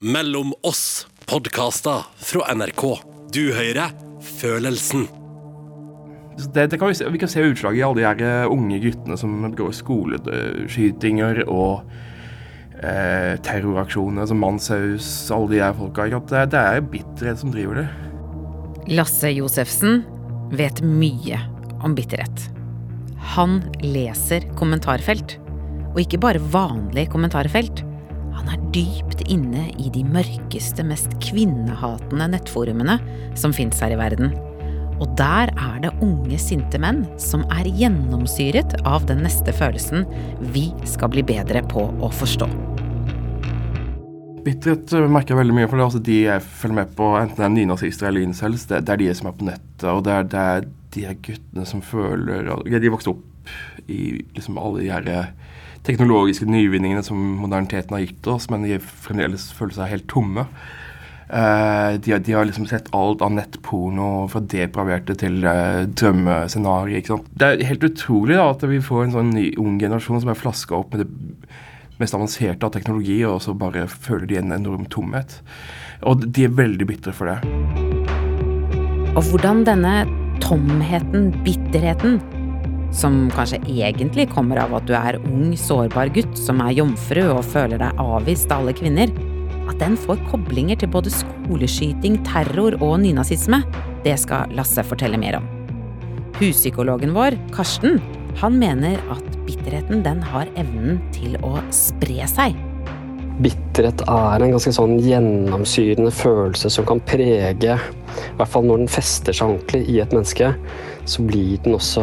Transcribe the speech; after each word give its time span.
Mellom 0.00 0.54
oss 0.64 1.06
podkaster 1.28 2.06
fra 2.16 2.54
NRK. 2.56 2.82
Du 3.36 3.50
hører 3.52 3.90
Følelsen. 4.24 5.02
Det, 6.54 6.70
det 6.72 6.78
kan 6.80 6.88
vi, 6.88 6.94
se, 6.96 7.08
vi 7.12 7.18
kan 7.20 7.28
se 7.28 7.42
utslag 7.44 7.76
i 7.76 7.82
alle 7.84 8.00
de 8.00 8.06
her 8.06 8.22
eh, 8.24 8.46
unge 8.48 8.78
guttene 8.80 9.18
som 9.20 9.34
begår 9.44 9.74
skoleskytinger 9.76 11.42
og 11.42 11.84
eh, 12.80 13.36
terroraksjoner 13.44 14.30
som 14.30 14.40
Manshaus, 14.40 15.10
alle 15.36 15.52
de 15.52 15.60
her 15.66 15.76
folka. 15.76 16.08
Det, 16.08 16.46
det 16.56 16.64
er 16.64 16.88
bitterhet 16.96 17.44
som 17.44 17.52
driver 17.52 17.82
det. 17.82 17.86
Lasse 18.96 19.34
Josefsen 19.36 20.00
vet 20.56 20.80
mye 20.80 21.42
om 21.84 21.92
bitterhet. 21.92 22.48
Han 23.36 23.60
leser 23.84 24.48
kommentarfelt. 24.56 25.36
Og 25.92 26.00
ikke 26.06 26.24
bare 26.24 26.40
vanlig 26.56 27.10
kommentarfelt. 27.12 27.84
Han 28.40 28.48
er 28.54 28.60
dypt 28.72 29.20
inne 29.28 29.66
i 29.76 29.90
de 29.92 30.00
mørkeste, 30.08 30.80
mest 30.88 31.12
kvinnehatende 31.20 32.30
nettforumene 32.32 32.94
som 33.36 33.52
fins 33.52 33.82
her 33.84 33.92
i 33.92 33.98
verden. 34.00 34.32
Og 35.00 35.12
der 35.18 35.52
er 35.52 35.76
det 35.84 35.90
unge, 36.00 36.38
sinte 36.40 36.80
menn 36.80 37.02
som 37.20 37.44
er 37.52 37.68
gjennomsyret 37.68 38.78
av 38.88 39.04
den 39.10 39.20
neste 39.26 39.52
følelsen 39.52 40.06
vi 40.54 40.70
skal 40.88 41.12
bli 41.12 41.24
bedre 41.28 41.60
på 41.68 41.84
å 42.00 42.10
forstå. 42.16 42.48
Bitterhet 44.46 44.96
eh, 44.96 45.04
merker 45.04 45.34
jeg 45.34 45.42
veldig 45.42 45.58
mye, 45.58 45.68
for 45.68 45.76
det 45.76 45.82
er 45.82 45.90
altså 45.90 46.02
de 46.08 46.18
jeg 46.22 46.48
følger 46.62 46.78
med 46.78 46.96
på, 46.96 47.10
enten 47.20 47.42
det 47.42 47.44
er 47.44 47.54
nynazister 47.58 48.08
eller 48.08 48.24
incels, 48.24 48.64
det, 48.70 48.80
det 48.88 48.94
er 48.94 49.02
de 49.02 49.10
som 49.18 49.28
er 49.28 49.36
på 49.36 49.50
nettet, 49.50 49.88
og 49.92 50.00
det 50.08 50.16
er, 50.16 50.30
det 50.32 50.46
er 50.46 50.68
de 50.96 51.04
guttene 51.28 51.68
som 51.68 51.84
føler 51.84 52.48
De 52.72 52.92
vokste 52.92 53.12
opp 53.12 53.52
i 53.92 54.16
liksom 54.32 54.56
alle 54.60 54.80
de 54.80 54.88
her 54.94 55.12
eh, 55.12 55.49
teknologiske 55.86 56.46
nyvinningene 56.48 57.02
som 57.04 57.18
moderniteten 57.40 57.96
har 57.96 58.04
gitt 58.04 58.28
oss, 58.30 58.50
men 58.52 58.66
de 58.66 58.78
fremdeles 58.80 59.50
føler 59.56 59.76
seg 59.78 59.92
helt 59.94 60.08
tomme. 60.10 60.46
Uh, 61.30 61.94
de, 62.02 62.16
de, 62.18 62.32
har 62.34 62.46
liksom 62.48 62.66
sett 62.66 62.88
alt 62.96 63.22
av 63.22 63.30
nettporno, 63.36 64.26
fra 64.32 64.42
depraverte 64.42 65.14
til 65.20 65.44
uh, 65.46 65.86
drømmescenarioer. 65.86 67.22
Det 67.38 67.46
er 67.46 67.68
helt 67.68 67.86
utrolig 67.86 68.34
da, 68.34 68.48
at 68.50 68.64
vi 68.66 68.80
får 68.82 69.04
en 69.04 69.14
sånn 69.14 69.30
ny, 69.36 69.44
ung 69.62 69.78
generasjon 69.78 70.24
som 70.24 70.32
er 70.32 70.40
flaska 70.40 70.74
opp 70.80 70.96
med 70.96 71.04
det 71.04 71.10
mest 72.00 72.16
avanserte 72.16 72.66
av 72.66 72.74
teknologi, 72.74 73.20
og 73.28 73.38
så 73.44 73.54
bare 73.54 73.86
føler 73.90 74.26
de 74.26 74.40
en 74.40 74.56
enorm 74.56 74.88
tomhet. 74.90 75.38
Og 76.08 76.26
de 76.26 76.48
er 76.48 76.58
veldig 76.58 76.88
bitre 76.88 77.14
for 77.14 77.30
det. 77.30 77.38
Og 79.14 79.22
hvordan 79.30 79.62
denne 79.68 79.94
tomheten, 80.42 81.30
bitterheten, 81.44 82.18
som 82.94 83.28
kanskje 83.34 83.60
egentlig 83.70 84.28
kommer 84.32 84.60
av 84.62 84.74
at 84.78 84.86
du 84.88 84.94
er 84.98 85.18
ung, 85.22 85.52
sårbar 85.58 86.10
gutt 86.14 86.38
som 86.38 86.62
er 86.64 86.74
jomfru 86.78 87.22
og 87.28 87.44
føler 87.52 87.80
deg 87.80 88.02
avvist 88.02 88.50
av 88.50 88.64
alle 88.64 88.74
kvinner, 88.76 89.12
at 89.70 89.78
den 89.82 89.96
får 89.98 90.18
koblinger 90.30 90.80
til 90.80 90.90
både 90.92 91.12
skoleskyting, 91.14 92.18
terror 92.26 92.76
og 92.82 92.98
nynazisme, 93.04 93.62
det 94.04 94.16
skal 94.22 94.50
Lasse 94.56 94.84
fortelle 94.86 95.20
mer 95.20 95.38
om. 95.38 95.46
Huspsykologen 96.40 97.14
vår, 97.14 97.36
Karsten, 97.54 98.00
han 98.40 98.58
mener 98.58 98.98
at 99.12 99.38
bitterheten 99.46 100.02
den 100.06 100.22
har 100.32 100.50
evnen 100.58 100.98
til 101.14 101.36
å 101.46 101.58
spre 101.74 102.26
seg. 102.30 102.56
Bitterhet 103.40 104.02
er 104.04 104.42
en 104.44 104.52
ganske 104.52 104.72
sånn 104.76 104.98
gjennomsyrende 105.00 106.12
følelse 106.12 106.68
som 106.72 106.84
kan 106.88 107.00
prege 107.08 107.76
I 107.76 107.76
hvert 108.36 108.50
fall 108.52 108.66
når 108.68 108.82
den 108.82 108.90
fester 108.92 109.36
seg 109.36 109.54
ordentlig 109.54 109.86
i 109.88 110.00
et 110.02 110.12
menneske, 110.12 110.50
så 111.08 111.24
blir 111.24 111.60
den 111.64 111.78
også 111.78 112.02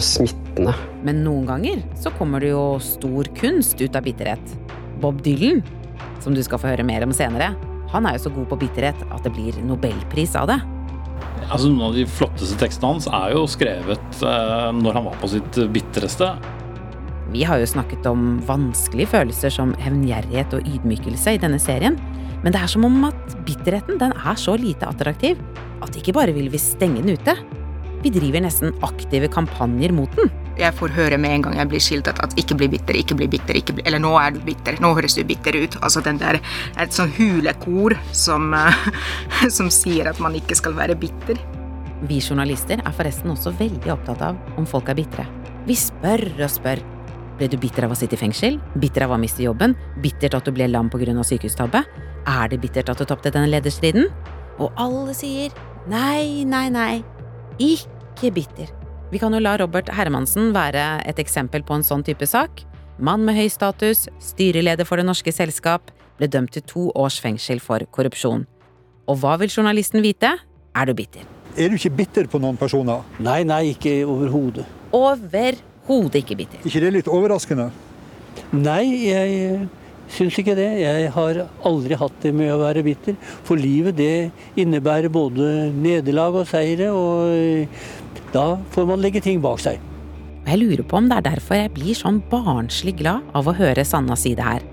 smittende. 0.00 0.72
Men 1.04 1.20
noen 1.26 1.44
ganger 1.50 1.82
så 2.00 2.12
kommer 2.16 2.40
det 2.40 2.54
jo 2.54 2.78
stor 2.82 3.28
kunst 3.36 3.82
ut 3.82 3.98
av 3.98 4.06
bitterhet. 4.06 4.56
Bob 5.02 5.20
Dylan 5.22 5.60
som 6.22 6.34
du 6.34 6.42
skal 6.44 6.60
få 6.60 6.72
høre 6.72 6.86
mer 6.86 7.04
om 7.06 7.14
senere, 7.14 7.52
han 7.92 8.06
er 8.06 8.16
jo 8.16 8.26
så 8.26 8.32
god 8.34 8.50
på 8.50 8.58
bitterhet 8.64 9.00
at 9.08 9.24
det 9.24 9.32
blir 9.36 9.56
nobelpris 9.64 10.34
av 10.38 10.50
det. 10.50 10.58
Altså, 11.48 11.70
noen 11.70 11.86
av 11.88 11.96
de 11.96 12.04
flotteste 12.10 12.58
tekstene 12.60 12.90
hans 12.92 13.08
er 13.08 13.32
jo 13.32 13.46
skrevet 13.48 14.22
eh, 14.26 14.68
når 14.76 14.98
han 14.98 15.06
var 15.08 15.16
på 15.22 15.30
sitt 15.32 15.60
bitreste. 15.72 16.34
Vi 17.32 17.44
har 17.44 17.60
jo 17.60 17.68
snakket 17.68 18.06
om 18.08 18.38
vanskelige 18.48 19.12
følelser 19.12 19.52
som 19.52 19.74
hevngjerrighet 19.82 20.54
og 20.56 20.68
ydmykelse 20.68 21.36
i 21.36 21.40
denne 21.42 21.60
serien, 21.60 21.98
men 22.42 22.54
det 22.54 22.62
er 22.62 22.70
som 22.70 22.86
om 22.88 23.08
at 23.08 23.38
bitterheten 23.46 23.98
den 24.00 24.14
er 24.16 24.38
så 24.38 24.54
lite 24.56 24.88
attraktiv 24.88 25.40
at 25.84 25.96
ikke 25.98 26.14
bare 26.16 26.32
vil 26.34 26.48
vi 26.52 26.60
stenge 26.62 27.02
den 27.02 27.18
ute, 27.18 27.34
vi 28.02 28.12
driver 28.14 28.44
nesten 28.44 28.74
aktive 28.86 29.26
kampanjer 29.32 29.92
mot 29.94 30.12
den. 30.14 30.30
Jeg 30.58 30.74
får 30.78 30.92
høre 30.94 31.18
med 31.18 31.34
en 31.34 31.44
gang 31.46 31.56
jeg 31.58 31.70
blir 31.70 31.82
skiltet 31.82 32.20
at 32.22 32.34
ikke 32.38 32.56
bli 32.58 32.68
bitter, 32.70 32.96
ikke 32.98 33.16
bli 33.18 33.28
bitter, 33.30 33.58
ikke 33.58 33.76
bli, 33.76 33.84
eller 33.86 34.02
nå 34.02 34.12
er 34.18 34.34
du 34.34 34.40
bitter, 34.46 34.78
nå 34.82 34.92
høres 34.94 35.18
du 35.18 35.24
bitter 35.26 35.58
ut. 35.58 35.78
Altså 35.82 36.02
den 36.06 36.18
der, 36.18 36.40
Et 36.78 36.94
sånn 36.94 37.10
hulekor 37.18 37.96
som, 38.12 38.54
som 39.56 39.70
sier 39.70 40.10
at 40.10 40.22
man 40.22 40.38
ikke 40.38 40.58
skal 40.58 40.78
være 40.78 40.98
bitter. 40.98 41.38
Vi 42.06 42.20
journalister 42.22 42.78
er 42.78 42.94
forresten 42.94 43.34
også 43.34 43.54
veldig 43.58 43.92
opptatt 43.94 44.22
av 44.30 44.58
om 44.58 44.66
folk 44.66 44.90
er 44.90 44.98
bitre. 44.98 45.26
Vi 45.66 45.74
spør 45.78 46.22
og 46.38 46.50
spør. 46.50 46.82
Ble 47.38 47.46
du 47.46 47.54
bitter 47.60 47.86
av 47.86 47.92
å 47.94 47.96
sitte 47.98 48.16
i 48.16 48.18
fengsel? 48.18 48.56
Bitter 48.82 49.04
av 49.06 49.12
å 49.14 49.18
miste 49.20 49.44
jobben? 49.44 49.76
Bittert 50.02 50.34
at 50.34 50.48
du 50.48 50.50
ble 50.50 50.66
lam 50.66 50.88
pga. 50.90 51.22
sykehustabbe? 51.22 51.84
Er 52.26 52.48
det 52.50 52.58
bittert 52.60 52.88
at 52.90 52.98
du 52.98 53.04
tapte 53.04 53.30
denne 53.30 53.46
lederstriden? 53.46 54.08
Og 54.58 54.72
alle 54.74 55.14
sier 55.14 55.54
nei, 55.86 56.42
nei, 56.44 56.68
nei. 56.68 57.04
Ikke 57.62 58.32
bitter. 58.34 58.66
Vi 59.12 59.20
kan 59.22 59.32
jo 59.32 59.38
la 59.38 59.56
Robert 59.56 59.88
Hermansen 59.88 60.52
være 60.52 61.00
et 61.06 61.18
eksempel 61.22 61.62
på 61.62 61.78
en 61.78 61.86
sånn 61.86 62.02
type 62.02 62.26
sak. 62.26 62.64
Mann 62.98 63.22
med 63.24 63.38
høy 63.38 63.46
status, 63.48 64.08
styreleder 64.18 64.84
for 64.84 64.98
Det 64.98 65.06
norske 65.06 65.30
selskap, 65.32 65.92
ble 66.18 66.26
dømt 66.26 66.50
til 66.50 66.62
to 66.66 66.90
års 66.98 67.20
fengsel 67.22 67.62
for 67.62 67.78
korrupsjon. 67.94 68.46
Og 69.06 69.22
hva 69.22 69.38
vil 69.38 69.48
journalisten 69.48 70.02
vite? 70.02 70.34
Er 70.74 70.90
du 70.90 70.92
bitter? 70.92 71.22
Er 71.56 71.70
du 71.70 71.78
ikke 71.78 71.94
bitter 72.02 72.26
på 72.26 72.42
noen 72.42 72.58
personer? 72.58 73.06
Nei, 73.22 73.44
nei, 73.46 73.70
ikke 73.78 74.02
overhodet. 74.04 74.66
Overhodet 74.92 75.62
ikke 75.88 76.36
bitter. 76.38 76.64
ikke 76.64 76.84
det 76.84 76.94
litt 76.94 77.10
overraskende? 77.10 77.70
Nei, 78.52 78.84
jeg 79.08 79.68
syns 80.12 80.38
ikke 80.40 80.56
det. 80.56 80.68
Jeg 80.82 81.10
har 81.14 81.42
aldri 81.68 81.98
hatt 81.98 82.22
det 82.22 82.32
med 82.36 82.52
å 82.52 82.60
være 82.62 82.84
bitter. 82.86 83.16
For 83.44 83.60
livet 83.60 83.98
det 83.98 84.30
innebærer 84.60 85.12
både 85.12 85.68
nederlag 85.74 86.42
og 86.42 86.48
seire. 86.48 86.92
og 86.92 87.68
da 88.32 88.58
får 88.74 88.88
man 88.88 89.00
legge 89.00 89.22
ting 89.24 89.40
bak 89.40 89.60
seg. 89.64 89.80
Jeg 90.48 90.60
lurer 90.60 90.84
på 90.88 90.96
om 90.96 91.08
det 91.08 91.18
er 91.18 91.30
derfor 91.34 91.58
jeg 91.58 91.74
blir 91.76 91.96
sånn 91.96 92.22
barnslig 92.30 92.98
glad 93.00 93.24
av 93.36 93.48
å 93.48 93.56
høre 93.56 93.84
Sanna 93.84 94.16
si 94.16 94.34
det 94.36 94.44
her. 94.44 94.64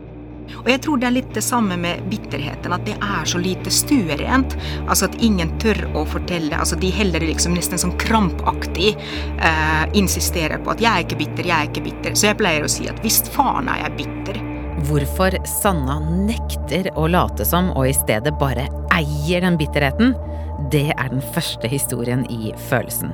Og 0.61 0.69
jeg 0.71 0.81
tror 0.85 1.01
det 1.01 1.09
er 1.09 1.15
litt 1.17 1.33
det 1.35 1.43
samme 1.45 1.77
med 1.79 2.03
bitterheten, 2.11 2.73
at 2.75 2.85
det 2.87 2.95
er 2.97 3.29
så 3.29 3.41
lite 3.41 3.73
stuerent. 3.73 4.57
Altså 4.87 5.09
at 5.09 5.17
ingen 5.23 5.53
tør 5.61 5.81
å 5.95 6.05
fortelle. 6.09 6.55
altså 6.57 6.79
De 6.79 6.91
heller 6.93 7.23
liksom 7.25 7.55
nesten 7.57 7.81
sånn 7.81 7.95
krampaktig 8.01 8.95
eh, 8.95 9.85
insisterer 9.93 10.61
på 10.63 10.75
at 10.75 10.81
'jeg 10.81 10.91
er 10.91 11.05
ikke 11.05 11.21
bitter, 11.23 11.43
jeg 11.45 11.57
er 11.57 11.69
ikke 11.69 11.85
bitter'. 11.89 12.15
Så 12.15 12.27
jeg 12.31 12.37
pleier 12.37 12.63
å 12.63 12.71
si 12.71 12.89
at 12.89 13.01
'visst 13.03 13.31
faen 13.31 13.69
er 13.69 13.85
jeg 13.85 13.97
bitter'. 14.01 14.41
Hvorfor 14.85 15.31
Sanna 15.47 15.99
nekter 15.99 16.91
å 16.99 17.07
late 17.07 17.45
som 17.45 17.71
og 17.71 17.87
i 17.87 17.93
stedet 17.95 18.37
bare 18.39 18.67
eier 18.93 19.41
den 19.41 19.57
bitterheten, 19.57 20.13
det 20.71 20.91
er 20.97 21.09
den 21.09 21.23
første 21.33 21.67
historien 21.67 22.25
i 22.29 22.51
Følelsen. 22.69 23.13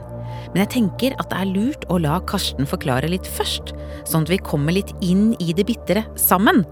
Men 0.52 0.64
jeg 0.66 0.72
tenker 0.76 1.16
at 1.22 1.30
det 1.32 1.40
er 1.40 1.52
lurt 1.52 1.86
å 1.92 2.00
la 2.02 2.20
Karsten 2.28 2.68
forklare 2.70 3.10
litt 3.12 3.28
først, 3.28 3.74
sånn 4.10 4.26
at 4.26 4.34
vi 4.34 4.42
kommer 4.44 4.76
litt 4.76 4.92
inn 5.06 5.32
i 5.40 5.54
det 5.56 5.68
bitre 5.70 6.04
sammen. 6.20 6.66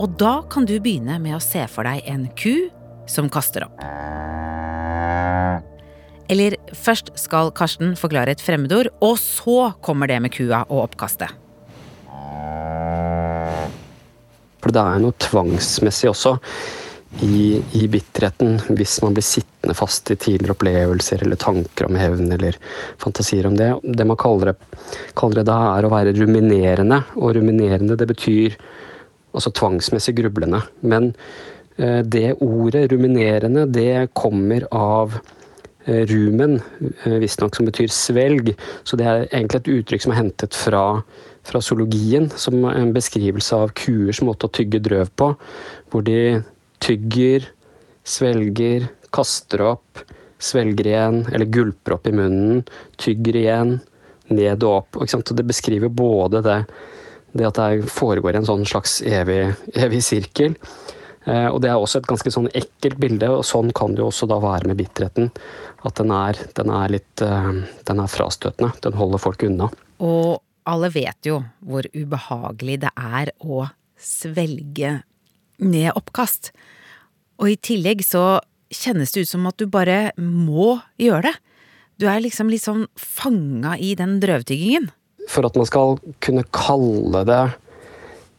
Og 0.00 0.16
da 0.20 0.40
kan 0.50 0.64
du 0.68 0.78
begynne 0.80 1.18
med 1.22 1.36
å 1.36 1.42
se 1.42 1.66
for 1.70 1.88
deg 1.88 2.06
en 2.08 2.28
ku 2.38 2.70
som 3.10 3.28
kaster 3.32 3.66
opp. 3.66 3.82
Eller 6.32 6.56
først 6.72 7.10
skal 7.20 7.52
Karsten 7.56 7.96
forklare 7.98 8.32
et 8.32 8.42
fremmedord, 8.42 8.88
og 9.04 9.18
så 9.20 9.72
kommer 9.84 10.08
det 10.08 10.20
med 10.24 10.32
kua 10.32 10.62
og 10.68 10.86
oppkastet. 10.86 11.34
For 14.62 14.72
det 14.72 14.80
er 14.80 15.02
noe 15.02 15.18
tvangsmessig 15.20 16.08
også 16.12 16.36
i, 17.20 17.58
i, 17.76 17.88
bitterheten 17.90 18.60
hvis 18.72 18.94
man 19.04 19.12
blir 19.16 19.26
sittende 19.26 19.74
fast 19.76 20.08
i 20.14 20.16
tidligere 20.16 20.54
opplevelser 20.54 21.24
eller 21.26 21.40
tanker 21.40 21.90
om 21.90 21.98
hevn 21.98 22.30
eller 22.32 22.56
fantasier 23.02 23.50
om 23.50 23.58
det. 23.58 23.68
Det 23.82 24.06
man 24.08 24.20
kaller 24.20 24.52
det, 24.52 24.78
kaller 25.18 25.42
det 25.42 25.48
da, 25.50 25.58
er 25.74 25.84
å 25.84 25.92
være 25.92 26.14
ruminerende. 26.16 27.02
Og 27.18 27.34
ruminerende, 27.36 27.98
det 27.98 28.08
betyr 28.14 28.56
altså 29.32 29.52
tvangsmessig 29.56 30.14
grublende. 30.20 30.62
Men 30.80 31.12
eh, 31.76 32.00
det 32.04 32.38
ordet 32.40 32.88
ruminerende, 32.92 33.66
det 33.72 34.12
kommer 34.18 34.66
av 34.70 35.18
eh, 35.86 36.04
rumen, 36.10 36.60
eh, 37.04 37.18
visstnok 37.22 37.56
som 37.56 37.68
betyr 37.68 37.92
svelg. 37.92 38.54
Så 38.84 38.98
det 39.00 39.08
er 39.08 39.26
egentlig 39.30 39.62
et 39.62 39.72
uttrykk 39.78 40.06
som 40.06 40.14
er 40.14 40.22
hentet 40.22 40.56
fra, 40.58 40.86
fra 41.48 41.62
zoologien, 41.64 42.30
som 42.36 42.64
en 42.70 42.94
beskrivelse 42.94 43.58
av 43.64 43.74
kuers 43.78 44.22
måte 44.24 44.48
å 44.48 44.54
tygge 44.54 44.82
drøv 44.84 45.12
på. 45.18 45.32
Hvor 45.92 46.06
de 46.06 46.42
tygger, 46.82 47.46
svelger, 48.08 48.88
kaster 49.14 49.62
opp, 49.74 50.02
svelger 50.42 50.88
igjen, 50.88 51.22
eller 51.30 51.50
gulper 51.52 51.96
opp 51.96 52.08
i 52.10 52.14
munnen, 52.16 52.64
tygger 52.98 53.38
igjen, 53.38 53.76
ned 54.32 54.64
og 54.66 54.82
opp. 54.82 54.98
Og 54.98 55.36
det 55.36 55.46
beskriver 55.46 55.92
både 55.92 56.42
det, 56.44 56.58
det 57.38 57.48
at 57.48 57.60
det 57.60 57.90
foregår 57.90 58.36
en 58.38 58.48
sånn 58.48 58.66
slags 58.68 59.00
evig, 59.06 59.54
evig 59.78 60.02
sirkel, 60.04 60.56
Eh, 61.24 61.46
og 61.46 61.60
det 61.62 61.70
er 61.70 61.78
også 61.78 62.00
et 62.00 62.08
ganske 62.10 62.32
sånn 62.34 62.50
ekkelt 62.56 62.98
bilde, 63.02 63.28
og 63.30 63.44
sånn 63.46 63.70
kan 63.76 63.94
det 63.94 64.02
jo 64.02 64.08
også 64.10 64.26
da 64.30 64.40
være 64.42 64.70
med 64.70 64.80
bitterheten. 64.80 65.30
At 65.86 65.98
den 66.00 66.10
er, 66.14 66.38
den 66.58 66.72
er 66.74 66.94
litt 66.96 67.22
eh, 67.22 67.52
Den 67.86 68.02
er 68.02 68.10
frastøtende. 68.10 68.72
Den 68.82 68.98
holder 68.98 69.22
folk 69.22 69.44
unna. 69.46 69.70
Og 70.02 70.42
alle 70.68 70.90
vet 70.94 71.26
jo 71.26 71.40
hvor 71.66 71.86
ubehagelig 71.94 72.80
det 72.84 72.92
er 72.98 73.32
å 73.42 73.66
svelge 73.98 75.00
ned 75.62 75.92
oppkast. 75.98 76.50
Og 77.42 77.54
i 77.54 77.58
tillegg 77.58 78.02
så 78.06 78.42
kjennes 78.72 79.12
det 79.14 79.26
ut 79.26 79.30
som 79.30 79.46
at 79.50 79.58
du 79.60 79.68
bare 79.70 80.14
må 80.18 80.80
gjøre 80.98 81.28
det. 81.28 81.34
Du 82.00 82.08
er 82.10 82.22
liksom 82.24 82.50
litt 82.50 82.64
sånn 82.64 82.86
fanga 82.98 83.76
i 83.78 83.92
den 83.98 84.16
drøvtyggingen. 84.22 84.88
For 85.30 85.46
at 85.46 85.56
man 85.58 85.68
skal 85.68 85.98
kunne 86.24 86.44
kalle 86.54 87.22
det 87.28 87.42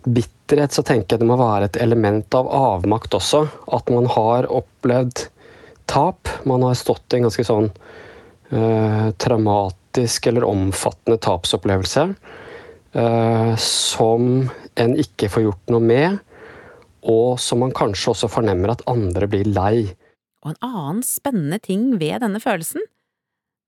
bitterhet, 0.03 0.75
så 0.75 0.83
tenker 0.83 1.15
jeg 1.15 1.23
det 1.23 1.29
må 1.29 1.37
være 1.39 1.69
et 1.69 1.79
element 1.83 2.35
av 2.35 2.49
avmakt 2.51 3.15
også. 3.15 3.45
At 3.75 3.91
man 3.93 4.09
har 4.11 4.49
opplevd 4.51 5.27
tap. 5.89 6.29
Man 6.49 6.65
har 6.65 6.75
stått 6.79 7.13
i 7.13 7.19
en 7.19 7.27
ganske 7.29 7.45
sånn 7.47 7.69
eh, 8.51 9.09
traumatisk 9.23 10.27
eller 10.31 10.47
omfattende 10.47 11.19
tapsopplevelse. 11.23 12.13
eh, 12.93 13.55
som 13.57 14.49
en 14.75 14.95
ikke 14.99 15.29
får 15.29 15.47
gjort 15.47 15.73
noe 15.73 15.83
med, 15.83 16.19
og 17.03 17.39
som 17.41 17.63
man 17.63 17.73
kanskje 17.75 18.13
også 18.13 18.29
fornemmer 18.31 18.73
at 18.73 18.85
andre 18.89 19.27
blir 19.29 19.49
lei. 19.49 19.93
Og 20.43 20.53
en 20.53 20.59
annen 20.67 21.01
spennende 21.07 21.59
ting 21.63 21.93
ved 22.01 22.21
denne 22.23 22.41
følelsen, 22.43 22.85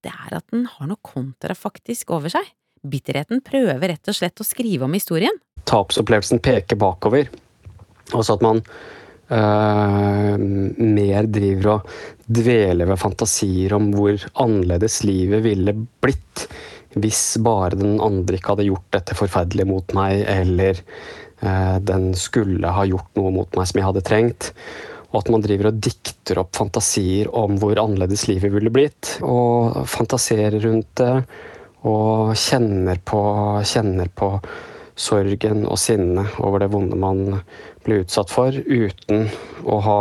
det 0.06 0.14
er 0.14 0.38
at 0.38 0.46
den 0.54 0.68
har 0.70 0.90
noe 0.92 1.02
kontrafaktisk 1.02 2.14
over 2.14 2.30
seg. 2.30 2.46
Bitterheten 2.90 3.44
prøver 3.46 3.96
rett 3.96 4.12
og 4.12 4.18
slett 4.18 4.42
å 4.42 4.48
skrive 4.48 4.88
om 4.88 4.96
historien 4.96 5.36
tapsopplevelsen 5.66 6.42
peker 6.46 6.80
bakover. 6.80 7.30
Altså 8.14 8.38
at 8.38 8.46
man 8.46 8.62
øh, 9.34 10.38
mer 10.78 11.30
driver 11.32 11.72
og 11.76 11.92
dveler 12.26 12.90
ved 12.90 13.02
fantasier 13.02 13.76
om 13.78 13.92
hvor 13.96 14.18
annerledes 14.46 15.02
livet 15.08 15.46
ville 15.46 15.76
blitt 15.76 16.48
hvis 16.96 17.36
bare 17.44 17.76
den 17.76 17.98
andre 18.00 18.38
ikke 18.38 18.54
hadde 18.54 18.70
gjort 18.70 18.94
dette 18.96 19.16
forferdelige 19.20 19.68
mot 19.68 19.96
meg, 19.98 20.22
eller 20.32 20.78
øh, 20.80 21.78
den 21.84 22.14
skulle 22.16 22.72
ha 22.72 22.86
gjort 22.88 23.10
noe 23.20 23.34
mot 23.36 23.58
meg 23.58 23.68
som 23.68 23.82
jeg 23.82 23.88
hadde 23.90 24.04
trengt. 24.08 24.48
Og 25.12 25.18
at 25.20 25.32
man 25.32 25.44
driver 25.44 25.70
og 25.74 25.82
dikter 25.84 26.40
opp 26.40 26.56
fantasier 26.56 27.28
om 27.36 27.58
hvor 27.60 27.76
annerledes 27.82 28.26
livet 28.30 28.54
ville 28.56 28.72
blitt. 28.72 29.18
Og 29.28 29.84
fantaserer 29.92 30.56
rundt 30.64 30.88
det, 31.00 31.12
og 31.86 32.34
kjenner 32.40 33.00
på, 33.06 33.22
kjenner 33.66 34.10
på 34.10 34.32
sorgen 34.96 35.66
og 35.68 35.78
sinnet 35.80 36.40
over 36.42 36.64
det 36.64 36.72
vonde 36.74 36.98
man 36.98 37.24
blir 37.86 38.06
utsatt 38.06 38.32
for, 38.32 38.56
uten 38.56 39.28
å 39.68 39.80
ha 39.86 40.00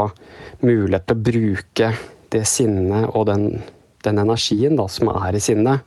mulighet 0.65 1.09
til 1.09 1.17
å 1.17 1.25
bruke 1.29 1.91
det 2.35 2.45
sinnet 2.49 3.11
og 3.13 3.27
den, 3.29 3.49
den 4.07 4.23
energien 4.23 4.79
da, 4.79 4.89
som 4.89 5.11
er 5.13 5.37
i 5.37 5.43
sinnet, 5.43 5.85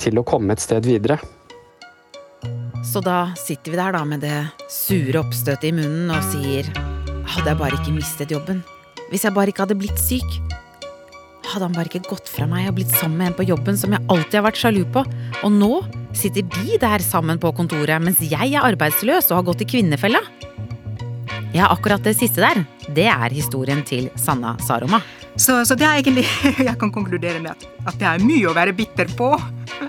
til 0.00 0.18
å 0.18 0.26
komme 0.26 0.56
et 0.56 0.64
sted 0.64 0.84
videre. 0.88 1.20
Så 2.84 3.00
da 3.04 3.32
sitter 3.38 3.72
vi 3.72 3.78
der 3.78 3.96
da 3.96 4.02
med 4.08 4.22
det 4.24 4.36
sure 4.72 5.22
oppstøtet 5.22 5.70
i 5.70 5.74
munnen 5.76 6.12
og 6.12 6.26
sier 6.32 6.68
hadde 7.26 7.50
jeg 7.50 7.58
bare 7.58 7.78
ikke 7.80 7.94
mistet 7.96 8.32
jobben, 8.32 8.62
hvis 9.10 9.26
jeg 9.26 9.34
bare 9.36 9.52
ikke 9.52 9.64
hadde 9.66 9.78
blitt 9.78 10.00
syk, 10.00 10.26
hadde 11.50 11.68
han 11.68 11.76
bare 11.76 11.90
ikke 11.90 12.10
gått 12.10 12.30
fra 12.30 12.46
meg 12.50 12.68
og 12.70 12.76
blitt 12.78 12.94
sammen 12.96 13.20
med 13.20 13.30
en 13.30 13.38
på 13.38 13.46
jobben 13.48 13.78
som 13.78 13.94
jeg 13.94 14.04
alltid 14.12 14.38
har 14.40 14.46
vært 14.48 14.60
sjalu 14.60 14.82
på, 14.94 15.04
og 15.42 15.54
nå 15.54 15.72
sitter 16.16 16.46
de 16.56 16.78
der 16.82 17.04
sammen 17.04 17.40
på 17.42 17.52
kontoret, 17.56 18.02
mens 18.02 18.22
jeg 18.24 18.52
er 18.52 18.66
arbeidsløs 18.66 19.30
og 19.30 19.40
har 19.40 19.48
gått 19.50 19.64
i 19.66 19.70
kvinnefella? 19.76 20.22
Ja, 21.56 21.70
akkurat 21.70 22.04
det 22.04 22.16
siste 22.18 22.42
der, 22.42 22.64
det 22.92 23.06
er 23.08 23.32
historien 23.32 23.84
til 23.86 24.10
Sanna 24.20 24.56
Saroma. 24.66 25.00
Så, 25.36 25.62
så 25.68 25.76
det 25.76 25.86
er 25.86 26.00
egentlig 26.00 26.24
Jeg 26.68 26.76
kan 26.80 26.92
konkludere 26.92 27.40
med 27.44 27.52
at, 27.54 27.68
at 27.86 28.00
det 28.00 28.08
er 28.08 28.24
mye 28.24 28.50
å 28.50 28.56
være 28.56 28.76
bitter 28.76 29.08
på. 29.16 29.34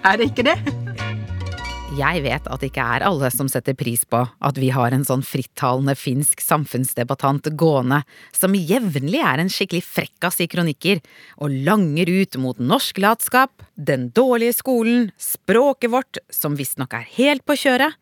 Er 0.04 0.20
det 0.20 0.32
ikke 0.32 0.48
det? 0.48 0.87
Jeg 1.98 2.22
vet 2.22 2.46
at 2.46 2.62
det 2.62 2.68
ikke 2.70 2.84
er 2.98 3.04
alle 3.08 3.30
som 3.34 3.48
setter 3.50 3.74
pris 3.78 4.04
på 4.06 4.20
at 4.22 4.58
vi 4.62 4.68
har 4.74 4.94
en 4.94 5.06
sånn 5.08 5.24
frittalende 5.26 5.96
finsk 5.98 6.44
samfunnsdebattant 6.44 7.50
gående, 7.58 8.04
som 8.36 8.54
jevnlig 8.54 9.24
er 9.26 9.42
en 9.42 9.50
skikkelig 9.50 9.82
frekkas 9.88 10.38
i 10.44 10.50
kronikker, 10.52 11.02
og 11.42 11.56
langer 11.66 12.12
ut 12.12 12.38
mot 12.44 12.62
norsk 12.62 13.02
latskap, 13.02 13.66
den 13.74 14.12
dårlige 14.14 14.60
skolen, 14.60 15.10
språket 15.18 15.94
vårt, 15.96 16.22
som 16.30 16.58
visstnok 16.60 16.94
er 17.00 17.08
helt 17.18 17.46
på 17.50 17.58
kjøret. 17.66 17.98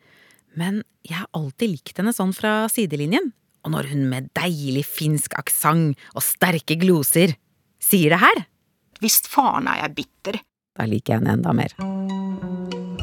Men 0.60 0.84
jeg 1.08 1.22
har 1.22 1.32
alltid 1.38 1.78
likt 1.78 2.02
henne 2.02 2.16
sånn 2.16 2.36
fra 2.36 2.66
sidelinjen, 2.72 3.32
og 3.64 3.78
når 3.78 3.94
hun 3.94 4.10
med 4.12 4.28
deilig 4.36 4.84
finsk 4.90 5.38
aksent 5.40 5.96
og 6.12 6.26
sterke 6.26 6.76
gloser 6.82 7.38
sier 7.80 8.12
det 8.18 8.24
her… 8.26 8.44
Visst 9.04 9.28
faen 9.32 9.68
er 9.72 9.86
jeg 9.86 9.96
bitter. 10.02 10.42
Da 10.76 10.88
liker 10.88 11.16
jeg 11.16 11.24
henne 11.24 11.36
enda 11.40 11.56
mer. 11.56 12.95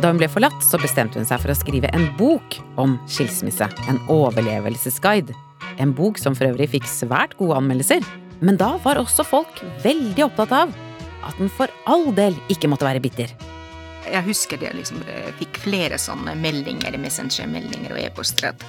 Da 0.00 0.08
hun 0.08 0.16
ble 0.20 0.30
forlatt, 0.32 0.62
så 0.64 0.78
bestemte 0.80 1.20
hun 1.20 1.28
seg 1.28 1.42
for 1.42 1.52
å 1.52 1.58
skrive 1.58 1.90
en 1.92 2.06
bok 2.16 2.56
om 2.80 2.96
skilsmisse. 3.10 3.68
En 3.90 4.00
overlevelsesguide. 4.08 5.36
En 5.80 5.92
bok 5.96 6.16
som 6.20 6.36
for 6.36 6.48
øvrig 6.48 6.70
fikk 6.72 6.88
svært 6.88 7.36
gode 7.36 7.58
anmeldelser. 7.60 8.04
Men 8.40 8.56
da 8.60 8.72
var 8.80 9.00
også 9.00 9.26
folk 9.28 9.60
veldig 9.84 10.24
opptatt 10.30 10.56
av 10.56 10.72
at 11.28 11.36
den 11.36 11.52
for 11.52 11.68
all 11.84 12.08
del 12.16 12.36
ikke 12.48 12.70
måtte 12.72 12.88
være 12.88 13.04
bitter. 13.04 13.49
Jeg 14.08 14.24
husker 14.24 14.60
det 14.60 14.70
liksom, 14.74 15.02
jeg 15.06 15.34
fikk 15.40 15.60
flere 15.66 15.98
sånne 16.00 16.32
meldinger, 16.40 16.96
Messenger-meldinger 17.00 17.92
og 17.94 18.00
e-poster. 18.00 18.50
At, 18.50 18.64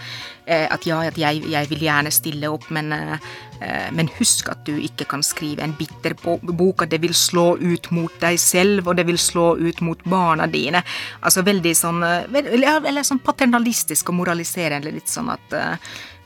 eh, 0.45 0.65
at, 0.67 0.85
ja, 0.87 0.99
at 1.07 1.17
jeg, 1.19 1.43
jeg, 1.49 1.69
vil 1.71 1.85
gjerne 1.87 2.11
stille 2.13 2.51
opp, 2.51 2.67
men, 2.73 2.91
eh, 2.93 3.87
men, 3.95 4.11
husk 4.17 4.51
at 4.51 4.65
du 4.67 4.75
ikke 4.75 5.07
kan 5.13 5.23
skrive 5.25 5.63
en 5.65 5.75
bitter 5.79 6.17
bok. 6.19 6.83
At 6.83 6.91
det 6.91 7.01
vil 7.03 7.15
slå 7.17 7.55
ut 7.61 7.91
mot 7.95 8.13
deg 8.21 8.39
selv, 8.41 8.87
og 8.87 8.99
det 8.99 9.07
vil 9.07 9.19
slå 9.21 9.53
ut 9.61 9.81
mot 9.85 10.03
barna 10.03 10.49
dine. 10.51 10.83
Altså 11.21 11.45
veldig 11.47 11.75
sånn 11.77 12.03
Eller 12.03 13.03
sånn 13.07 13.23
paternalistisk 13.23 14.11
og 14.11 14.21
moraliserende. 14.21 14.93
Litt 14.93 15.11
sånn 15.11 15.31
at 15.31 15.59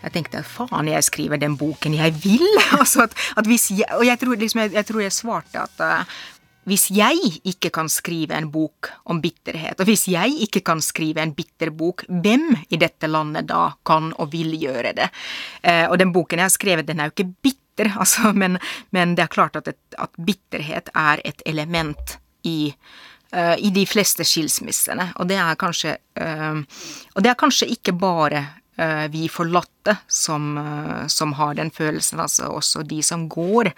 jeg 0.05 0.13
tenkte 0.13 0.43
faen, 0.45 0.89
jeg 0.91 1.05
skriver 1.07 1.39
den 1.41 1.55
boken 1.57 1.95
jeg 1.97 2.13
vil. 2.21 2.45
altså 2.79 3.07
at, 3.07 3.15
at 3.37 3.49
jeg, 3.49 3.87
og 3.97 4.05
jeg 4.05 4.21
tror, 4.21 4.37
liksom, 4.37 4.65
jeg, 4.65 4.75
jeg 4.77 4.89
tror 4.89 5.01
jeg 5.01 5.15
svarte 5.15 5.65
at 5.65 5.85
hvis 6.65 6.87
jeg 6.93 7.39
ikke 7.45 7.69
kan 7.73 7.89
skrive 7.91 8.37
en 8.37 8.49
bok 8.53 8.89
om 9.11 9.21
bitterhet, 9.21 9.79
og 9.79 9.89
hvis 9.89 10.07
jeg 10.09 10.33
ikke 10.47 10.63
kan 10.65 10.81
skrive 10.83 11.21
en 11.21 11.35
bitter 11.37 11.71
bok, 11.75 12.05
hvem 12.09 12.51
i 12.73 12.79
dette 12.81 13.09
landet 13.09 13.49
da 13.51 13.69
kan 13.85 14.11
og 14.17 14.31
vil 14.33 14.55
gjøre 14.57 14.95
det? 14.97 15.09
Eh, 15.61 15.85
og 15.85 15.99
den 16.01 16.13
boken 16.15 16.41
jeg 16.41 16.49
har 16.49 16.55
skrevet, 16.55 16.87
den 16.87 16.99
er 16.99 17.09
jo 17.09 17.15
ikke 17.15 17.33
bitter, 17.45 17.91
altså, 18.01 18.33
men, 18.33 18.59
men, 18.95 19.17
det 19.17 19.27
er 19.27 19.33
klart 19.35 19.59
at, 19.61 19.69
et, 19.73 19.99
at 20.01 20.21
bitterhet 20.25 20.89
er 20.95 21.21
et 21.25 21.45
element 21.45 22.17
i 22.45 22.73
uh, 23.35 23.55
i 23.57 23.71
de 23.73 23.85
fleste 23.89 24.25
skilsmissene. 24.27 25.09
Og 25.19 25.29
det 25.29 25.39
er 25.41 25.57
kanskje, 25.59 25.95
uh, 26.21 26.61
og 27.15 27.25
det 27.25 27.31
er 27.31 27.39
kanskje 27.39 27.71
ikke 27.73 27.95
bare 27.99 28.43
vi 29.11 29.29
forlatte 29.31 29.93
som, 30.11 30.57
som, 31.07 31.33
har 31.39 31.53
den 31.55 31.69
følelsen. 31.71 32.19
Altså 32.19 32.49
også 32.51 32.81
de 32.83 32.97
som 33.05 33.27
går, 33.31 33.69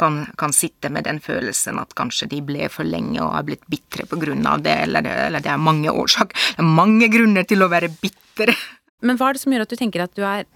kan, 0.00 0.22
kan, 0.40 0.54
sitte 0.56 0.88
med 0.88 1.04
den 1.04 1.20
følelsen 1.20 1.76
at 1.82 1.92
kanskje 1.98 2.30
de 2.30 2.40
ble 2.46 2.70
for 2.72 2.88
lenge 2.88 3.20
og 3.20 3.34
har 3.34 3.44
blitt 3.44 3.66
bitre 3.68 4.06
på 4.08 4.16
grunn 4.22 4.48
av 4.48 4.64
det, 4.64 4.78
eller, 4.86 5.04
eller 5.26 5.44
det 5.44 5.52
er 5.52 5.60
mange 5.60 5.92
årsaker. 5.92 6.32
Det 6.56 6.64
er 6.64 6.70
mange 6.78 7.10
grunner 7.12 7.44
til 7.44 7.66
å 7.66 7.68
være 7.72 7.92
bitter. 8.00 8.54
Men 9.04 9.20
hva 9.20 9.28
er 9.28 9.36
det 9.36 9.44
som 9.44 9.52
gjør 9.52 9.66
at 9.66 9.74
du 9.74 9.80
tenker 9.82 10.06
at 10.06 10.16
du 10.16 10.24
er 10.24 10.48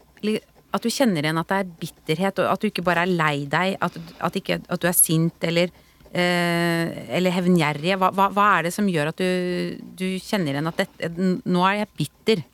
at 0.71 0.85
du 0.85 0.91
kjenner 0.93 1.25
igjen 1.25 1.41
at 1.41 1.51
det 1.51 1.61
er 1.61 1.71
bitterhet, 1.81 2.43
og 2.43 2.53
at 2.53 2.63
du 2.63 2.71
ikke 2.71 2.85
bare 2.87 3.05
er 3.05 3.15
lei 3.19 3.37
deg, 3.51 3.77
at, 3.83 3.97
at, 4.23 4.37
ikke, 4.39 4.61
at 4.71 4.83
du 4.83 4.87
er 4.87 4.97
sint 4.97 5.47
eller 5.47 5.73
eh, 6.13 6.93
eller 7.17 7.35
hevngjerrig? 7.35 7.97
Hva, 7.99 8.13
hva, 8.15 8.29
hva, 8.35 8.47
er 8.57 8.69
det 8.69 8.75
som 8.77 8.89
gjør 8.91 9.11
at 9.13 9.21
du, 9.21 9.81
du 9.99 10.07
kjenner 10.23 10.55
igjen 10.55 10.71
at 10.71 10.85
dette, 10.85 11.11
nå 11.43 11.67
er 11.67 11.83
jeg 11.83 11.93
bitter? 12.03 12.45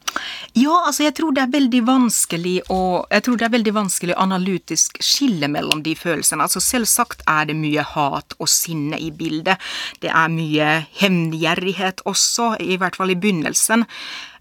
Ja, 0.56 0.72
altså 0.88 1.04
jeg 1.04 1.12
tror 1.18 1.34
det 1.36 1.42
er 1.42 1.52
veldig 1.52 1.82
vanskelig 1.84 2.54
å 2.72 3.04
veldig 3.06 3.74
vanskelig 3.76 4.14
å 4.14 4.22
analytisk 4.24 4.96
skille 5.04 5.50
mellom 5.52 5.82
de 5.84 5.92
følelsene. 5.98 6.46
Altså 6.46 6.62
Selvsagt 6.64 7.20
er 7.28 7.50
det 7.50 7.58
mye 7.58 7.84
hat 7.84 8.32
og 8.38 8.48
sinne 8.48 8.96
i 8.96 9.10
bildet. 9.12 9.60
Det 10.00 10.08
er 10.08 10.32
mye 10.32 10.70
hevngjerrighet 10.96 12.00
også, 12.08 12.54
i 12.64 12.78
hvert 12.80 12.96
fall 12.96 13.12
i 13.12 13.18
begynnelsen. 13.20 13.84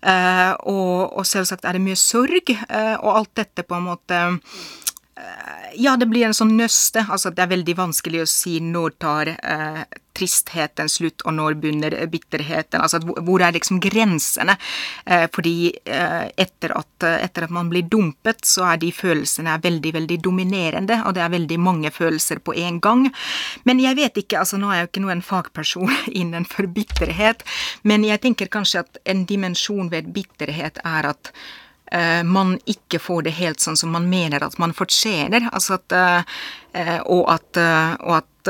Uh, 0.06 0.56
og, 0.70 1.18
og, 1.18 1.26
selvsagt 1.28 1.66
er 1.66 1.76
det 1.76 1.84
mye 1.84 2.00
sorg, 2.00 2.52
uh, 2.70 2.96
og 3.02 3.12
alt 3.12 3.32
dette 3.42 3.66
på 3.66 3.76
en 3.76 3.88
måte 3.90 4.20
uh, 4.38 4.85
Ja, 5.76 5.96
det 5.96 6.10
blir 6.12 6.26
en 6.28 6.36
sånn 6.36 6.58
nøste. 6.58 7.06
Altså 7.08 7.32
det 7.32 7.44
er 7.44 7.54
veldig 7.54 7.78
vanskelig 7.78 8.24
å 8.24 8.30
si 8.30 8.58
når 8.64 8.98
tar 9.00 9.32
tristheten 10.16 10.90
slutt, 10.90 11.24
og 11.26 11.36
når 11.38 11.58
begynner 11.60 11.96
bitterheten? 12.12 12.82
Altså, 12.82 13.02
hvor 13.04 13.44
er 13.44 13.56
liksom 13.56 13.82
grensene? 13.84 14.58
Eh, 15.06 15.28
fordi 15.34 15.72
eh, 15.84 16.28
etter 16.46 16.76
at, 16.78 17.08
etter 17.10 17.48
at, 17.48 17.54
man 17.56 17.70
blir 17.72 17.88
dumpet, 17.92 18.46
så 18.48 18.70
er 18.72 18.82
de 18.82 18.92
følelsene 18.96 19.58
veldig, 19.64 19.94
veldig 20.00 20.20
dominerende, 20.24 21.02
og 21.06 21.16
det 21.18 21.26
er 21.26 21.36
veldig 21.36 21.60
mange 21.62 21.92
følelser 21.94 22.42
på 22.46 22.56
en 22.66 22.80
gang. 22.84 23.08
Men 23.68 23.84
jeg 23.84 24.00
vet 24.00 24.24
ikke, 24.24 24.40
altså 24.42 24.60
nå 24.62 24.72
er 24.72 24.82
jeg 24.82 24.88
jo 24.88 24.94
ikke 24.94 25.06
noen 25.08 25.26
fagperson 25.26 25.94
innenfor 26.22 26.72
bitterhet, 26.76 27.46
men 27.84 28.08
jeg 28.08 28.24
tenker 28.24 28.52
kanskje 28.52 28.86
at 28.86 29.04
en 29.06 29.26
dimensjon 29.28 29.92
ved 29.94 30.12
bitterhet 30.16 30.82
er 30.86 31.12
at 31.12 31.32
eh, 31.32 31.62
man 32.26 32.56
ikke 32.66 33.00
får 33.00 33.22
det 33.28 33.36
helt 33.38 33.62
sånn 33.62 33.78
som 33.78 33.92
man 33.94 34.10
mener 34.10 34.44
at 34.44 34.58
man 34.58 34.74
fortjener. 34.74 35.50
Altså 35.52 35.74
at, 35.78 35.92
eh, 35.94 36.22
og 37.06 37.30
at, 37.30 37.58
eh, 37.62 37.94
og 38.02 38.16
at, 38.18 38.50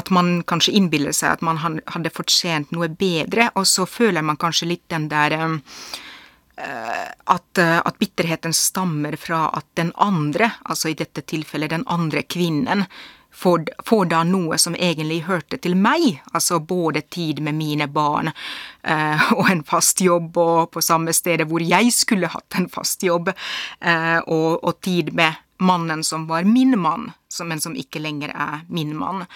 at 0.00 0.10
man 0.12 0.42
kanskje 0.48 0.72
innbiller 0.76 1.12
seg 1.16 1.36
at 1.36 1.44
man 1.44 1.60
hadde 1.60 2.10
fortjent 2.12 2.72
noe 2.72 2.88
bedre, 2.88 3.50
og 3.56 3.66
så 3.68 3.86
føler 3.88 4.22
man 4.24 4.40
kanskje 4.40 4.68
litt 4.68 4.88
den 4.92 5.08
der 5.08 5.32
at, 5.38 5.52
at, 7.62 7.98
bitterheten 8.00 8.52
stammer 8.52 9.16
fra 9.16 9.48
at 9.54 9.66
den 9.78 9.92
andre, 9.94 10.50
altså 10.64 10.88
i 10.90 10.98
dette 10.98 11.22
tilfellet 11.22 11.70
den 11.70 11.86
andre 11.86 12.22
kvinnen, 12.26 12.84
får, 13.38 13.64
får, 13.84 14.04
da 14.04 14.22
noe 14.26 14.58
som 14.58 14.74
egentlig 14.74 15.22
hørte 15.28 15.58
til 15.62 15.76
meg, 15.78 16.22
altså 16.32 16.58
både 16.60 17.04
tid 17.10 17.42
med 17.44 17.58
mine 17.58 17.88
barn 17.88 18.32
eh, 18.32 18.36
og 19.38 19.50
en 19.50 19.64
fast 19.66 20.00
jobb 20.00 20.36
og 20.38 20.70
på 20.74 20.82
samme 20.84 21.12
sted 21.16 21.42
hvor 21.48 21.64
jeg 21.64 21.90
skulle 21.94 22.30
hatt 22.30 22.58
en 22.58 22.68
fast 22.72 23.02
jobb, 23.02 23.32
eh, 23.80 24.18
og, 24.26 24.62
og, 24.62 24.78
tid 24.84 25.12
med 25.18 25.40
mannen 25.58 26.04
som 26.06 26.28
var 26.28 26.46
min 26.46 26.78
mann, 26.78 27.10
men 27.44 27.60
som 27.60 27.74
ikke 27.76 28.02
lenger 28.02 28.30
er 28.34 28.62
min 28.70 28.94
mann. 28.96 29.26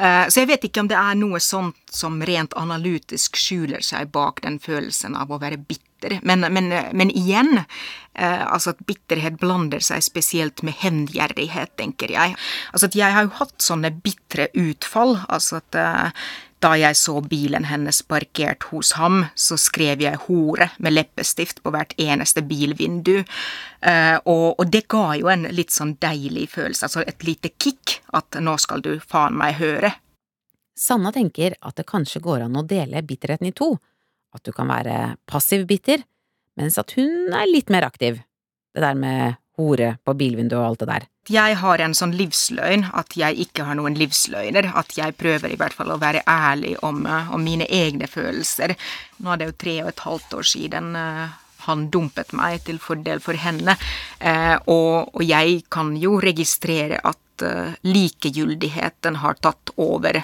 Eh, 0.00 0.26
så 0.28 0.42
jeg 0.42 0.48
vet 0.48 0.64
ikke 0.64 0.84
om 0.84 0.88
det 0.88 0.96
er 0.96 1.16
noe 1.18 1.40
sånt 1.44 1.92
som 1.92 2.20
rent 2.24 2.56
analytisk 2.56 3.36
skjuler 3.36 3.84
seg 3.84 4.12
bak 4.14 4.40
den 4.46 4.56
følelsen 4.62 5.16
av 5.18 5.32
å 5.32 5.40
være 5.42 5.60
bitter. 5.60 6.16
Men, 6.24 6.46
men, 6.48 6.72
men 6.96 7.10
igjen, 7.12 7.60
eh, 8.16 8.44
altså 8.46 8.72
at 8.72 8.80
bitterhet 8.88 9.36
blander 9.42 9.84
seg 9.84 10.00
spesielt 10.06 10.64
med 10.64 10.78
hevngjerrighet, 10.80 11.74
tenker 11.76 12.14
jeg. 12.14 12.38
Altså 12.72 12.88
at 12.88 12.96
jeg 12.96 13.16
har 13.16 13.28
jo 13.28 13.36
hatt 13.42 13.58
sånne 13.60 13.92
bitre 14.00 14.48
utfall. 14.56 15.18
altså 15.28 15.60
at 15.60 15.76
eh, 15.76 16.30
da 16.60 16.74
jeg 16.76 16.96
så 16.98 17.20
bilen 17.24 17.64
hennes 17.70 18.02
parkert 18.04 18.66
hos 18.68 18.92
ham, 18.98 19.24
så 19.34 19.56
skrev 19.56 20.02
jeg 20.04 20.18
'hore' 20.26 20.70
med 20.78 20.92
leppestift 20.92 21.62
på 21.62 21.72
hvert 21.72 21.94
eneste 21.96 22.42
bilvindu. 22.42 23.24
Og, 24.24 24.60
og, 24.60 24.64
det 24.68 24.86
ga 24.88 25.16
jo 25.16 25.30
en 25.32 25.48
litt 25.48 25.72
sånn 25.72 25.96
deilig 25.96 26.50
følelse, 26.52 26.84
altså 26.84 27.04
et 27.06 27.24
lite 27.24 27.48
kick, 27.56 28.02
at 28.12 28.36
'nå 28.36 28.58
skal 28.60 28.84
du 28.84 28.98
faen 29.00 29.36
meg 29.36 29.56
høre'. 29.56 29.94
Sanna 30.76 31.12
tenker 31.12 31.56
at 31.60 31.76
det 31.76 31.88
kanskje 31.88 32.20
går 32.20 32.46
an 32.46 32.56
å 32.56 32.66
dele 32.66 33.02
bitterheten 33.02 33.48
i 33.48 33.56
to, 33.56 33.78
at 34.34 34.44
du 34.44 34.52
kan 34.52 34.68
være 34.68 35.16
passiv 35.26 35.66
bitter, 35.66 36.04
mens 36.56 36.78
at 36.78 36.92
hun 36.92 37.32
er 37.32 37.48
litt 37.48 37.70
mer 37.70 37.84
aktiv. 37.88 38.20
Det 38.74 38.80
der 38.84 38.94
med 38.94 39.36
hore 39.60 39.94
på 40.04 40.14
bilvinduet 40.16 40.58
og 40.58 40.66
alt 40.66 40.82
det 40.82 40.88
der. 40.90 41.06
Jeg 41.30 41.58
har 41.60 41.82
en 41.84 41.94
sånn 41.94 42.14
livsløgn, 42.16 42.88
at 42.96 43.14
jeg 43.18 43.38
ikke 43.44 43.66
har 43.68 43.76
noen 43.78 43.94
livsløgner. 43.98 44.72
At 44.74 44.96
jeg 44.96 45.14
prøver 45.20 45.52
i 45.52 45.58
hvert 45.60 45.76
fall 45.76 45.92
å 45.92 46.00
være 46.00 46.24
ærlig 46.26 46.74
om, 46.86 47.04
eh, 47.06 47.30
om 47.34 47.44
mine 47.44 47.68
egne 47.68 48.08
følelser. 48.10 48.74
Nå 49.20 49.32
er 49.32 49.40
det 49.40 49.50
jo 49.50 49.58
tre 49.64 49.76
og 49.84 49.92
et 49.92 50.04
halvt 50.06 50.36
år 50.40 50.48
siden 50.48 50.94
uh, 50.96 51.28
han 51.66 51.88
dumpet 51.92 52.32
meg 52.32 52.64
til 52.64 52.80
fordel 52.82 53.20
for 53.20 53.36
henne. 53.36 53.76
Uh, 54.18 54.56
og, 54.64 55.12
og, 55.14 55.22
jeg 55.22 55.62
kan 55.70 55.92
jo 56.00 56.18
registrere 56.20 57.02
at 57.04 57.18
likegyldigheten 57.88 59.14
har 59.22 59.38
tatt 59.40 59.70
over 59.80 60.18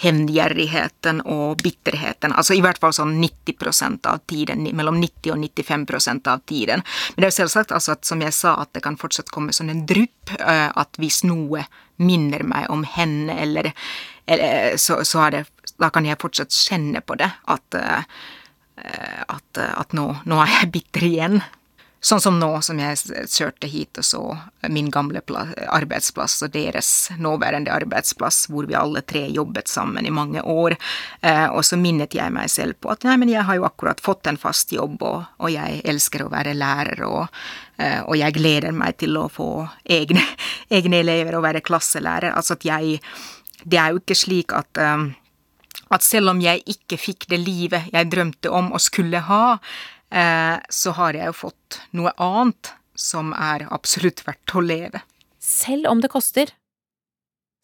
hevngjerrigheten 0.00 1.20
og 1.28 1.60
bitterheten. 1.62 2.32
Altså 2.32 2.56
i 2.56 2.62
hvert 2.64 2.80
fall 2.80 2.94
sånn 2.96 3.18
90% 3.20 4.08
av 4.08 4.22
tiden, 4.30 4.64
mellom 4.76 5.00
90 5.02 5.34
og 5.34 5.42
95% 5.44 6.30
av 6.32 6.42
tiden. 6.48 6.84
Men 7.14 7.24
det 7.24 7.30
er 7.30 7.36
selvsagt 7.42 7.74
altså 7.76 7.96
at, 7.96 8.06
som 8.08 8.24
jeg 8.24 8.34
sa, 8.36 8.56
at 8.62 8.72
det 8.76 8.84
kan 8.86 8.98
fortsatt 9.00 9.32
komme 9.34 9.54
sånn 9.56 9.72
en 9.72 9.84
drypp. 9.88 10.34
Eh, 10.38 10.68
at 10.70 11.00
hvis 11.00 11.22
noe 11.28 11.66
minner 12.00 12.44
meg 12.48 12.70
om 12.72 12.84
henne, 12.88 13.36
eller, 13.42 13.72
eller 14.24 14.76
så, 14.80 15.02
så 15.04 15.26
er 15.28 15.38
det 15.38 15.46
Da 15.80 15.88
kan 15.88 16.04
jeg 16.04 16.20
fortsatt 16.20 16.52
kjenne 16.52 17.00
på 17.00 17.14
det. 17.16 17.30
At, 17.48 17.74
eh, 17.74 18.02
at, 19.28 19.60
at 19.60 19.94
nå, 19.96 20.06
nå 20.28 20.40
er 20.44 20.50
jeg 20.58 20.72
bitter 20.74 21.06
igjen. 21.08 21.40
Sånn 22.00 22.20
som 22.24 22.38
nå, 22.40 22.48
som 22.64 22.78
jeg 22.80 22.96
kjørte 23.28 23.68
hit 23.68 23.98
og 24.00 24.04
så 24.08 24.20
min 24.72 24.86
gamle 24.92 25.20
arbeidsplass 25.68 26.38
og 26.46 26.54
deres 26.54 27.10
nåværende 27.20 27.74
arbeidsplass, 27.74 28.46
hvor 28.48 28.64
vi 28.70 28.78
alle 28.78 29.02
tre 29.04 29.26
jobbet 29.28 29.68
sammen 29.68 30.08
i 30.08 30.14
mange 30.14 30.40
år. 30.40 30.78
Eh, 31.20 31.44
og 31.52 31.60
så 31.68 31.76
minnet 31.76 32.16
jeg 32.16 32.32
meg 32.32 32.48
selv 32.48 32.78
på 32.80 32.94
at 32.94 33.04
nei, 33.04 33.18
men 33.20 33.32
jeg 33.34 33.44
har 33.44 33.60
jo 33.60 33.68
akkurat 33.68 34.00
fått 34.00 34.32
en 34.32 34.40
fast 34.40 34.72
jobb, 34.72 34.96
og, 35.04 35.28
og 35.44 35.52
jeg 35.52 35.82
elsker 35.92 36.24
å 36.24 36.30
være 36.32 36.56
lærer, 36.56 37.04
og, 37.04 37.28
eh, 37.76 38.00
og, 38.00 38.16
jeg 38.16 38.38
gleder 38.38 38.72
meg 38.72 38.96
til 39.04 39.20
å 39.20 39.28
få 39.28 39.50
egne, 39.84 40.24
egne 40.80 41.04
elever 41.04 41.36
og 41.36 41.44
være 41.50 41.64
klasselærer. 41.64 42.32
Altså 42.32 42.56
at 42.56 42.64
jeg 42.64 43.00
Det 43.60 43.76
er 43.76 43.92
jo 43.92 44.00
ikke 44.00 44.16
slik 44.16 44.52
at 44.56 44.78
um, 44.80 45.10
at 45.90 46.02
selv 46.06 46.30
om 46.30 46.40
jeg 46.40 46.62
ikke 46.64 46.96
fikk 46.96 47.26
det 47.28 47.40
livet 47.42 47.90
jeg 47.92 48.08
drømte 48.08 48.48
om 48.48 48.70
og 48.72 48.80
skulle 48.80 49.20
ha, 49.26 49.58
så 50.10 50.92
har 50.96 51.14
jeg 51.14 51.30
jo 51.30 51.36
fått 51.46 51.76
noe 51.94 52.10
annet 52.18 52.72
som 52.98 53.30
er 53.32 53.66
absolutt 53.70 54.24
verdt 54.26 54.54
å 54.58 54.62
leve. 54.64 55.02
Selv 55.38 55.86
om 55.86 56.00
det 56.02 56.10
koster. 56.12 56.50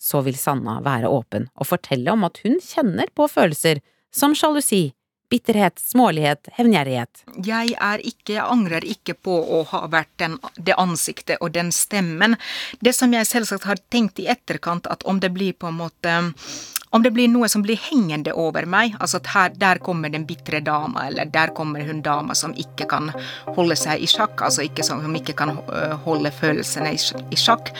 Så 0.00 0.22
vil 0.22 0.36
Sanna 0.38 0.78
være 0.84 1.10
åpen 1.10 1.48
og 1.56 1.68
fortelle 1.72 2.12
om 2.12 2.24
at 2.28 2.38
hun 2.44 2.60
kjenner 2.62 3.10
på 3.16 3.26
følelser 3.32 3.80
som 4.14 4.36
sjalusi, 4.36 4.92
bitterhet, 5.30 5.80
smålighet, 5.82 6.48
hevngjerrighet. 6.56 7.24
Jeg 7.44 7.74
er 7.74 8.02
ikke, 8.06 8.36
jeg 8.36 8.44
angrer 8.44 8.86
ikke 8.86 9.16
på 9.26 9.34
å 9.58 9.62
ha 9.72 9.82
vært 9.90 10.12
den, 10.22 10.38
det 10.56 10.76
ansiktet 10.78 11.42
og 11.42 11.52
den 11.56 11.72
stemmen. 11.74 12.36
Det 12.80 12.94
som 12.96 13.12
jeg 13.14 13.28
selvsagt 13.28 13.66
har 13.66 13.82
tenkt 13.90 14.22
i 14.22 14.28
etterkant, 14.30 14.86
at 14.86 15.02
om 15.04 15.20
det 15.20 15.32
blir 15.34 15.56
på 15.58 15.72
en 15.72 15.80
måte 15.80 16.16
om 16.90 17.02
det 17.02 17.10
blir 17.10 17.28
noe 17.28 17.48
som 17.50 17.62
blir 17.64 17.78
hengende 17.88 18.32
over 18.38 18.66
meg, 18.70 18.94
altså 19.00 19.18
at 19.18 19.30
her, 19.32 19.54
der 19.58 19.80
kommer 19.84 20.12
den 20.12 20.26
bitre 20.28 20.60
dama, 20.64 21.08
eller 21.10 21.28
der 21.32 21.52
kommer 21.56 21.82
hun 21.86 22.02
dama 22.04 22.34
som 22.38 22.54
ikke 22.56 22.86
kan 22.90 23.10
holde 23.56 23.76
seg 23.78 24.02
i 24.02 24.08
sjakk, 24.10 24.40
altså 24.46 24.64
ikke, 24.66 24.84
som, 24.86 25.02
ikke 25.18 25.34
kan 25.36 25.56
øh, 25.56 25.96
holde 26.06 26.30
følelsene 26.34 26.92
i, 26.94 27.36
sjakk. 27.36 27.72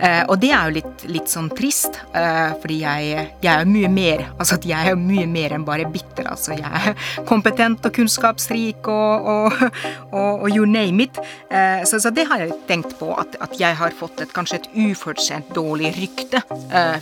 Eh, 0.00 0.22
og 0.26 0.40
det 0.42 0.50
er 0.56 0.70
jo 0.70 0.76
litt, 0.78 1.04
litt 1.10 1.30
sånn 1.30 1.50
trist, 1.56 2.00
eh, 2.16 2.56
fordi 2.62 2.80
jeg, 2.80 3.26
jeg, 3.44 3.52
er 3.52 3.68
mye 3.68 3.90
mer 3.92 4.24
altså 4.36 4.56
at 4.58 4.66
jeg 4.68 4.92
er 4.92 4.98
mye 5.00 5.26
mer 5.30 5.54
enn 5.56 5.66
bare 5.66 5.86
bitter. 5.92 6.28
Altså 6.32 6.56
jeg 6.56 6.66
er 6.66 6.96
kompetent 7.28 7.86
og 7.86 7.94
kunnskapsrik 7.96 8.88
og, 8.92 9.30
og, 9.30 9.62
og, 10.10 10.46
og 10.46 10.48
you 10.50 10.66
name 10.68 11.06
it. 11.06 11.20
Eh, 11.50 11.84
så, 11.84 12.00
så, 12.00 12.12
det 12.16 12.26
har 12.30 12.42
jeg 12.42 12.56
tenkt 12.70 12.96
på, 13.00 13.12
at, 13.20 13.36
at 13.44 13.56
jeg 13.60 13.76
har 13.78 13.94
fått 13.96 14.24
et 14.24 14.32
kanskje 14.36 14.62
et 14.62 14.70
ufortjent 14.88 15.52
dårlig 15.56 15.92
rykte 15.96 16.40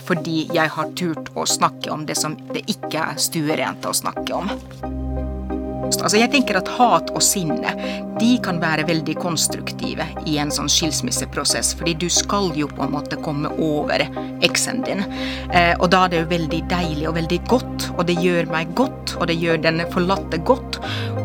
fordi 0.05 0.45
jeg 0.53 0.71
har 0.71 0.89
turt 0.97 1.29
å 1.45 1.53
snakke 1.55 1.93
om 1.93 2.05
det 2.09 2.17
som 2.19 2.37
det 2.51 2.65
ikke 2.71 3.09
er 3.13 3.21
stuerent 3.21 3.85
å 3.85 3.95
snakke 3.95 4.33
om. 4.35 4.49
Altså 5.85 6.17
jeg 6.17 6.31
tenker 6.33 6.57
at 6.57 6.69
Hat 6.77 7.11
og 7.13 7.21
sinne 7.23 7.73
de 8.19 8.35
kan 8.43 8.57
være 8.61 8.87
veldig 8.87 9.15
konstruktive 9.19 10.05
i 10.25 10.37
en 10.41 10.51
sånn 10.53 10.69
skilsmisseprosess, 10.71 11.73
fordi 11.77 11.95
du 12.05 12.07
skal 12.11 12.49
jo 12.57 12.69
på 12.71 12.85
en 12.85 12.93
måte 12.95 13.19
komme 13.25 13.51
over 13.61 14.05
eksen 14.45 14.81
din. 14.87 15.03
Eh, 15.51 15.73
og 15.75 15.89
da 15.93 16.05
er 16.05 16.13
det 16.13 16.21
jo 16.21 16.29
veldig 16.31 16.61
deilig 16.71 17.09
og 17.09 17.17
veldig 17.19 17.39
godt, 17.51 17.89
og 17.97 18.05
det 18.09 18.17
gjør 18.23 18.49
meg 18.53 18.71
godt, 18.79 19.17
og 19.19 19.27
det 19.29 19.37
gjør 19.41 19.61
den 19.65 19.83
forlatte 19.93 20.39
godt, 20.47 20.79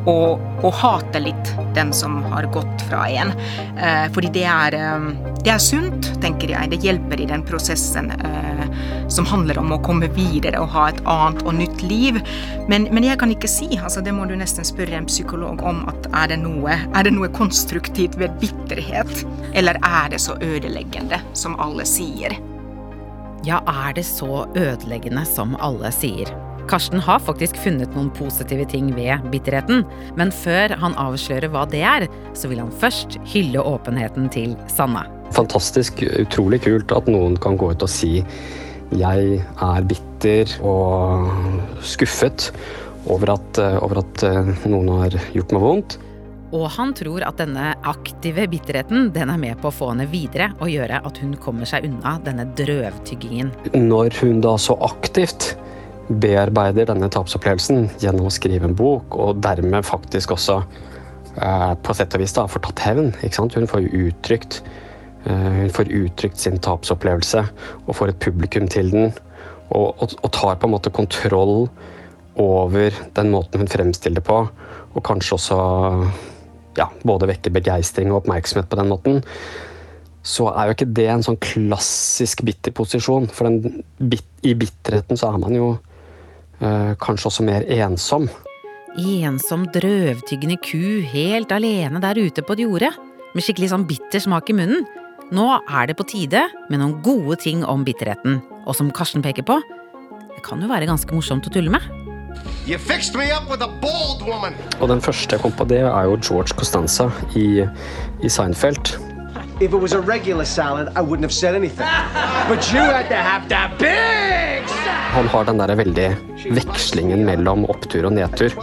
å 0.08 0.70
hate 0.80 1.20
litt 1.20 1.52
den 1.74 1.92
som 1.92 2.22
har 2.32 2.48
gått 2.52 2.82
fra 2.88 3.08
en. 3.08 3.32
Eh, 3.78 4.06
fordi 4.12 4.32
det 4.32 4.44
er, 4.44 4.74
eh, 4.74 5.34
det 5.44 5.50
er 5.54 5.58
sunt, 5.58 6.10
tenker 6.22 6.50
jeg. 6.50 6.70
Det 6.70 6.82
hjelper 6.84 7.20
i 7.20 7.26
den 7.26 7.42
prosessen 7.42 8.10
eh, 8.10 8.66
som 9.08 9.26
handler 9.26 9.58
om 9.58 9.72
å 9.72 9.80
komme 9.82 10.08
videre 10.14 10.60
og 10.62 10.70
ha 10.74 10.88
et 10.90 11.00
annet 11.04 11.42
og 11.44 11.54
nytt 11.58 11.82
liv. 11.82 12.20
Men, 12.68 12.88
men 12.94 13.06
jeg 13.06 13.18
kan 13.18 13.32
ikke 13.34 13.50
si, 13.50 13.68
altså 13.78 14.02
det 14.04 14.14
må 14.14 14.26
du 14.28 14.36
nesten 14.38 14.66
spørre 14.66 14.98
en 14.98 15.08
psykolog 15.10 15.62
om, 15.66 15.82
at 15.90 16.10
er 16.12 16.34
det, 16.34 16.40
noe, 16.44 16.76
er 16.94 17.06
det 17.06 17.14
noe 17.16 17.30
konstruktivt 17.34 18.18
ved 18.20 18.36
bitterhet? 18.42 19.24
Eller 19.54 19.80
er 19.82 20.12
det 20.12 20.22
så 20.22 20.38
ødeleggende 20.40 21.20
som 21.32 21.58
alle 21.60 21.86
sier? 21.88 22.38
Ja, 23.46 23.62
er 23.64 23.94
det 23.96 24.04
så 24.04 24.44
ødeleggende 24.52 25.24
som 25.24 25.56
alle 25.64 25.90
sier? 25.96 26.30
Karsten 26.70 27.00
har 27.02 27.18
faktisk 27.18 27.56
funnet 27.58 27.96
noen 27.96 28.12
positive 28.14 28.62
ting 28.70 28.92
ved 28.94 29.24
bitterheten, 29.32 29.80
men 30.14 30.30
før 30.30 30.70
han 30.78 30.94
avslører 31.02 31.50
hva 31.50 31.64
det 31.66 31.80
er, 31.82 32.04
så 32.38 32.46
vil 32.46 32.60
han 32.62 32.70
først 32.70 33.16
hylle 33.32 33.58
åpenheten 33.66 34.28
til 34.30 34.52
Sanne. 34.70 35.02
Fantastisk, 35.34 36.04
utrolig 36.22 36.60
kult 36.62 36.94
at 36.94 37.08
noen 37.10 37.34
kan 37.42 37.58
gå 37.58 37.72
ut 37.72 37.82
og 37.82 37.90
si 37.90 38.20
jeg 38.90 39.40
er 39.40 39.88
bitter 39.90 40.52
og 40.66 41.26
skuffet 41.86 42.52
over 43.10 43.34
at, 43.34 43.60
over 43.80 44.02
at 44.04 44.22
eh, 44.26 44.52
noen 44.70 44.92
har 45.00 45.16
gjort 45.34 45.54
meg 45.54 45.64
vondt. 45.64 45.96
Og 46.54 46.66
han 46.74 46.92
tror 46.98 47.22
at 47.26 47.38
denne 47.38 47.72
aktive 47.86 48.46
bitterheten 48.50 49.10
den 49.14 49.30
er 49.30 49.38
med 49.42 49.58
på 49.62 49.70
å 49.70 49.74
få 49.74 49.90
henne 49.92 50.06
videre 50.10 50.50
og 50.58 50.70
gjøre 50.70 51.02
at 51.06 51.18
hun 51.22 51.34
kommer 51.42 51.66
seg 51.70 51.86
unna 51.86 52.16
denne 52.26 52.46
drøvtyggingen. 52.58 53.52
Når 53.74 54.18
hun 54.22 54.42
da 54.42 54.56
så 54.58 54.78
aktivt 54.86 55.52
bearbeider 56.10 56.88
denne 56.90 57.08
tapsopplevelsen 57.12 57.86
gjennom 58.02 58.26
å 58.26 58.34
skrive 58.34 58.66
en 58.66 58.76
bok, 58.76 59.14
og 59.14 59.40
dermed 59.44 59.86
faktisk 59.86 60.34
også 60.34 60.58
eh, 61.38 61.74
på 61.78 61.96
sett 61.96 62.16
og 62.16 62.24
vis 62.24 62.34
da, 62.34 62.46
får 62.50 62.64
tatt 62.66 62.84
hevn. 62.88 63.12
Hun 63.22 63.70
får 63.70 63.86
uttrykt 63.86 64.60
eh, 65.24 65.60
hun 65.60 65.74
får 65.74 65.92
uttrykt 66.00 66.42
sin 66.42 66.58
tapsopplevelse 66.58 67.44
og 67.86 67.94
får 67.96 68.14
et 68.14 68.22
publikum 68.26 68.66
til 68.70 68.90
den. 68.94 69.12
Og, 69.70 70.02
og, 70.02 70.30
tar 70.34 70.58
på 70.58 70.66
en 70.66 70.74
måte 70.74 70.90
kontroll 70.90 71.68
over 72.40 72.96
den 73.14 73.28
måten 73.30 73.62
hun 73.62 73.70
fremstiller 73.70 74.18
det 74.18 74.26
på, 74.26 74.40
og 74.90 75.04
kanskje 75.06 75.36
også 75.36 75.58
ja, 76.78 76.88
både 77.06 77.28
vekker 77.30 77.54
begeistring 77.54 78.10
og 78.10 78.24
oppmerksomhet 78.24 78.66
på 78.70 78.78
den 78.80 78.90
måten, 78.90 79.20
så 80.26 80.48
er 80.50 80.66
jo 80.66 80.74
ikke 80.74 80.90
det 80.98 81.06
en 81.12 81.22
sånn 81.24 81.38
klassisk 81.40 82.42
bitter 82.44 82.74
posisjon. 82.76 83.28
For 83.30 83.46
bit, 84.10 84.26
i 84.42 84.56
bitterheten 84.58 85.20
så 85.20 85.30
er 85.30 85.38
man 85.40 85.54
jo 85.54 85.70
kanskje 86.60 87.30
også 87.30 87.44
mer 87.46 87.64
ensom. 87.72 88.28
Ensom, 88.98 89.66
drøvtyggende 89.72 90.58
ku 90.60 91.00
helt 91.12 91.52
alene 91.54 92.00
der 92.02 92.18
ute 92.20 92.42
på 92.42 92.56
et 92.56 92.64
jorde, 92.64 92.90
med 93.34 93.44
skikkelig 93.46 93.70
sånn 93.72 93.86
bitter 93.88 94.22
smak 94.22 94.50
i 94.50 94.56
munnen. 94.58 94.86
Nå 95.30 95.46
er 95.62 95.86
det 95.86 95.94
på 95.98 96.08
tide 96.10 96.42
med 96.68 96.80
noen 96.80 96.96
gode 97.06 97.38
ting 97.38 97.62
om 97.62 97.84
bitterheten, 97.86 98.40
og 98.66 98.74
som 98.74 98.90
Karsten 98.90 99.22
peker 99.22 99.46
på, 99.46 99.60
det 100.34 100.42
kan 100.42 100.62
jo 100.62 100.70
være 100.70 100.88
ganske 100.90 101.14
morsomt 101.14 101.46
å 101.46 101.52
tulle 101.54 101.70
med. 101.70 101.84
You 102.66 102.78
fixed 102.78 103.14
me 103.14 103.30
up 103.30 103.48
with 103.50 103.62
a 103.62 103.68
bald 103.82 104.22
woman. 104.26 104.54
Og 104.80 104.88
den 104.88 105.00
første 105.00 105.36
jeg 105.36 105.42
kom 105.42 105.52
på, 105.52 105.66
det 105.70 105.80
er 105.84 106.04
jo 106.08 106.18
George 106.18 106.56
Costanza 106.58 107.10
i, 107.36 107.62
i 108.22 108.28
Seinfeld. 108.28 108.96
If 109.60 109.74
it 109.74 109.80
was 109.80 109.92
a 109.92 110.00
regular 110.00 110.44
salad, 110.44 110.88
I 110.96 111.02
wouldn't 111.02 111.22
have 111.22 111.34
said 111.34 111.54
anything. 111.54 111.86
But 112.48 112.72
you 112.72 112.80
had 112.80 113.08
to 113.08 113.16
have 113.16 113.48
that 113.50 113.78
big. 113.78 114.39
Han 115.10 115.26
har 115.26 115.44
den 115.44 115.58
der 115.58 115.72
veldig 115.74 116.08
vekslingen 116.54 117.24
mellom 117.26 117.64
opptur 117.72 118.06
og 118.06 118.14
nedtur 118.14 118.54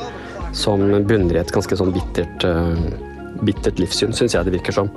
som 0.56 0.80
bunner 1.04 1.36
i 1.36 1.42
et 1.42 1.51
ganske 1.51 1.75
sånn 1.75 1.92
bittert, 1.92 2.46
øh, 2.48 2.77
bittert 3.44 3.82
livssyn, 3.82 4.16
syns 4.16 4.36
jeg 4.38 4.48
det 4.48 4.54
virker 4.56 4.77
som. 4.77 4.92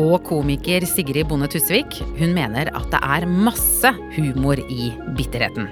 Og 0.00 0.16
komiker 0.24 0.86
Sigrid 0.88 1.28
Bonde 1.28 1.50
Tusvik, 1.52 1.98
hun 2.16 2.32
mener 2.36 2.72
at 2.72 2.88
det 2.92 3.02
er 3.04 3.28
masse 3.28 3.92
humor 4.16 4.60
i 4.72 4.90
bitterheten. 5.18 5.68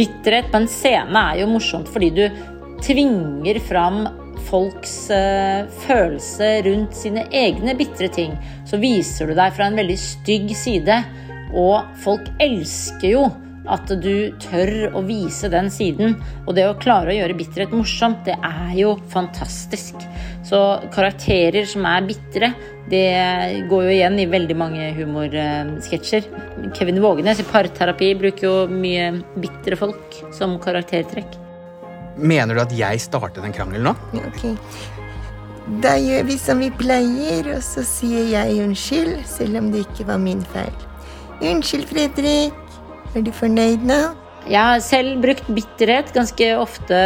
Bitterhet 0.00 0.48
på 0.48 0.62
en 0.62 0.70
scene 0.72 1.26
er 1.34 1.42
jo 1.42 1.52
morsomt 1.52 1.92
fordi 1.92 2.10
du 2.16 2.24
tvinger 2.84 3.60
fram 3.68 4.06
folks 4.48 4.96
uh, 5.12 5.68
følelse 5.84 6.50
rundt 6.64 6.96
sine 6.96 7.28
egne 7.36 7.76
bitre 7.76 8.08
ting. 8.12 8.32
Så 8.68 8.80
viser 8.80 9.28
du 9.28 9.36
deg 9.36 9.52
fra 9.56 9.68
en 9.68 9.76
veldig 9.76 10.00
stygg 10.00 10.52
side, 10.56 11.02
og 11.52 11.96
folk 12.04 12.32
elsker 12.42 13.12
jo 13.12 13.26
at 13.70 13.88
du 14.02 14.34
tør 14.42 14.90
å 14.96 15.02
vise 15.06 15.48
den 15.52 15.70
siden. 15.72 16.16
Og 16.44 16.54
det 16.56 16.66
å 16.68 16.76
klare 16.80 17.12
å 17.12 17.16
gjøre 17.16 17.36
bitterhet 17.38 17.74
morsomt, 17.74 18.24
det 18.26 18.36
er 18.36 18.74
jo 18.78 18.94
fantastisk. 19.12 20.04
Så 20.44 20.60
karakterer 20.94 21.64
som 21.68 21.86
er 21.88 22.04
bitre, 22.08 22.52
det 22.92 23.06
går 23.70 23.86
jo 23.86 23.94
igjen 23.94 24.18
i 24.20 24.28
veldig 24.28 24.56
mange 24.60 24.90
humorsketsjer. 24.98 26.28
Kevin 26.76 27.00
Vågenes 27.04 27.40
i 27.40 27.46
Parterapi 27.48 28.12
bruker 28.20 28.48
jo 28.48 28.56
mye 28.68 29.10
bitre 29.40 29.78
folk 29.80 30.20
som 30.36 30.58
karaktertrekk. 30.60 31.40
Mener 32.20 32.54
du 32.54 32.62
at 32.62 32.74
jeg 32.76 33.00
startet 33.02 33.42
en 33.42 33.56
krangel 33.56 33.88
nå? 33.88 33.94
Ok. 34.20 34.44
Da 35.80 35.94
gjør 35.96 36.26
vi 36.28 36.36
som 36.36 36.60
vi 36.60 36.68
pleier, 36.76 37.48
og 37.56 37.62
så 37.64 37.82
sier 37.88 38.28
jeg 38.34 38.60
unnskyld, 38.66 39.14
selv 39.26 39.62
om 39.62 39.72
det 39.72 39.86
ikke 39.86 40.04
var 40.10 40.20
min 40.20 40.44
feil. 40.52 40.76
Unnskyld, 41.40 41.88
Fredrik. 41.88 42.63
Er 43.14 43.22
du 43.22 43.30
fornøyd 43.30 43.84
nå? 43.86 43.96
Jeg 44.50 44.58
har 44.58 44.80
selv 44.82 45.20
brukt 45.22 45.46
bitterhet 45.54 46.08
ganske 46.16 46.48
ofte 46.58 46.96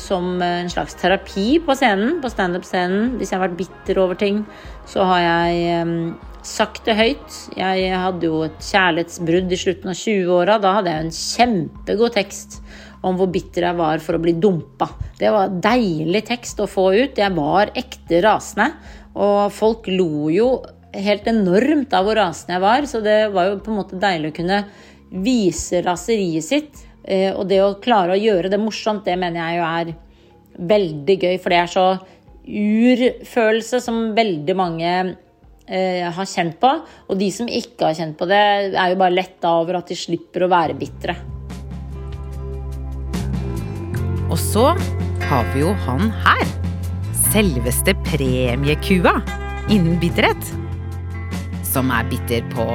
som 0.00 0.38
en 0.38 0.70
slags 0.70 0.94
terapi 1.00 1.58
på 1.66 1.74
scenen, 1.76 2.20
på 2.22 2.30
standup-scenen. 2.30 3.16
Hvis 3.18 3.32
jeg 3.32 3.40
har 3.40 3.48
vært 3.48 3.58
bitter 3.58 3.98
over 4.04 4.16
ting, 4.20 4.44
så 4.86 5.02
har 5.10 5.24
jeg 5.24 5.82
um, 5.82 6.14
sagt 6.46 6.86
det 6.86 6.96
høyt. 6.96 7.40
Jeg 7.58 7.90
hadde 7.90 8.30
jo 8.30 8.44
et 8.46 8.62
kjærlighetsbrudd 8.70 9.50
i 9.50 9.60
slutten 9.64 9.92
av 9.92 9.98
20-åra. 10.04 10.58
Da 10.62 10.76
hadde 10.78 10.94
jeg 10.94 11.08
en 11.08 11.18
kjempegod 11.18 12.16
tekst 12.20 12.60
om 13.02 13.18
hvor 13.18 13.34
bitter 13.34 13.66
jeg 13.66 13.80
var 13.82 14.06
for 14.06 14.14
å 14.14 14.22
bli 14.22 14.38
dumpa. 14.38 14.92
Det 15.18 15.34
var 15.34 15.58
deilig 15.58 16.22
tekst 16.30 16.62
å 16.62 16.70
få 16.70 16.92
ut. 16.94 17.18
Jeg 17.18 17.34
var 17.34 17.74
ekte 17.74 18.22
rasende. 18.22 18.70
Og 19.18 19.50
folk 19.58 19.90
lo 19.90 20.30
jo 20.30 20.52
helt 20.96 21.26
enormt 21.28 21.92
av 21.98 22.06
hvor 22.06 22.16
rasende 22.16 22.56
jeg 22.56 22.62
var, 22.70 22.86
så 22.88 23.02
det 23.04 23.24
var 23.34 23.50
jo 23.50 23.64
på 23.64 23.74
en 23.74 23.82
måte 23.82 23.98
deilig 24.00 24.30
å 24.30 24.36
kunne 24.38 24.66
vise 25.10 25.82
raseriet 25.86 26.44
sitt. 26.44 26.82
Og 27.06 27.44
det 27.46 27.60
å 27.62 27.76
klare 27.78 28.16
å 28.16 28.18
gjøre 28.18 28.50
det 28.50 28.58
morsomt, 28.58 29.04
det 29.06 29.14
mener 29.20 29.38
jeg 29.38 29.60
jo 29.60 29.66
er 29.68 29.92
veldig 30.56 31.16
gøy, 31.22 31.36
for 31.38 31.52
det 31.52 31.60
er 31.60 31.70
så 31.70 31.86
urfølelse 32.46 33.80
som 33.82 34.12
veldig 34.16 34.56
mange 34.58 34.90
eh, 35.66 36.06
har 36.14 36.28
kjent 36.30 36.58
på. 36.62 36.72
Og 37.10 37.18
de 37.20 37.30
som 37.34 37.48
ikke 37.50 37.90
har 37.90 37.98
kjent 37.98 38.18
på 38.18 38.28
det, 38.30 38.42
er 38.72 38.92
jo 38.92 39.00
bare 39.00 39.16
letta 39.16 39.56
over 39.60 39.80
at 39.80 39.90
de 39.90 39.98
slipper 39.98 40.46
å 40.46 40.52
være 40.52 40.78
bitre. 40.78 41.16
Og 44.26 44.38
så 44.40 44.68
har 45.26 45.50
vi 45.54 45.62
jo 45.62 45.72
han 45.86 46.10
her. 46.24 46.46
Selveste 47.32 47.94
premiekua 48.06 49.18
innen 49.72 49.98
bitterhet. 50.02 50.52
Som 51.66 51.90
er 51.92 52.06
bitter 52.08 52.46
på 52.54 52.66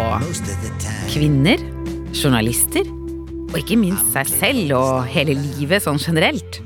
kvinner, 1.12 1.62
journalister 2.16 2.88
og 3.52 3.60
ikke 3.60 3.78
minst 3.80 4.14
seg 4.14 4.30
selv 4.32 4.74
og 4.78 5.08
hele 5.12 5.36
livet 5.36 5.84
sånn 5.84 6.00
generelt. 6.00 6.62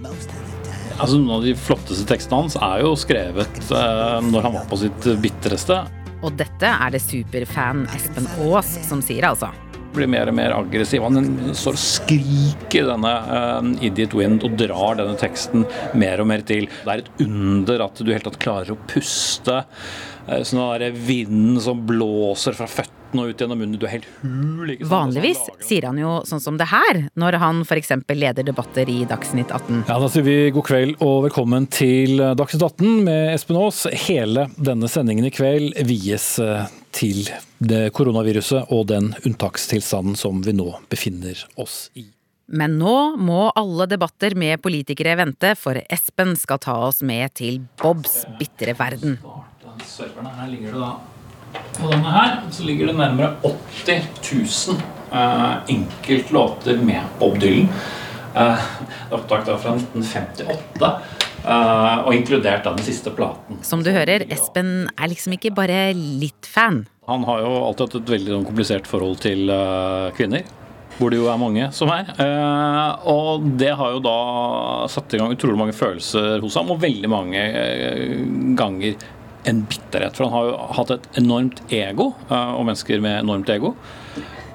Altså, 0.96 1.18
noen 1.18 1.40
av 1.40 1.44
de 1.44 1.56
flotteste 1.58 2.06
tekstene 2.08 2.44
hans 2.44 2.56
er 2.62 2.86
jo 2.86 2.94
skrevet 3.00 3.60
eh, 3.74 4.18
når 4.30 4.48
han 4.48 4.56
var 4.56 4.68
på 4.70 4.80
sitt 4.80 5.08
bitreste. 5.22 5.82
Og 6.24 6.34
dette 6.40 6.70
er 6.72 6.94
det 6.94 7.02
superfan 7.04 7.84
Espen 7.98 8.30
Aas 8.46 8.70
som 8.88 9.02
sier, 9.04 9.28
altså. 9.28 9.52
Blir 9.96 10.10
mer 10.12 10.30
og 10.32 10.38
mer 10.38 10.56
aggressiv. 10.56 11.04
Han 11.04 11.54
står 11.56 11.76
og 11.76 11.84
skriker 11.84 12.90
denne 12.94 13.14
eh, 13.36 13.72
Idiot 13.90 14.16
Wind 14.16 14.46
og 14.48 14.56
drar 14.62 15.02
denne 15.02 15.18
teksten 15.20 15.66
mer 16.00 16.24
og 16.24 16.30
mer 16.32 16.46
til. 16.48 16.70
Det 16.86 16.94
er 16.94 17.04
et 17.04 17.26
under 17.26 17.88
at 17.90 18.00
du 18.00 18.14
helt 18.14 18.30
tatt 18.30 18.42
klarer 18.46 18.76
å 18.76 18.82
puste. 18.88 19.64
Sånn 20.26 20.64
den 20.82 20.96
vinden 21.06 21.58
som 21.62 21.84
blåser 21.86 22.56
fra 22.58 22.70
føttene 22.70 22.95
og 23.22 23.32
ut 23.34 23.42
gjennom 23.44 23.60
munnen. 23.62 23.80
Du 23.80 23.86
er 23.88 23.94
helt 23.98 24.08
hul. 24.22 24.72
Ikke 24.74 24.86
sant? 24.86 24.92
Vanligvis 24.94 25.42
sier 25.68 25.88
han 25.90 26.00
jo 26.02 26.16
sånn 26.28 26.44
som 26.44 26.58
det 26.60 26.68
her, 26.72 27.02
når 27.20 27.38
han 27.42 27.62
f.eks. 27.66 27.94
leder 28.12 28.48
debatter 28.48 28.90
i 28.92 29.02
Dagsnytt 29.10 29.52
18. 29.56 29.84
Ja, 29.88 30.00
Da 30.02 30.10
sier 30.12 30.26
vi 30.28 30.38
god 30.56 30.68
kveld 30.68 30.98
og 31.06 31.26
velkommen 31.28 31.68
til 31.72 32.18
Dagsnytt 32.38 32.66
18 32.70 33.04
med 33.08 33.34
Espen 33.36 33.60
Aas. 33.62 33.84
Hele 34.08 34.48
denne 34.58 34.90
sendingen 34.92 35.28
i 35.28 35.34
kveld 35.34 35.78
vies 35.88 36.34
til 36.96 37.26
det 37.60 37.90
koronaviruset 37.96 38.72
og 38.72 38.88
den 38.92 39.14
unntakstilstanden 39.28 40.16
som 40.20 40.44
vi 40.46 40.54
nå 40.56 40.70
befinner 40.92 41.40
oss 41.60 41.90
i. 42.00 42.06
Men 42.46 42.76
nå 42.78 43.18
må 43.18 43.48
alle 43.58 43.88
debatter 43.90 44.36
med 44.38 44.62
politikere 44.62 45.16
vente, 45.18 45.56
for 45.58 45.80
Espen 45.90 46.36
skal 46.38 46.60
ta 46.62 46.76
oss 46.88 47.02
med 47.02 47.34
til 47.40 47.64
Bobs 47.82 48.20
bitre 48.38 48.76
verden. 48.78 49.18
Serverne 49.90 50.30
her 50.38 50.52
ligger 50.52 50.76
det 50.76 50.84
da 50.84 50.92
på 51.78 51.92
denne 51.92 52.16
her 52.16 52.40
så 52.56 52.66
ligger 52.68 52.92
det 52.92 52.98
nærmere 53.00 53.36
80 53.44 54.10
000 54.70 54.82
eh, 55.12 55.54
enkeltlåter 55.76 56.82
med 56.82 57.20
Bob 57.20 57.40
Dylan. 57.42 57.70
Uh, 58.36 58.60
opptak 59.16 59.46
da 59.48 59.54
fra 59.56 59.78
1958. 59.78 60.90
Uh, 61.46 62.02
og 62.08 62.16
inkludert 62.18 62.66
da 62.66 62.74
den 62.74 62.84
siste 62.84 63.14
platen. 63.14 63.62
Som 63.64 63.84
du 63.86 63.92
hører, 63.94 64.26
Espen 64.34 64.90
er 64.98 65.12
liksom 65.12 65.38
ikke 65.38 65.54
bare 65.56 65.94
litt 65.96 66.50
fan. 66.50 66.84
Han 67.08 67.24
har 67.28 67.44
jo 67.46 67.52
alltid 67.68 67.86
hatt 67.86 67.98
et 68.02 68.14
veldig 68.16 68.34
sånn, 68.34 68.48
komplisert 68.48 68.90
forhold 68.90 69.22
til 69.24 69.52
uh, 69.54 70.10
kvinner. 70.18 70.44
Hvor 70.98 71.12
det 71.12 71.20
jo 71.20 71.28
er 71.30 71.40
mange 71.40 71.70
som 71.76 71.92
er. 71.94 72.10
Uh, 72.18 73.08
og 73.12 73.46
det 73.60 73.72
har 73.78 73.94
jo 73.94 74.02
da 74.04 74.18
satt 74.92 75.14
i 75.14 75.22
gang 75.22 75.36
utrolig 75.36 75.60
mange 75.60 75.78
følelser 75.78 76.42
hos 76.44 76.58
ham, 76.60 76.74
og 76.74 76.82
veldig 76.82 77.12
mange 77.14 77.46
ganger 78.58 78.98
en 79.50 79.66
bitterhet. 79.70 80.18
For 80.18 80.28
han 80.28 80.36
har 80.36 80.50
jo 80.50 80.56
hatt 80.80 80.96
et 80.96 81.10
enormt 81.22 81.62
ego, 81.74 82.12
og 82.30 82.66
mennesker 82.68 83.04
med 83.04 83.22
enormt 83.22 83.52
ego 83.54 83.76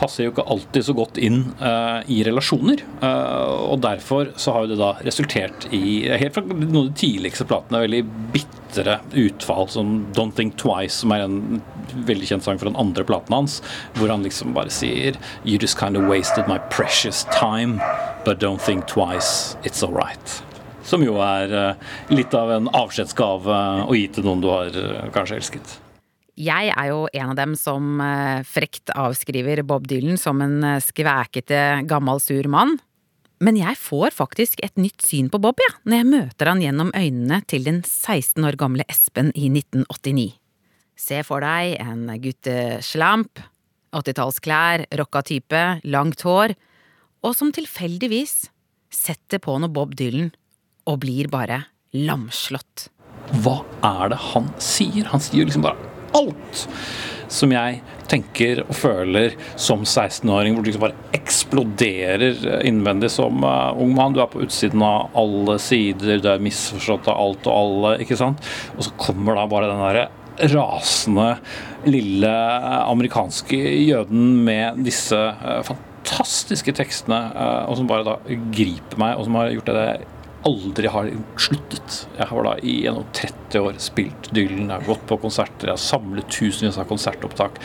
passer 0.00 0.26
jo 0.26 0.32
ikke 0.32 0.46
alltid 0.50 0.86
så 0.86 0.94
godt 0.96 1.20
inn 1.20 1.42
uh, 1.60 2.00
i 2.10 2.20
relasjoner. 2.26 2.82
Uh, 3.02 3.72
og 3.72 3.80
derfor 3.84 4.32
så 4.40 4.54
har 4.54 4.64
jo 4.64 4.72
det 4.72 4.80
da 4.80 4.92
resultert 5.06 5.68
i, 5.76 6.08
helt 6.08 6.36
fra 6.36 6.44
noen 6.46 6.68
av 6.70 6.90
de 6.90 6.96
tidligste 7.02 7.46
platene, 7.50 7.82
veldig 7.84 8.02
bitre 8.34 8.98
utfall, 9.26 9.68
som 9.72 9.94
Don't 10.16 10.36
Think 10.38 10.56
Twice, 10.60 11.02
som 11.02 11.14
er 11.14 11.26
en 11.26 11.60
veldig 12.08 12.30
kjent 12.32 12.46
sang 12.46 12.60
fra 12.60 12.70
den 12.70 12.78
andre 12.80 13.04
platen 13.06 13.34
hans, 13.34 13.58
hvor 13.98 14.12
han 14.12 14.24
liksom 14.26 14.54
bare 14.56 14.72
sier 14.72 15.18
You 15.44 15.58
just 15.58 15.78
kind 15.78 15.98
of 15.98 16.08
wasted 16.08 16.48
my 16.48 16.60
precious 16.70 17.26
time, 17.34 17.80
but 18.24 18.40
don't 18.40 18.62
think 18.62 18.86
twice, 18.86 19.56
it's 19.64 19.82
alright. 19.82 20.40
Som 20.90 21.04
jo 21.06 21.20
er 21.22 21.54
uh, 21.54 21.94
litt 22.10 22.34
av 22.34 22.50
en 22.56 22.66
avskjedsgave 22.74 23.60
å 23.86 23.94
gi 23.94 24.08
til 24.10 24.26
noen 24.26 24.42
du 24.42 24.50
har 24.50 24.74
kanskje 25.14 25.38
elsket. 25.38 25.78
Jeg 26.40 26.70
er 26.72 26.86
jo 26.88 27.04
en 27.12 27.32
av 27.32 27.36
dem 27.36 27.52
som 27.58 27.98
frekt 28.48 28.88
avskriver 28.96 29.60
Bob 29.66 29.84
Dylan 29.90 30.16
som 30.16 30.40
en 30.40 30.62
skvækete, 30.80 31.82
gammel, 31.90 32.22
sur 32.22 32.48
mann. 32.48 32.78
Men 33.40 33.56
jeg 33.56 33.78
får 33.80 34.12
faktisk 34.12 34.60
et 34.64 34.76
nytt 34.76 35.00
syn 35.00 35.30
på 35.32 35.40
Bob, 35.40 35.60
ja, 35.64 35.72
når 35.88 35.96
jeg 35.96 36.08
møter 36.10 36.50
han 36.50 36.60
gjennom 36.60 36.90
øynene 36.92 37.38
til 37.48 37.64
den 37.64 37.78
16 37.86 38.44
år 38.44 38.58
gamle 38.60 38.84
Espen 38.92 39.30
i 39.32 39.48
1989. 39.48 40.26
Se 41.00 41.22
for 41.24 41.40
deg 41.40 41.78
en 41.80 42.04
gutteslamp, 42.20 43.40
80-tallsklær, 43.96 44.84
rocka 45.00 45.22
type, 45.24 45.62
langt 45.88 46.20
hår, 46.26 46.52
og 47.24 47.32
som 47.36 47.48
tilfeldigvis 47.56 48.50
setter 48.92 49.40
på 49.40 49.56
noe 49.62 49.72
Bob 49.72 49.96
Dylan 49.96 50.28
og 50.90 51.00
blir 51.04 51.30
bare 51.32 51.64
lamslått. 51.96 52.88
Hva 53.42 53.60
er 53.86 54.12
det 54.12 54.20
han 54.32 54.50
sier? 54.62 55.06
Han 55.12 55.22
sier 55.22 55.46
liksom 55.46 55.64
bare 55.66 55.88
alt 56.18 56.66
som 57.30 57.52
jeg 57.54 57.78
tenker 58.10 58.64
og 58.64 58.74
føler 58.74 59.36
som 59.54 59.84
16-åring, 59.84 60.56
hvor 60.56 60.64
du 60.64 60.70
liksom 60.70 60.82
bare 60.82 61.10
eksploderer 61.14 62.64
innvendig 62.66 63.12
som 63.14 63.44
uh, 63.46 63.70
ung 63.78 63.94
mann. 63.94 64.16
Du 64.16 64.22
er 64.22 64.30
på 64.32 64.42
utsiden 64.42 64.82
av 64.82 65.14
alle 65.18 65.60
sider, 65.62 66.18
du 66.18 66.30
er 66.32 66.42
misforstått 66.42 67.10
av 67.10 67.20
alt 67.22 67.46
og 67.46 67.54
alle, 67.54 67.92
ikke 68.02 68.18
sant. 68.18 68.42
Og 68.76 68.88
så 68.88 68.96
kommer 68.98 69.38
da 69.38 69.46
bare 69.50 69.70
den 69.70 69.84
derre 69.84 70.08
rasende 70.50 71.34
lille 71.86 72.30
amerikanske 72.80 73.58
jøden 73.86 74.40
med 74.46 74.82
disse 74.86 75.16
uh, 75.16 75.60
fantastiske 75.66 76.74
tekstene, 76.80 77.20
uh, 77.36 77.68
og 77.70 77.78
som 77.78 77.90
bare 77.90 78.08
da 78.08 78.40
griper 78.50 78.98
meg, 78.98 79.18
og 79.18 79.28
som 79.28 79.38
har 79.38 79.54
gjort 79.54 79.70
det 79.70 79.90
aldri 80.48 80.90
har 80.90 81.10
sluttet. 81.40 82.04
Jeg 82.16 82.28
har 82.30 82.46
da 82.46 82.56
i 82.62 82.76
gjennom 82.84 83.06
30 83.16 83.64
år 83.66 83.80
spilt 83.82 84.30
Dylan, 84.34 84.68
jeg 84.68 84.76
har 84.76 84.88
gått 84.88 85.06
på 85.08 85.18
konserter, 85.22 85.70
jeg 85.70 85.76
har 85.76 85.82
samlet 85.82 86.30
tusenvis 86.32 86.78
av 86.80 86.88
konsertopptak. 86.90 87.60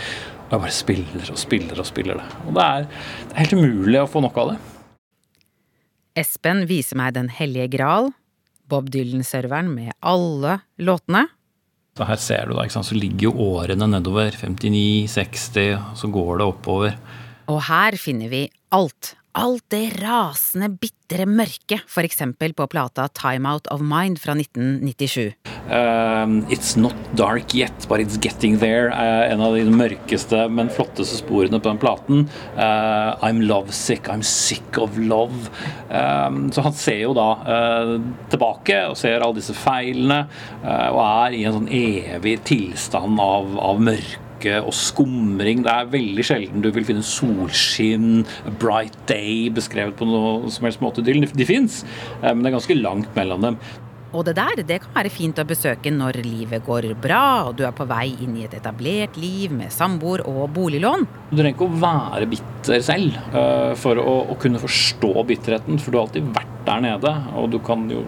Og 0.46 0.54
jeg 0.54 0.62
bare 0.62 0.76
spiller 0.76 1.32
og 1.34 1.40
spiller 1.42 1.82
og 1.82 1.88
spiller 1.90 2.22
det. 2.22 2.28
Og 2.46 2.58
det 2.58 2.66
er, 2.66 2.90
det 3.26 3.34
er 3.34 3.44
helt 3.44 3.56
umulig 3.58 4.02
å 4.02 4.10
få 4.10 4.22
nok 4.26 4.42
av 4.44 4.54
det. 4.54 4.60
Espen 6.16 6.64
viser 6.70 7.00
meg 7.00 7.16
Den 7.18 7.32
hellige 7.34 7.74
gral, 7.76 8.14
Bob 8.72 8.88
Dylan-serveren 8.94 9.72
med 9.74 9.92
alle 10.00 10.60
låtene. 10.80 11.26
Så 11.96 12.08
her 12.08 12.20
ser 12.20 12.48
du 12.48 12.56
da, 12.56 12.66
ikke 12.66 12.76
sant, 12.76 12.90
så 12.90 12.98
ligger 12.98 13.30
jo 13.30 13.52
årene 13.56 13.88
nedover. 13.88 14.36
59, 14.36 15.08
60, 15.12 15.76
så 15.96 16.10
går 16.12 16.42
det 16.42 16.48
oppover. 16.50 16.98
Og 17.52 17.62
her 17.70 17.96
finner 18.00 18.32
vi 18.32 18.42
alt 18.76 19.14
alt 19.36 19.66
det 19.74 19.84
rasende, 20.00 20.70
bitre 20.80 21.26
mørke, 21.28 21.82
eksempel 22.06 22.54
på 22.56 22.68
plata 22.72 23.08
Time 23.16 23.50
Out 23.52 23.68
of 23.74 23.84
Mind 23.84 24.20
fra 24.24 24.36
1997. 24.38 25.36
Um, 25.66 26.46
it's 26.54 26.76
not 26.78 26.96
dark 27.18 27.54
yet, 27.56 27.86
but 27.90 28.00
it's 28.00 28.18
getting 28.18 28.60
there. 28.60 28.92
Uh, 28.94 29.26
en 29.32 29.42
av 29.42 29.56
de 29.58 29.66
mørkeste, 29.66 30.46
men 30.50 30.70
flotteste 30.72 31.20
sporene 31.20 31.60
på 31.60 31.72
den 31.72 31.82
platen. 31.82 32.26
Uh, 32.56 33.18
I'm 33.26 33.44
lovesick, 33.50 34.08
I'm 34.08 34.24
sick 34.24 34.78
of 34.78 34.98
love. 34.98 35.50
Um, 35.90 36.52
så 36.54 36.64
han 36.66 36.78
ser 36.78 37.02
jo 37.04 37.16
da 37.18 37.30
uh, 37.44 37.96
tilbake 38.32 38.84
og 38.92 39.00
ser 39.00 39.20
alle 39.20 39.42
disse 39.42 39.58
feilene, 39.58 40.26
og 40.66 41.02
er 41.02 41.36
i 41.36 41.44
en 41.46 41.58
sånn 41.60 41.74
evig 41.76 42.40
tilstand 42.48 43.20
av, 43.22 43.58
av 43.62 43.82
mørke 43.84 44.25
og 44.60 44.74
skumring. 44.76 45.64
Det 45.66 45.72
er 45.72 45.94
veldig 45.94 46.26
sjelden 46.28 46.66
du 46.66 46.70
vil 46.76 46.86
finne 46.88 47.06
solskinn, 47.06 48.26
bright 48.62 48.98
day 49.10 49.48
beskrevet 49.54 49.96
på 49.98 50.10
noe 50.10 50.52
som 50.54 50.68
helst 50.68 50.84
måte. 50.84 51.06
De, 51.06 51.16
de 51.24 51.48
fins, 51.48 51.84
men 52.22 52.44
det 52.44 52.52
er 52.52 52.60
ganske 52.60 52.80
langt 52.82 53.18
mellom 53.18 53.48
dem. 53.48 53.60
Og 54.16 54.24
det 54.24 54.36
der 54.38 54.62
det 54.64 54.78
kan 54.84 54.94
være 54.96 55.12
fint 55.12 55.40
å 55.42 55.46
besøke 55.48 55.92
når 55.92 56.22
livet 56.24 56.64
går 56.66 56.88
bra 57.02 57.50
og 57.50 57.58
du 57.60 57.66
er 57.68 57.74
på 57.76 57.88
vei 57.90 58.08
inn 58.24 58.38
i 58.40 58.46
et 58.48 58.54
etablert 58.56 59.18
liv 59.20 59.52
med 59.56 59.74
samboer 59.76 60.24
og 60.30 60.48
boliglån. 60.56 61.04
Du 61.32 61.36
trenger 61.36 61.56
ikke 61.56 61.68
å 61.68 61.82
være 61.84 62.30
bitter 62.32 62.86
selv 62.86 63.20
uh, 63.36 63.74
for 63.80 64.00
å, 64.00 64.16
å, 64.32 64.40
kunne 64.40 64.62
forstå 64.62 65.12
bitterheten, 65.28 65.82
for 65.82 65.92
du 65.92 66.00
har 66.00 66.08
alltid 66.08 66.32
vært 66.38 66.56
der 66.70 66.86
nede. 66.88 67.14
Og 67.42 67.52
du 67.52 67.60
kan 67.66 67.84
jo 67.92 68.06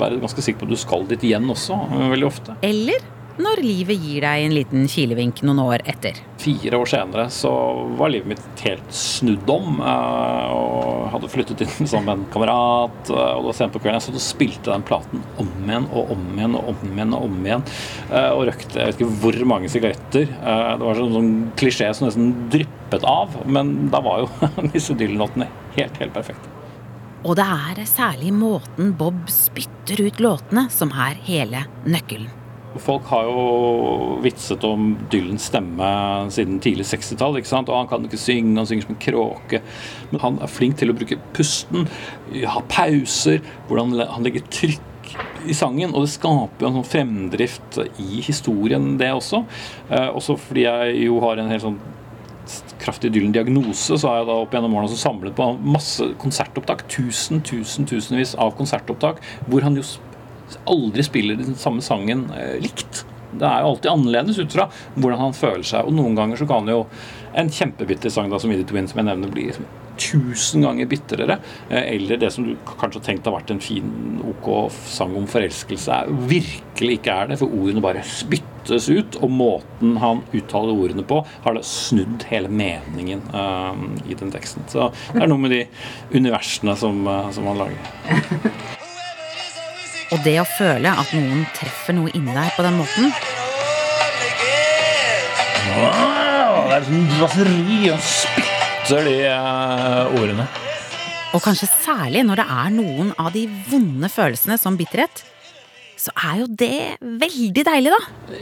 være 0.00 0.18
ganske 0.22 0.42
sikker 0.42 0.64
på 0.64 0.70
at 0.70 0.74
du 0.74 0.80
skal 0.80 1.06
dit 1.12 1.30
igjen 1.30 1.46
også, 1.52 1.78
uh, 1.92 2.08
veldig 2.10 2.30
ofte. 2.30 2.58
Eller 2.66 3.06
når 3.38 3.62
livet 3.62 4.00
gir 4.00 4.24
deg 4.24 4.44
en 4.44 4.54
liten 4.54 4.86
kilevink 4.90 5.42
noen 5.46 5.60
år 5.62 5.84
etter. 5.88 6.18
Fire 6.40 6.80
år 6.80 6.88
senere 6.88 7.26
så 7.32 7.50
var 7.98 8.12
livet 8.12 8.32
mitt 8.32 8.62
helt 8.64 8.94
snudd 8.94 9.48
om. 9.52 9.80
Eh, 9.84 10.54
og 10.56 11.10
hadde 11.14 11.30
flyttet 11.32 11.64
inn 11.66 11.90
som 11.92 12.08
en 12.10 12.24
kamerat. 12.32 13.12
Eh, 13.12 13.32
og 13.36 13.50
var 13.50 13.58
sent 13.58 13.74
på 13.74 13.82
kvelden. 13.82 14.00
Jeg 14.00 14.08
satt 14.08 14.20
og 14.20 14.24
spilte 14.24 14.72
den 14.72 14.86
platen 14.88 15.24
om 15.40 15.50
igjen 15.66 15.88
og 15.90 16.14
om 16.16 16.24
igjen 16.34 16.56
og 16.58 16.72
om 16.72 16.86
igjen. 16.90 17.16
Og 17.16 17.26
om 17.28 17.40
igjen. 17.44 17.66
Eh, 18.08 18.30
og 18.30 18.46
røkte 18.50 18.80
jeg 18.80 18.90
vet 18.90 19.00
ikke 19.00 19.18
hvor 19.24 19.42
mange 19.54 19.72
sigaretter. 19.72 20.30
Det 20.30 20.86
var 20.86 20.98
sånn, 20.98 21.14
sånn 21.16 21.34
klisjé 21.60 21.90
som 21.96 22.08
nesten 22.08 22.32
dryppet 22.52 23.06
av. 23.08 23.36
Men 23.46 23.90
da 23.92 24.02
var 24.04 24.24
jo 24.24 24.50
disse 24.74 24.96
Dylan-låtene 24.96 25.50
helt, 25.76 26.00
helt 26.00 26.16
perfekte. 26.16 26.56
Og 27.20 27.36
det 27.36 27.44
er 27.44 27.84
særlig 27.84 28.32
måten 28.32 28.94
Bob 28.96 29.26
spytter 29.28 30.00
ut 30.06 30.22
låtene 30.24 30.70
som 30.72 30.92
er 30.96 31.20
hele 31.26 31.66
nøkkelen. 31.84 32.39
Folk 32.78 33.08
har 33.10 33.26
jo 33.26 34.18
vitset 34.22 34.62
om 34.66 34.92
Dylans 35.10 35.48
stemme 35.50 35.88
siden 36.30 36.60
tidlig 36.62 36.86
60-tall. 36.86 37.40
Og 37.40 37.72
han 37.74 37.88
kan 37.90 38.06
ikke 38.06 38.20
synge, 38.20 38.58
han 38.60 38.68
synger 38.68 38.86
som 38.86 38.94
en 38.94 39.02
kråke. 39.02 39.62
Men 40.12 40.22
han 40.22 40.38
er 40.38 40.52
flink 40.52 40.78
til 40.78 40.92
å 40.92 40.96
bruke 40.96 41.18
pusten, 41.34 41.88
ha 42.46 42.62
pauser, 42.70 43.42
hvordan 43.66 43.98
han 44.14 44.26
legger 44.26 44.46
trykk 44.54 45.14
i 45.50 45.56
sangen. 45.56 45.94
Og 45.94 46.06
det 46.06 46.12
skaper 46.14 46.68
en 46.68 46.78
sånn 46.78 46.90
fremdrift 46.92 47.80
i 47.98 48.22
historien, 48.26 48.92
det 49.00 49.10
også. 49.16 49.42
Eh, 49.88 50.10
også 50.14 50.38
fordi 50.38 50.68
jeg 50.68 51.08
jo 51.08 51.18
har 51.24 51.40
en 51.40 51.50
helt 51.50 51.66
sånn 51.66 51.80
kraftig 52.80 53.12
Dylan-diagnose, 53.14 53.98
så 54.00 54.08
har 54.08 54.20
jeg 54.20 54.28
da 54.30 54.36
opp 54.42 54.54
gjennom 54.54 54.74
årene 54.78 54.98
samlet 54.98 55.36
på 55.38 55.48
masse 55.60 56.06
konsertopptak. 56.22 56.86
Tusen, 56.90 57.42
tusen, 57.46 57.86
tusenvis 57.88 58.34
av 58.40 58.54
konsertopptak 58.58 59.20
hvor 59.46 59.66
han 59.66 59.76
jo 59.78 59.84
aldri 60.70 61.04
spiller 61.06 61.38
den 61.40 61.56
samme 61.58 61.84
sangen 61.84 62.28
eh, 62.36 62.56
likt. 62.62 63.04
Det 63.30 63.46
er 63.46 63.62
jo 63.62 63.74
alltid 63.74 63.92
annerledes 63.92 64.40
ut 64.42 64.56
fra 64.56 64.66
hvordan 64.96 65.20
han 65.20 65.36
føler 65.36 65.66
seg. 65.66 65.86
Og 65.86 65.94
noen 65.94 66.16
ganger 66.18 66.40
så 66.40 66.48
kan 66.50 66.66
jo 66.70 66.82
en 67.38 67.52
kjempebitter 67.52 68.10
sang 68.10 68.30
da, 68.30 68.40
som 68.42 68.50
Idi 68.50 68.66
Twin, 68.66 68.88
som 68.90 69.00
jeg 69.00 69.10
nevner, 69.10 69.30
bli 69.30 69.46
liksom 69.50 69.68
tusen 70.00 70.62
ganger 70.62 70.86
bitrere. 70.86 71.38
Eh, 71.68 71.94
eller 71.94 72.16
det 72.16 72.30
som 72.30 72.46
du 72.46 72.56
kanskje 72.66 73.00
har 73.00 73.06
tenkt 73.06 73.28
har 73.28 73.36
vært 73.36 73.52
en 73.54 73.62
fin, 73.62 73.90
ok 74.32 74.48
sang 74.88 75.14
om 75.18 75.28
forelskelse, 75.30 76.00
virkelig 76.30 77.00
ikke 77.00 77.16
er 77.16 77.30
det. 77.30 77.40
For 77.42 77.52
ordene 77.52 77.84
bare 77.84 78.04
spyttes 78.06 78.88
ut. 78.90 79.20
Og 79.20 79.32
måten 79.32 79.96
han 80.02 80.24
uttaler 80.32 80.74
ordene 80.74 81.06
på, 81.06 81.22
har 81.44 81.56
det 81.56 81.66
snudd 81.68 82.26
hele 82.32 82.50
meningen 82.50 83.22
uh, 83.34 83.76
i 84.08 84.16
den 84.16 84.32
teksten. 84.34 84.66
Så 84.72 84.90
det 85.12 85.24
er 85.24 85.30
noe 85.30 85.40
med 85.40 85.54
de 85.54 85.64
universene 86.16 86.76
som, 86.80 87.04
som 87.34 87.50
han 87.52 87.66
lager. 87.66 88.76
Og 90.10 90.24
det 90.26 90.40
å 90.42 90.46
føle 90.48 90.90
at 90.90 91.12
noen 91.14 91.44
treffer 91.54 91.94
noe 91.94 92.10
inni 92.18 92.34
deg 92.34 92.50
på 92.56 92.64
den 92.66 92.78
måten 92.80 93.12
wow, 95.76 96.66
Det 96.66 96.78
er 96.80 96.86
sånn 96.88 97.04
raseri 97.20 97.78
og 97.92 98.00
spytter 98.02 99.06
de 99.06 99.16
uh, 99.30 100.18
ordene. 100.18 100.48
Og 101.30 101.44
kanskje 101.44 101.70
særlig 101.70 102.24
når 102.26 102.42
det 102.42 102.46
er 102.56 102.72
noen 102.74 103.12
av 103.22 103.30
de 103.36 103.44
vonde 103.70 104.10
følelsene 104.10 104.58
som 104.58 104.74
bitterhet, 104.78 105.22
så 106.00 106.10
er 106.26 106.40
jo 106.40 106.46
det 106.58 106.96
veldig 107.20 107.64
deilig, 107.68 107.92
da. 107.94 108.00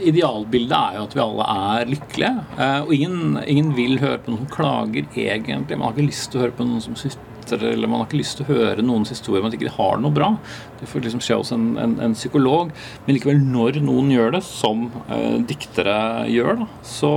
Idealbildet 0.09 0.77
er 0.77 0.97
jo 0.97 1.05
at 1.05 1.13
vi 1.13 1.21
alle 1.21 1.47
er 1.53 1.89
lykkelige. 1.91 2.33
Uh, 2.55 2.79
og 2.87 2.93
ingen, 2.95 3.41
ingen, 3.45 3.73
vil 3.77 3.99
høre 4.01 4.17
på 4.23 4.33
noen 4.33 4.47
som 4.47 4.53
klager, 4.55 5.05
egentlig. 5.13 5.77
Man 5.77 5.91
har 5.91 5.93
ikke 5.93 6.09
lyst 6.09 6.31
til 6.31 6.39
å 6.39 6.47
høre 6.47 6.57
på 6.57 6.65
noen 6.65 6.81
som 6.81 6.97
syter 6.97 7.29
etter, 7.55 7.71
eller 7.73 7.89
man 7.89 8.03
har 8.03 8.09
ikke 8.09 8.21
lyst 8.21 8.39
til 8.39 8.47
å 8.47 8.57
høre 8.57 8.85
noens 8.85 9.11
historie 9.13 9.41
om 9.41 9.47
at 9.49 9.55
de 9.55 9.59
ikke 9.61 9.77
har 9.77 10.01
noe 10.01 10.15
bra. 10.15 10.33
Det 10.79 10.89
får 10.89 11.05
liksom 11.05 11.23
skje 11.23 11.39
hos 11.41 11.53
en, 11.55 11.71
en, 11.81 11.95
en, 12.05 12.17
psykolog. 12.17 12.73
Men 13.05 13.17
likevel, 13.17 13.41
når 13.41 13.81
noen 13.85 14.11
gjør 14.13 14.37
det, 14.37 14.43
som 14.47 14.87
eh, 15.07 15.39
diktere 15.49 15.97
gjør, 16.31 16.61
da, 16.63 16.69
så 16.85 17.13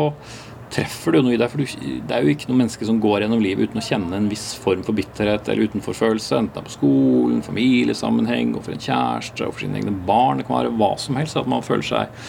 treffer 0.73 1.13
det 1.13 1.21
jo 1.21 1.27
noe 1.27 1.37
i 1.37 1.41
deg. 1.41 1.53
For 1.53 1.61
det 2.09 2.17
er 2.17 2.25
jo 2.25 2.33
ikke 2.33 2.49
noe 2.51 2.61
menneske 2.63 2.89
som 2.89 3.01
går 3.03 3.25
gjennom 3.25 3.45
livet 3.45 3.69
uten 3.69 3.83
å 3.83 3.85
kjenne 3.85 4.19
en 4.19 4.31
viss 4.33 4.53
form 4.61 4.85
for 4.87 4.97
bitterhet 4.97 5.51
eller 5.53 5.69
utenforfølelse. 5.69 6.39
Enten 6.39 6.57
det 6.57 6.63
er 6.63 6.69
på 6.71 6.77
skolen, 6.79 7.45
familiesammenheng, 7.45 8.57
for 8.61 8.75
en 8.75 8.85
kjæreste, 8.89 9.47
og 9.47 9.57
for 9.57 9.67
sine 9.67 9.81
egne 9.81 9.95
barn. 10.09 10.41
Det 10.41 10.49
kan 10.49 10.63
være 10.63 10.75
hva 10.81 10.95
som 11.01 11.21
helst. 11.21 11.39
At 11.41 11.51
man 11.51 11.65
føler 11.67 11.89
seg 11.93 12.21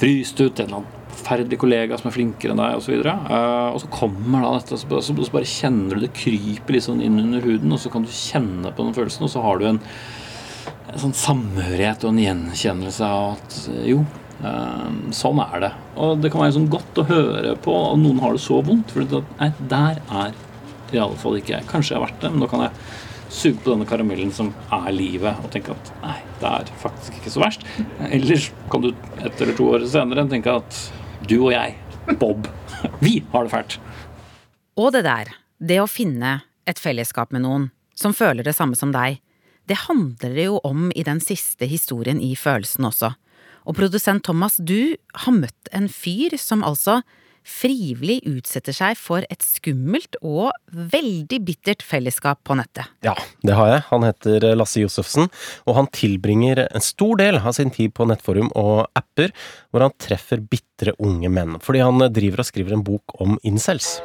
fryst 0.00 0.40
ut. 0.40 0.60
en 0.60 0.66
eller 0.66 0.80
annen 0.80 1.03
forferdelig 1.14 1.58
kollega 1.62 1.98
som 2.00 2.10
er 2.10 2.16
flinkere 2.16 2.54
enn 2.54 2.62
deg, 2.62 2.80
osv. 2.80 2.96
Og, 2.98 3.06
uh, 3.30 3.70
og 3.74 3.80
så 3.82 3.90
kommer 3.94 4.44
da 4.44 4.52
dette, 4.58 4.80
så, 4.80 5.00
så, 5.04 5.16
så 5.16 5.34
bare 5.34 5.48
kjenner 5.48 5.96
du 5.96 6.04
det 6.06 6.12
kryper 6.16 6.76
litt 6.76 6.86
sånn 6.88 7.02
inn 7.04 7.20
under 7.22 7.44
huden, 7.44 7.72
og 7.74 7.80
så 7.82 7.92
kan 7.92 8.06
du 8.06 8.12
kjenne 8.12 8.74
på 8.74 8.86
den 8.86 8.96
følelsen, 8.96 9.26
og 9.26 9.32
så 9.32 9.44
har 9.44 9.60
du 9.60 9.70
en, 9.70 9.80
en 10.90 11.00
sånn 11.06 11.16
samhørighet 11.24 12.04
og 12.04 12.14
en 12.14 12.22
gjenkjennelse 12.24 13.08
av 13.08 13.38
at 13.38 13.58
jo, 13.90 14.02
uh, 14.44 14.90
sånn 15.14 15.42
er 15.46 15.64
det. 15.68 15.72
Og 16.00 16.20
det 16.22 16.34
kan 16.34 16.44
være 16.44 16.58
sånn 16.58 16.70
godt 16.72 17.00
å 17.02 17.08
høre 17.10 17.56
på, 17.64 17.78
og 17.94 17.98
noen 18.02 18.22
har 18.24 18.36
det 18.36 18.44
så 18.44 18.60
vondt, 18.64 18.94
for 18.94 19.08
det, 19.08 19.24
nei, 19.40 19.52
der 19.72 20.02
er 20.10 20.36
i 20.94 21.00
alle 21.00 21.18
fall 21.18 21.38
ikke 21.38 21.56
jeg. 21.56 21.66
Kanskje 21.70 21.94
jeg 21.94 22.00
har 22.00 22.08
vært 22.08 22.22
det, 22.22 22.30
men 22.30 22.44
nå 22.44 22.50
kan 22.50 22.66
jeg 22.66 22.76
suge 23.34 23.58
på 23.64 23.72
denne 23.72 23.86
karamellen 23.88 24.30
som 24.34 24.52
er 24.72 24.90
livet, 24.94 25.40
og 25.42 25.50
tenke 25.52 25.74
at 25.74 25.90
nei, 26.04 26.18
det 26.40 26.50
er 26.50 26.74
faktisk 26.82 27.18
ikke 27.18 27.32
så 27.34 27.42
verst. 27.42 27.64
Ellers 28.10 28.50
kan 28.70 28.84
du 28.84 28.92
et 28.92 29.40
eller 29.40 29.56
to 29.58 29.70
år 29.74 29.86
senere 29.90 30.26
tenke 30.30 30.54
at 30.60 30.78
du 31.28 31.38
og 31.46 31.52
jeg, 31.54 31.74
Bob, 32.20 32.48
vi 33.00 33.18
har 33.32 33.46
det 33.46 33.52
fælt. 33.52 33.78
Og 34.76 34.92
det 34.92 35.04
der, 35.06 35.30
det 35.58 35.80
å 35.80 35.88
finne 35.88 36.40
et 36.68 36.80
fellesskap 36.80 37.32
med 37.32 37.44
noen 37.44 37.68
som 37.96 38.14
føler 38.16 38.44
det 38.44 38.56
samme 38.56 38.76
som 38.76 38.92
deg, 38.94 39.20
det 39.64 39.84
handler 39.86 40.34
det 40.36 40.48
jo 40.48 40.58
om 40.66 40.90
i 40.92 41.04
den 41.06 41.22
siste 41.24 41.68
historien 41.70 42.20
i 42.20 42.34
Følelsen 42.36 42.84
også. 42.84 43.14
Og 43.64 43.78
produsent 43.78 44.24
Thomas, 44.26 44.58
du 44.58 44.96
har 45.24 45.36
møtt 45.36 45.70
en 45.72 45.88
fyr 45.88 46.36
som 46.40 46.64
altså 46.66 47.00
frivillig 47.44 48.20
utsetter 48.26 48.74
seg 48.74 48.96
for 48.98 49.24
et 49.28 49.44
skummelt 49.44 50.16
og 50.22 50.50
veldig 50.72 51.40
bittert 51.44 51.84
fellesskap 51.84 52.40
på 52.46 52.56
nettet. 52.58 52.88
Ja, 53.04 53.14
det 53.44 53.56
har 53.58 53.70
jeg. 53.70 53.84
Han 53.90 54.06
heter 54.08 54.48
Lasse 54.56 54.82
Josefsen, 54.82 55.30
og 55.68 55.78
han 55.78 55.90
tilbringer 55.94 56.64
en 56.66 56.84
stor 56.84 57.20
del 57.20 57.38
av 57.40 57.52
sin 57.56 57.72
tid 57.74 57.94
på 57.94 58.08
nettforum 58.08 58.50
og 58.58 58.86
apper 58.96 59.34
hvor 59.70 59.86
han 59.86 59.96
treffer 60.00 60.42
bitre 60.42 60.96
unge 60.98 61.30
menn, 61.32 61.58
fordi 61.62 61.84
han 61.84 62.08
driver 62.14 62.42
og 62.42 62.50
skriver 62.50 62.78
en 62.78 62.86
bok 62.86 63.18
om 63.20 63.38
incels. 63.44 63.98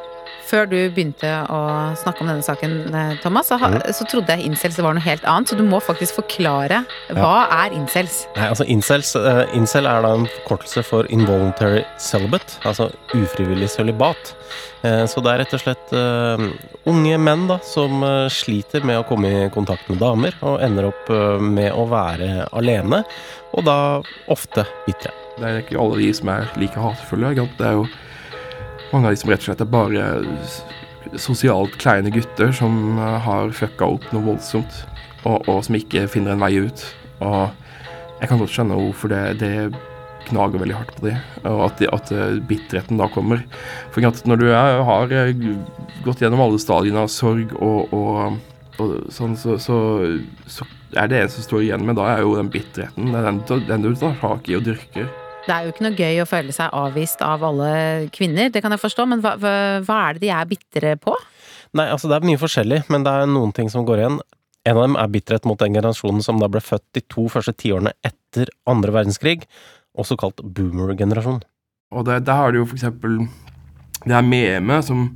Før 0.50 0.66
du 0.66 0.76
begynte 0.90 1.28
å 1.52 1.58
snakke 2.00 2.24
om 2.24 2.30
denne 2.30 2.42
saken, 2.42 2.72
eh, 2.90 3.12
Thomas, 3.22 3.50
så, 3.52 3.58
ha, 3.60 3.68
mm. 3.70 3.84
så 3.94 4.06
trodde 4.10 4.34
jeg 4.34 4.48
incels 4.48 4.80
var 4.82 4.96
noe 4.96 5.04
helt 5.04 5.26
annet, 5.28 5.52
så 5.52 5.58
du 5.58 5.62
må 5.66 5.78
faktisk 5.84 6.18
forklare 6.18 6.80
hva 7.14 7.44
er 7.60 7.76
incels? 7.76 8.24
Nei, 8.34 8.48
altså 8.50 8.66
incels, 8.66 9.12
uh, 9.14 9.44
Incel 9.54 9.86
er 9.86 10.02
da 10.02 10.14
en 10.16 10.26
forkortelse 10.40 10.82
for 10.88 11.06
involuntary 11.14 11.84
celibate, 12.02 12.58
altså 12.66 12.88
ufrivillig 13.14 13.70
sølibat. 13.70 14.34
Uh, 14.82 15.04
så 15.10 15.22
det 15.22 15.30
er 15.30 15.42
rett 15.44 15.54
og 15.54 15.62
slett 15.62 15.94
uh, 15.94 16.44
unge 16.90 17.22
menn 17.22 17.46
da, 17.50 17.60
som 17.62 18.02
sliter 18.32 18.82
med 18.86 18.98
å 18.98 19.06
komme 19.06 19.30
i 19.30 19.48
kontakt 19.54 19.86
med 19.92 20.02
damer, 20.02 20.34
og 20.42 20.58
ender 20.64 20.90
opp 20.90 21.14
med 21.44 21.70
å 21.70 21.86
være 21.90 22.48
alene, 22.56 23.04
og 23.54 23.66
da 23.66 23.78
ofte 24.32 24.66
bitre. 24.86 25.14
Det 25.38 25.46
er 25.46 25.62
ikke 25.62 25.78
alle 25.80 26.02
de 26.02 26.14
som 26.16 26.30
er 26.32 26.48
like 26.58 26.80
hatefulle. 26.80 27.36
Det 27.38 27.66
er 27.66 27.78
jo 27.78 27.86
mange 28.92 29.10
av 29.10 29.14
de 29.14 29.30
rett 29.30 29.42
og 29.42 29.48
slett 29.48 29.64
er 29.64 29.70
bare 29.70 30.04
sosialt 31.18 31.76
kleine 31.80 32.12
gutter 32.14 32.52
som 32.54 32.98
eh, 32.98 33.18
har 33.24 33.54
fucka 33.56 33.88
opp 33.96 34.08
noe 34.14 34.26
voldsomt, 34.32 34.82
og, 35.24 35.46
og 35.48 35.62
som 35.66 35.78
ikke 35.78 36.08
finner 36.10 36.34
en 36.34 36.42
vei 36.42 36.56
ut. 36.66 36.84
Og 37.24 37.50
jeg 38.20 38.30
kan 38.30 38.40
godt 38.40 38.54
skjønne 38.54 38.78
hvorfor 38.78 39.12
det, 39.12 39.22
det 39.40 39.52
gnager 40.28 40.62
veldig 40.62 40.76
hardt 40.76 40.92
på 40.98 41.08
de, 41.08 41.14
og 41.48 41.64
at, 41.68 41.82
at 41.96 42.12
eh, 42.14 42.36
bitterheten 42.50 43.00
da 43.00 43.08
kommer. 43.12 43.42
For 43.94 44.04
når 44.04 44.42
du 44.42 44.48
er, 44.50 44.82
har 44.86 45.16
eh, 45.16 45.32
gått 46.04 46.22
gjennom 46.24 46.44
alle 46.44 46.60
stadiene 46.62 47.06
av 47.06 47.12
sorg 47.12 47.54
og, 47.58 47.94
og, 47.96 48.36
og 48.80 48.94
sånn, 49.14 49.38
så, 49.40 49.56
så, 49.62 49.78
så 50.50 50.68
er 50.98 51.10
det 51.10 51.24
en 51.24 51.32
som 51.32 51.46
står 51.46 51.66
igjen 51.68 51.86
med 51.86 51.98
da, 52.00 52.10
er 52.12 52.24
jo 52.26 52.36
den 52.38 52.52
bitterheten. 52.52 53.12
Det 53.12 53.22
er 53.22 53.30
den, 53.30 53.66
den 53.70 53.88
du 53.88 53.92
tar 53.98 54.18
tak 54.22 54.50
i 54.50 54.58
og 54.58 54.66
dyrker. 54.66 55.10
Det 55.46 55.54
er 55.54 55.64
jo 55.64 55.72
ikke 55.72 55.84
noe 55.86 55.96
gøy 55.96 56.20
å 56.20 56.28
føle 56.28 56.52
seg 56.52 56.74
avvist 56.76 57.22
av 57.24 57.44
alle 57.48 57.70
kvinner, 58.12 58.50
det 58.52 58.60
kan 58.62 58.74
jeg 58.74 58.82
forstå, 58.82 59.06
men 59.08 59.22
hva, 59.24 59.36
hva, 59.40 59.96
er 60.04 60.18
det 60.18 60.26
de 60.26 60.32
er 60.36 60.48
bitre 60.50 60.92
på? 61.00 61.14
Nei, 61.78 61.86
altså 61.88 62.10
det 62.10 62.18
er 62.18 62.26
mye 62.28 62.40
forskjellig, 62.40 62.82
men 62.92 63.06
det 63.06 63.14
er 63.14 63.30
noen 63.30 63.54
ting 63.56 63.70
som 63.72 63.86
går 63.88 64.02
igjen. 64.02 64.18
En 64.68 64.76
av 64.76 64.84
dem 64.84 64.98
er 65.00 65.12
bitterhet 65.14 65.48
mot 65.48 65.60
den 65.60 65.78
generasjonen 65.78 66.20
som 66.24 66.40
da 66.42 66.50
ble 66.52 66.60
født 66.60 66.84
de 66.96 67.02
to 67.08 67.24
første 67.32 67.54
tiårene 67.56 67.94
etter 68.04 68.52
andre 68.68 68.92
verdenskrig, 68.98 69.46
også 69.96 70.18
kalt 70.20 70.42
boomer-generasjon. 70.44 71.40
Og 71.96 72.06
der, 72.06 72.20
der 72.22 72.36
har 72.38 72.52
du 72.52 72.60
jo 72.60 72.68
for 72.68 72.76
eksempel 72.76 73.22
det 74.04 74.14
her 74.14 74.26
memet 74.26 74.86
som 74.86 75.08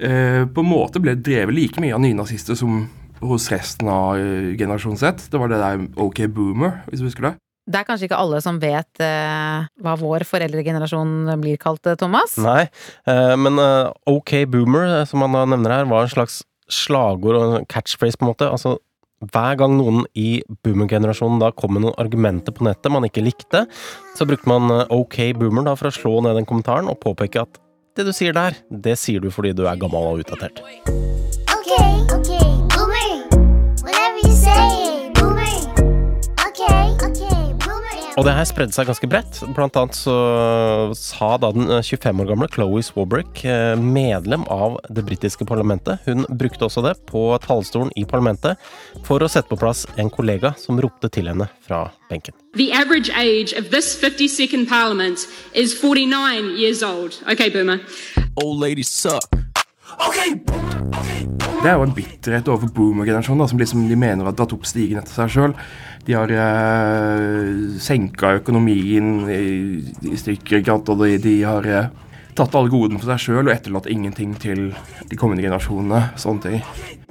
eh, 0.00 0.42
på 0.42 0.62
en 0.62 0.68
måte 0.68 1.00
ble 1.02 1.14
drevet 1.16 1.54
like 1.54 1.82
mye 1.82 1.94
av 1.94 2.02
nynazister 2.02 2.58
som 2.58 2.84
hos 3.22 3.48
resten 3.54 3.88
av 3.88 4.18
eh, 4.18 4.52
generasjon 4.58 4.98
Z. 5.00 5.30
Det 5.30 5.40
var 5.40 5.52
det 5.52 5.62
der 5.62 5.86
OK 6.02 6.26
boomer, 6.34 6.82
hvis 6.90 7.00
du 7.00 7.08
husker 7.08 7.30
det. 7.30 7.36
Det 7.66 7.80
er 7.80 7.86
kanskje 7.88 8.06
ikke 8.06 8.18
alle 8.22 8.38
som 8.44 8.60
vet 8.62 9.00
eh, 9.02 9.64
hva 9.82 9.94
vår 9.98 10.22
foreldregenerasjon 10.28 11.32
blir 11.42 11.58
kalt, 11.58 11.82
eh, 11.90 11.96
Thomas? 11.98 12.36
Nei, 12.38 12.68
eh, 13.10 13.32
men 13.42 13.58
eh, 13.58 13.88
OK 14.12 14.44
boomer, 14.52 15.00
eh, 15.00 15.06
som 15.10 15.24
han 15.26 15.34
da 15.34 15.42
nevner 15.50 15.74
her, 15.80 15.88
var 15.90 16.06
en 16.06 16.12
slags 16.12 16.44
slagord 16.70 17.38
og 17.38 17.56
en 17.58 17.66
catchphrase, 17.70 18.20
på 18.20 18.26
en 18.26 18.30
måte. 18.30 18.46
Altså, 18.46 18.76
hver 19.32 19.58
gang 19.58 19.74
noen 19.78 20.04
i 20.14 20.44
boomer-generasjonen 20.62 21.42
da 21.42 21.50
kom 21.58 21.74
med 21.74 21.86
noen 21.86 21.98
argumenter 21.98 22.54
på 22.54 22.66
nettet 22.68 22.92
man 22.92 23.06
ikke 23.08 23.24
likte, 23.26 23.64
så 24.14 24.28
brukte 24.28 24.50
man 24.50 24.70
eh, 24.70 24.94
OK 24.94 25.18
boomer 25.40 25.66
da 25.66 25.74
for 25.74 25.90
å 25.90 25.96
slå 25.98 26.20
ned 26.22 26.38
den 26.38 26.46
kommentaren 26.46 26.90
og 26.92 27.00
påpeke 27.02 27.42
at 27.48 27.62
det 27.96 28.04
du 28.06 28.12
sier 28.12 28.36
der, 28.36 28.54
det 28.70 28.98
sier 29.00 29.24
du 29.24 29.30
fordi 29.32 29.54
du 29.56 29.64
er 29.66 29.78
gammel 29.80 30.12
og 30.12 30.22
utdatert. 30.22 30.60
Okay, 31.56 31.94
okay, 32.12 32.35
Og 38.16 38.24
det 38.24 38.32
her 38.32 38.46
spredde 38.48 38.72
seg 38.72 38.88
ganske 38.88 39.08
bredt. 39.12 39.42
Blant 39.52 39.76
annet 39.76 39.96
så 39.98 40.14
sa 40.96 41.34
da 41.40 41.50
den 41.52 41.68
eh, 41.68 41.84
25 41.84 42.22
år 42.22 42.30
gamle 42.30 42.48
Chloé 42.48 42.80
Swarbrick, 42.84 43.42
eh, 43.44 43.74
medlem 43.76 44.46
av 44.52 44.78
det 44.88 45.04
britiske 45.04 45.44
parlamentet, 45.48 46.00
hun 46.08 46.24
brukte 46.32 46.64
også 46.64 46.84
det 46.86 46.94
på 47.10 47.28
talerstolen 47.44 47.92
i 47.92 48.06
parlamentet 48.08 48.56
for 49.04 49.20
å 49.20 49.28
sette 49.28 49.52
på 49.52 49.60
plass 49.60 49.84
en 50.00 50.08
kollega 50.12 50.54
som 50.60 50.80
ropte 50.80 51.12
til 51.12 51.28
henne 51.28 51.50
fra 51.66 51.90
benken. 52.08 52.32
The 52.56 52.70
average 52.72 53.12
age 53.12 53.52
of 53.52 53.68
this 53.68 53.92
52nd 54.00 54.64
Parliament 54.70 55.28
is 55.52 55.76
49 55.76 56.56
years 56.56 56.82
old. 56.82 57.20
Okay, 57.28 57.50
Boomer. 57.50 57.84
Old 58.40 58.60
ladies 58.60 58.88
suck. 58.88 59.45
Det 61.66 61.72
er 61.72 61.78
jo 61.80 61.86
en 61.86 61.94
bitterhet 61.96 62.48
overfor 62.50 62.70
boomer-generasjonen, 62.76 63.48
som 63.50 63.58
liksom 63.58 63.86
de 63.90 63.96
mener 63.98 64.28
har 64.28 64.34
dratt 64.36 64.52
opp 64.54 64.66
stigen 64.68 65.00
etter 65.00 65.16
seg 65.16 65.32
sjøl. 65.34 65.54
De 66.06 66.14
har 66.14 66.30
eh, 66.30 67.78
senka 67.82 68.36
økonomien 68.38 69.24
i, 69.32 69.40
i 70.06 70.18
stykker, 70.20 70.62
og 70.76 70.92
de, 71.02 71.16
de 71.22 71.34
har 71.42 71.66
eh, 71.66 71.88
tatt 72.38 72.54
alle 72.54 72.70
godene 72.70 73.00
for 73.02 73.10
seg 73.14 73.24
sjøl 73.24 73.48
og 73.48 73.54
etterlatt 73.56 73.90
ingenting 73.90 74.36
til 74.38 74.68
de 75.10 75.18
kommende 75.18 75.42
generasjonene. 75.46 76.04
Sånne 76.20 76.46
ting. 76.46 77.05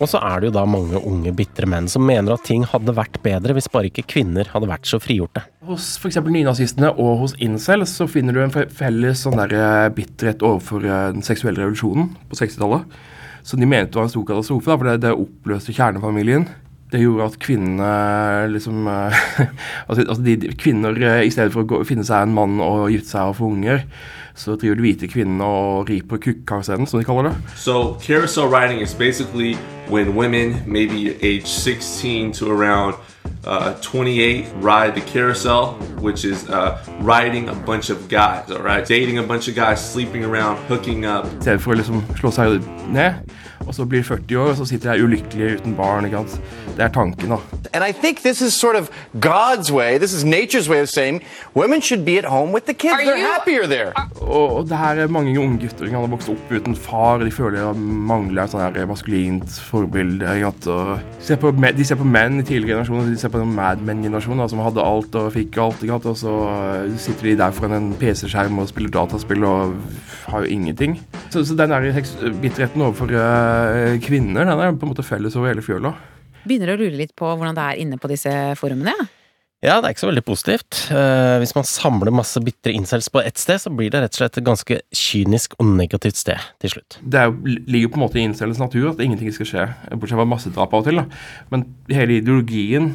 Og 0.00 0.10
så 0.10 0.20
er 0.22 0.40
det 0.40 0.50
jo 0.50 0.54
da 0.56 0.64
mange 0.68 0.98
unge, 0.98 1.32
bitre 1.36 1.68
menn 1.70 1.86
som 1.90 2.04
mener 2.06 2.34
at 2.34 2.44
ting 2.46 2.64
hadde 2.68 2.94
vært 2.96 3.20
bedre 3.24 3.54
hvis 3.56 3.70
bare 3.72 3.90
ikke 3.90 4.06
kvinner 4.14 4.48
hadde 4.52 4.70
vært 4.70 4.88
så 4.90 5.00
frigjorte. 5.02 5.44
Hos 5.68 5.94
f.eks. 6.00 6.18
nynazistene 6.26 6.90
og 7.00 7.22
hos 7.22 7.36
incel 7.44 7.86
så 7.88 8.08
finner 8.10 8.36
du 8.36 8.42
en 8.44 8.52
felles 8.52 9.24
sånn 9.24 9.38
der 9.40 9.54
eh, 9.58 9.92
bitterhet 9.94 10.44
overfor 10.44 10.84
eh, 10.84 11.06
den 11.14 11.24
seksuelle 11.26 11.62
revolusjonen 11.62 12.10
på 12.30 12.40
60-tallet. 12.40 12.98
Som 13.44 13.60
de 13.60 13.68
mente 13.68 13.98
var 13.98 14.08
en 14.08 14.12
stor 14.12 14.26
katastrofe, 14.28 14.70
da, 14.70 14.76
for 14.80 14.88
det, 14.88 14.98
det 15.04 15.14
oppløste 15.20 15.74
kjernefamilien. 15.76 16.46
Det 16.92 17.00
gjorde 17.02 17.30
at 17.30 17.38
kvinnene 17.42 17.94
liksom 18.52 18.88
eh, 18.90 19.22
altså, 19.88 20.04
altså 20.04 20.20
de, 20.24 20.36
Kvinner, 20.60 21.00
i 21.22 21.32
stedet 21.32 21.54
for 21.54 21.64
å 21.64 21.70
gå, 21.70 21.80
finne 21.88 22.06
seg 22.06 22.26
en 22.26 22.36
mann 22.36 22.60
og 22.64 22.90
gifte 22.92 23.14
seg 23.14 23.32
og 23.32 23.38
få 23.40 23.52
unger, 23.54 23.86
så 24.34 24.56
driver 24.56 24.74
de 24.74 24.80
hvite 24.80 25.08
kvinnene 25.08 25.44
og 25.44 25.88
rir 25.88 26.02
på 26.08 26.16
kukkarusellen, 26.16 26.86
som 26.86 26.98
de 26.98 27.04
kaller 27.04 27.30
det. 27.30 27.36
So 27.56 27.96
carousel 28.02 28.48
riding 28.48 28.82
is 28.82 28.94
basically 28.94 29.54
when 29.88 30.16
women, 30.16 30.62
maybe 30.66 31.16
age 31.22 31.46
16 31.46 32.32
to 32.32 32.50
around 32.50 32.94
uh, 33.46 33.74
28, 33.82 34.46
ride 34.60 34.94
the 34.94 35.00
carousel, 35.00 35.74
which 36.00 36.24
is 36.24 36.48
uh, 36.48 36.78
riding 37.00 37.48
a 37.48 37.54
bunch 37.54 37.90
of 37.90 38.08
guys, 38.08 38.50
all 38.50 38.62
right? 38.62 38.86
Dating 38.86 39.18
a 39.18 39.22
bunch 39.22 39.48
of 39.48 39.54
guys, 39.54 39.80
sleeping 39.92 40.24
around, 40.24 40.56
hooking 40.68 41.04
up. 41.04 41.26
I 41.26 41.40
stedet 41.40 41.60
for 41.60 41.74
å 41.74 41.78
liksom 41.78 42.02
slå 42.18 42.32
seg 42.34 42.64
ned, 42.92 43.30
og 43.66 43.74
så 43.74 43.84
blir 43.84 44.02
de 44.02 44.04
40 44.04 44.38
år, 44.38 44.50
og 44.52 44.56
så 44.56 44.64
sitter 44.68 44.92
jeg 44.92 45.04
ulykkelig 45.04 45.60
uten 45.60 45.76
barn. 45.76 46.04
ikke 46.04 46.22
sant? 46.22 46.40
Det 46.76 46.84
er 46.84 46.88
tanken, 46.88 47.34
da. 47.34 47.38
And 47.72 47.84
I 47.84 47.92
think 47.92 48.22
this 48.22 48.40
is 48.40 48.54
sort 48.54 48.76
of 48.76 48.90
God's 49.20 49.72
way, 49.72 49.98
this 49.98 50.12
is 50.12 50.24
nature's 50.24 50.68
way 50.68 50.80
of 50.80 50.88
saying 50.88 51.22
women 51.54 51.80
should 51.80 52.04
be 52.04 52.18
at 52.18 52.24
home 52.24 52.52
with 52.52 52.66
the 52.66 52.74
kids. 52.74 52.98
They're 53.04 53.26
happier 53.34 53.66
there. 53.66 53.92
Og, 54.20 54.56
og 54.56 54.68
det 54.68 54.78
her 54.78 55.04
er 55.04 55.06
mange 55.06 55.40
unge 55.40 55.58
gutter 55.62 55.86
som 55.86 55.96
har 56.00 56.10
vokst 56.12 56.30
opp 56.32 56.52
uten 56.52 56.76
far. 56.76 57.24
De 57.24 57.30
føler 57.30 57.60
de 57.64 57.86
mangler 58.10 58.44
et 58.44 58.54
sånn 58.54 58.62
her 58.64 58.88
maskulint 58.90 59.58
forbilde. 59.70 60.24
ikke 60.36 60.50
sant? 60.50 60.68
Og 60.74 61.24
ser 61.24 61.40
på, 61.42 61.52
de 61.54 61.86
ser 61.86 62.00
på 62.00 62.08
menn 62.08 62.40
i 62.40 62.46
tidligere 62.46 62.74
generasjoner, 62.74 63.10
de 63.12 63.20
ser 63.20 63.32
på 63.32 63.42
den 63.42 63.54
Mad 63.54 63.82
Men-generasjonen 63.84 64.50
som 64.50 64.62
hadde 64.64 64.84
alt 64.84 65.18
og 65.20 65.32
fikk 65.36 65.58
alt. 65.62 65.82
ikke 65.82 65.96
sant? 65.96 66.10
Og 66.12 66.20
så 66.20 66.34
eh, 66.52 66.96
sitter 67.06 67.30
de 67.30 67.36
der 67.42 67.54
foran 67.56 67.78
en 67.78 67.90
PC-skjerm 68.00 68.60
og 68.62 68.70
spiller 68.70 68.92
dataspill 68.94 69.46
og 69.48 69.76
har 70.28 70.44
jo 70.44 70.52
ingenting. 70.58 70.98
Så, 71.30 71.44
så 71.44 71.56
den 71.58 71.72
der 71.72 71.90
bitterheten 72.42 72.82
overfor 72.84 73.12
eh, 73.14 73.53
kvinner 74.04 74.46
den 74.48 74.54
er 74.54 74.72
på 74.76 74.86
en 74.86 74.92
måte 74.94 75.06
felles 75.06 75.36
over 75.38 75.52
hele 75.52 75.64
fjøla. 75.64 75.94
Begynner 76.44 76.74
å 76.74 76.80
lure 76.80 76.96
litt 76.98 77.14
på 77.16 77.28
hvordan 77.30 77.56
det 77.56 77.68
er 77.70 77.84
inne 77.84 77.98
på 78.00 78.10
disse 78.10 78.32
forumene. 78.60 78.94
Ja. 78.98 79.10
Ja, 79.64 79.78
det 79.80 79.88
er 79.88 79.94
ikke 79.94 80.02
så 80.02 80.08
veldig 80.10 80.24
positivt. 80.26 80.78
Uh, 80.92 81.38
hvis 81.40 81.54
man 81.56 81.64
samler 81.64 82.12
masse 82.12 82.36
bitre 82.44 82.74
incels 82.76 83.06
på 83.08 83.22
ett 83.24 83.40
sted, 83.40 83.62
så 83.62 83.70
blir 83.72 83.88
det 83.88 84.02
rett 84.02 84.12
og 84.12 84.18
slett 84.20 84.36
et 84.36 84.44
ganske 84.44 84.76
kynisk 84.92 85.54
og 85.56 85.70
negativt 85.78 86.18
sted 86.20 86.42
til 86.60 86.74
slutt. 86.74 86.98
Det 87.00 87.22
er, 87.22 87.30
jo- 87.30 87.54
ligger 87.72 87.94
på 87.94 87.96
en 87.96 88.04
måte 88.04 88.20
i 88.20 88.26
incels 88.28 88.60
natur 88.60 88.90
at 88.90 89.00
ingenting 89.00 89.32
skal 89.32 89.48
skje, 89.48 89.64
bortsett 89.94 90.20
fra 90.20 90.28
massedrap 90.28 90.76
av 90.76 90.84
og 90.84 90.90
til. 90.90 91.00
da. 91.00 91.06
Men 91.54 91.64
hele 91.88 92.18
ideologien 92.20 92.90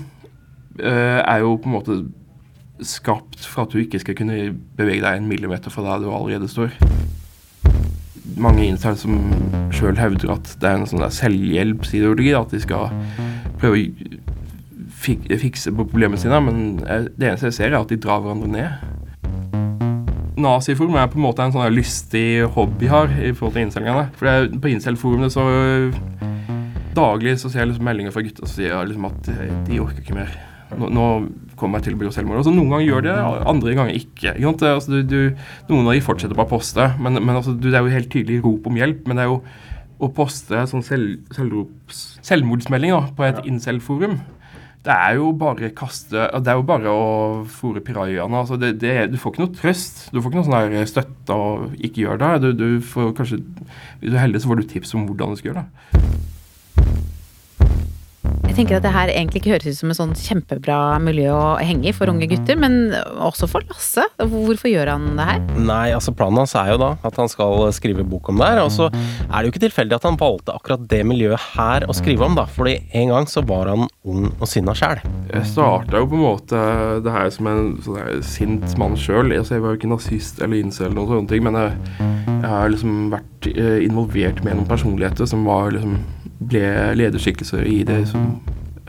uh, 0.77 1.19
er 1.25 1.41
jo 1.41 1.55
på 1.57 1.71
en 1.71 1.77
måte 1.79 1.97
skapt 2.85 3.41
for 3.49 3.65
at 3.65 3.73
du 3.73 3.81
ikke 3.81 4.03
skal 4.05 4.19
kunne 4.21 4.51
bevege 4.77 5.01
deg 5.03 5.17
en 5.23 5.31
millimeter 5.31 5.73
fra 5.73 5.87
der 5.87 6.05
du 6.05 6.11
allerede 6.13 6.51
står. 6.53 6.77
Mange 8.37 8.67
interne 8.67 8.99
som 8.99 9.15
sjøl 9.73 9.97
hevder 9.99 10.35
at 10.35 10.51
det 10.61 10.69
er 10.69 10.77
en 10.77 10.89
sånn 10.89 11.05
selvhjelpsideologi, 11.11 12.33
at 12.37 12.53
de 12.53 12.61
skal 12.63 12.93
prøve 13.59 13.73
å 13.73 14.19
fik 14.99 15.25
fikse 15.39 15.71
på 15.71 15.87
problemene 15.87 16.19
sine, 16.19 16.39
men 16.43 16.79
det 16.83 17.29
eneste 17.29 17.49
jeg 17.49 17.57
ser, 17.57 17.73
er 17.73 17.79
at 17.79 17.91
de 17.91 17.99
drar 18.01 18.21
hverandre 18.23 18.49
ned. 18.51 18.69
Naziforum 20.39 20.95
er 20.95 21.09
på 21.11 21.19
en 21.19 21.25
måte 21.25 21.43
en 21.43 21.55
sånn 21.55 21.75
lystig 21.75 22.45
hobby 22.55 22.87
har 22.91 23.11
i 23.11 23.33
forhold 23.35 23.57
til 23.57 23.65
incelgene. 23.67 24.05
For 24.19 24.31
er, 24.31 24.47
på 24.51 24.71
incel-forumene 24.71 25.31
så 25.33 25.47
Daglig 26.99 27.35
så 27.39 27.51
ser 27.51 27.61
jeg 27.61 27.69
liksom 27.69 27.85
meldinger 27.85 28.11
fra 28.11 28.23
gutter 28.25 28.47
som 28.47 28.55
sier 28.57 28.87
liksom 28.89 29.05
at 29.07 29.27
de 29.69 29.77
orker 29.79 30.01
ikke 30.01 30.17
mer. 30.17 30.48
Nå, 30.77 30.89
nå 30.93 31.05
kommer 31.59 31.79
jeg 31.79 31.89
til 31.89 31.97
å 31.97 32.01
begå 32.01 32.13
selvmord. 32.15 32.41
Altså, 32.41 32.53
noen 32.55 32.73
ganger 32.73 32.87
gjør 32.87 33.05
det, 33.07 33.15
andre 33.53 33.75
ganger 33.77 33.97
ikke. 33.97 34.35
ikke? 34.37 34.73
Altså, 34.73 34.93
du, 34.93 35.01
du, 35.03 35.45
noen 35.71 35.89
av 35.89 35.97
de 35.97 36.05
fortsetter 36.05 36.37
bare 36.37 36.49
å 36.49 36.53
poste, 36.53 36.91
men, 37.01 37.19
men 37.19 37.35
altså, 37.35 37.55
du, 37.57 37.69
det 37.69 37.79
er 37.79 37.85
jo 37.85 37.97
helt 37.97 38.11
tydelig 38.13 38.41
rop 38.45 38.69
om 38.69 38.79
hjelp. 38.79 39.05
Men 39.09 39.19
det 39.19 39.25
er 39.25 39.31
jo 39.31 39.39
å 39.99 40.11
poste 40.15 40.65
sånn 40.71 40.85
selv, 40.85 41.17
selvrops, 41.35 42.03
selvmordsmelding 42.27 42.95
da, 42.95 43.05
på 43.17 43.25
et 43.27 43.41
incel-forum 43.49 44.19
det 44.85 44.95
er 44.95 45.17
jo 45.19 45.31
bare 45.35 45.69
kaste 45.75 46.29
Det 46.39 46.51
er 46.51 46.55
jo 46.55 46.63
bare 46.67 46.91
å 46.91 47.07
fòre 47.51 47.83
pirajaene. 47.83 48.39
Altså 48.39 48.55
det, 48.59 48.77
det, 48.79 49.09
du 49.11 49.17
får 49.19 49.33
ikke 49.33 49.43
noe 49.43 49.57
trøst. 49.57 50.05
Du 50.13 50.21
får 50.21 50.31
ikke 50.31 50.39
noe 50.39 50.47
sånn 50.47 50.71
der 50.71 50.89
støtte 50.89 51.35
og 51.35 51.75
ikke 51.83 52.05
gjør 52.05 52.21
det. 52.23 52.31
Du, 52.45 52.49
du 52.55 52.67
får 52.93 53.11
kanskje, 53.17 53.41
Hvis 53.99 54.13
du 54.13 54.15
er 54.15 54.23
heldig, 54.23 54.41
så 54.41 54.53
får 54.53 54.61
du 54.61 54.69
tips 54.71 54.95
om 54.95 55.07
hvordan 55.09 55.35
du 55.35 55.41
skal 55.41 55.51
gjøre 55.51 55.65
det. 55.65 56.28
Tenker 58.59 58.75
at 58.75 58.83
det 58.83 58.91
her 58.91 59.07
egentlig 59.13 59.39
ikke 59.39 59.53
høres 59.53 59.69
ut 59.71 59.77
som 59.77 59.91
et 59.93 59.95
sånn 59.95 60.09
kjempebra 60.19 60.97
miljø 60.99 61.31
å 61.31 61.43
henge 61.63 61.87
i 61.87 61.93
for 61.95 62.11
unge 62.11 62.27
gutter, 62.27 62.57
men 62.59 62.91
også 63.23 63.47
for 63.47 63.63
Lasse. 63.69 64.03
Hvorfor 64.19 64.67
gjør 64.67 64.91
han 64.91 65.05
det 65.15 65.27
her? 65.29 65.39
Nei, 65.63 65.93
altså 65.95 66.11
planen 66.11 66.41
hans 66.41 66.57
er 66.59 66.73
jo 66.73 66.81
da 66.81 66.89
at 67.07 67.21
han 67.21 67.31
skal 67.31 67.69
skrive 67.77 68.03
bok 68.03 68.27
om 68.33 68.41
det 68.41 68.49
her. 68.49 68.59
Og 68.65 68.73
så 68.75 68.89
er 68.91 69.31
det 69.31 69.45
jo 69.47 69.53
ikke 69.53 69.63
tilfeldig 69.63 69.95
at 69.95 70.09
han 70.09 70.19
valgte 70.19 70.57
akkurat 70.59 70.83
det 70.91 70.99
miljøet 71.07 71.39
her 71.53 71.87
å 71.87 71.95
skrive 71.95 72.27
om, 72.27 72.35
da. 72.35 72.49
Fordi 72.51 72.75
en 72.99 73.15
gang 73.15 73.31
så 73.31 73.45
var 73.47 73.71
han 73.71 73.87
ung 74.03 74.27
og 74.27 74.45
sinna 74.51 74.75
sjæl. 74.75 74.99
Jeg 75.31 75.47
starta 75.53 76.03
jo 76.03 76.11
på 76.11 76.19
en 76.19 76.27
måte 76.27 76.67
det 77.07 77.15
her 77.15 77.31
som 77.31 77.47
en 77.53 77.73
sånn 77.87 78.03
her, 78.03 78.13
sint 78.27 78.75
mann 78.81 78.99
sjøl. 78.99 79.31
Altså, 79.39 79.55
jeg 79.55 79.63
var 79.69 79.71
jo 79.77 79.79
ikke 79.79 79.95
nazist 79.95 80.43
eller 80.43 80.59
incel 80.59 80.89
eller 80.89 80.99
noen 80.99 81.13
sånne 81.15 81.31
ting, 81.31 81.47
men 81.47 81.63
jeg, 81.63 81.99
jeg 82.27 82.55
har 82.57 82.75
liksom 82.75 83.01
vært 83.15 83.51
eh, 83.55 83.85
involvert 83.87 84.43
med 84.43 84.59
noen 84.59 84.67
personligheter 84.75 85.31
som 85.31 85.47
var 85.47 85.71
liksom 85.79 86.01
ble 86.39 86.95
lederskikkelser 86.95 87.63
i 87.67 87.83
det 87.83 88.07
som 88.07 88.39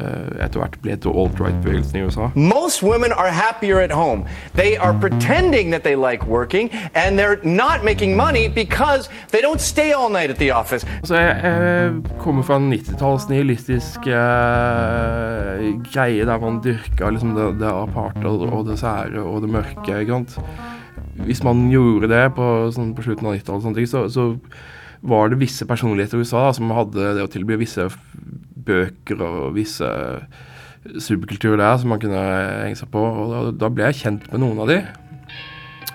uh, 0.01 0.45
etter 0.45 0.61
hvert 0.61 0.77
ble 0.83 0.97
til 1.03 1.17
alt-right-bevegelsen 1.23 1.99
i 1.99 2.03
USA. 2.07 2.29
Most 2.35 2.83
women 2.83 3.13
are 3.13 3.31
happier 3.31 3.81
at 3.81 3.93
home. 3.93 4.25
They 4.55 4.77
are 4.77 4.95
pretending 5.01 5.73
that 5.73 5.83
they 5.83 5.97
like 5.97 6.27
working, 6.27 6.71
and 6.95 7.19
they're 7.19 7.41
not 7.45 7.85
making 7.85 8.17
money 8.17 8.49
because 8.49 9.11
they 9.33 9.43
don't 9.43 9.61
stay 9.61 9.93
all 9.93 10.11
night 10.11 10.31
at 10.31 10.37
the 10.37 10.51
office. 10.51 10.87
Altså, 11.01 11.17
jeg, 11.17 11.41
jeg 11.45 11.93
kommer 12.19 12.43
fra 12.43 12.57
en 12.57 12.73
90-talls 12.73 13.29
nihilistisk 13.29 13.99
uh, 14.07 15.61
greie 15.93 16.27
der 16.27 16.39
man 16.39 16.61
dyrka 16.65 17.11
liksom 17.11 17.35
det, 17.35 17.61
det 17.61 17.69
aparte 17.69 18.27
og 18.27 18.67
det 18.67 18.79
sære 18.79 19.23
og 19.23 19.43
det 19.43 19.51
mørke. 19.51 20.05
Hvis 21.25 21.43
man 21.45 21.71
gjorde 21.71 22.09
det 22.09 22.35
på, 22.35 22.71
sånn, 22.73 22.95
på 22.95 23.03
slutten 23.03 23.27
av 23.27 23.35
90-tallet, 23.35 23.89
så, 23.89 24.07
så 24.09 24.31
var 25.03 25.31
det 25.33 25.41
visse 25.41 25.67
personligheter 25.69 26.19
i 26.19 26.25
USA 26.25 26.47
da, 26.49 26.55
som 26.57 26.73
hadde 26.77 27.15
det 27.17 27.25
å 27.25 27.31
tilby 27.31 27.59
visse 27.61 27.89
bøker 28.67 29.23
og 29.25 29.55
visse 29.57 29.89
subkulturer 31.01 31.61
der 31.61 31.77
som 31.81 31.93
man 31.93 32.01
kunne 32.01 32.21
henge 32.65 32.79
seg 32.81 32.91
på. 32.93 33.01
Og 33.01 33.33
da, 33.33 33.45
da 33.65 33.71
ble 33.73 33.89
jeg 33.91 34.03
kjent 34.05 34.29
med 34.33 34.45
noen 34.45 34.61
av 34.65 34.73
de. 34.73 34.81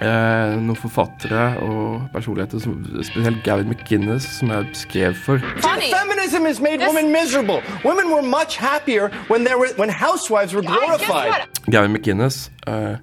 Eh, 0.04 0.56
noen 0.60 0.76
forfattere 0.76 1.44
og 1.64 2.10
personligheter, 2.12 2.60
som, 2.60 2.76
spesielt 3.06 3.44
Gavin 3.46 3.70
McGinnis, 3.72 4.28
som 4.40 4.52
jeg 4.52 4.74
skrev 4.76 5.16
for. 5.16 5.40
Feminism 5.64 6.44
has 6.46 6.60
made 6.60 6.82
women 6.82 7.12
miserable. 7.14 7.62
Women 7.86 8.12
were 8.12 8.22
much 8.22 8.58
happier 8.58 9.10
when, 9.30 9.46
there 9.46 9.58
were, 9.58 9.72
when 9.78 9.90
housewives 9.90 10.54
were 10.54 10.64
glorified. 10.64 11.48
Gavin 11.72 11.94
McGinnis 11.94 12.50
eh, 12.68 12.98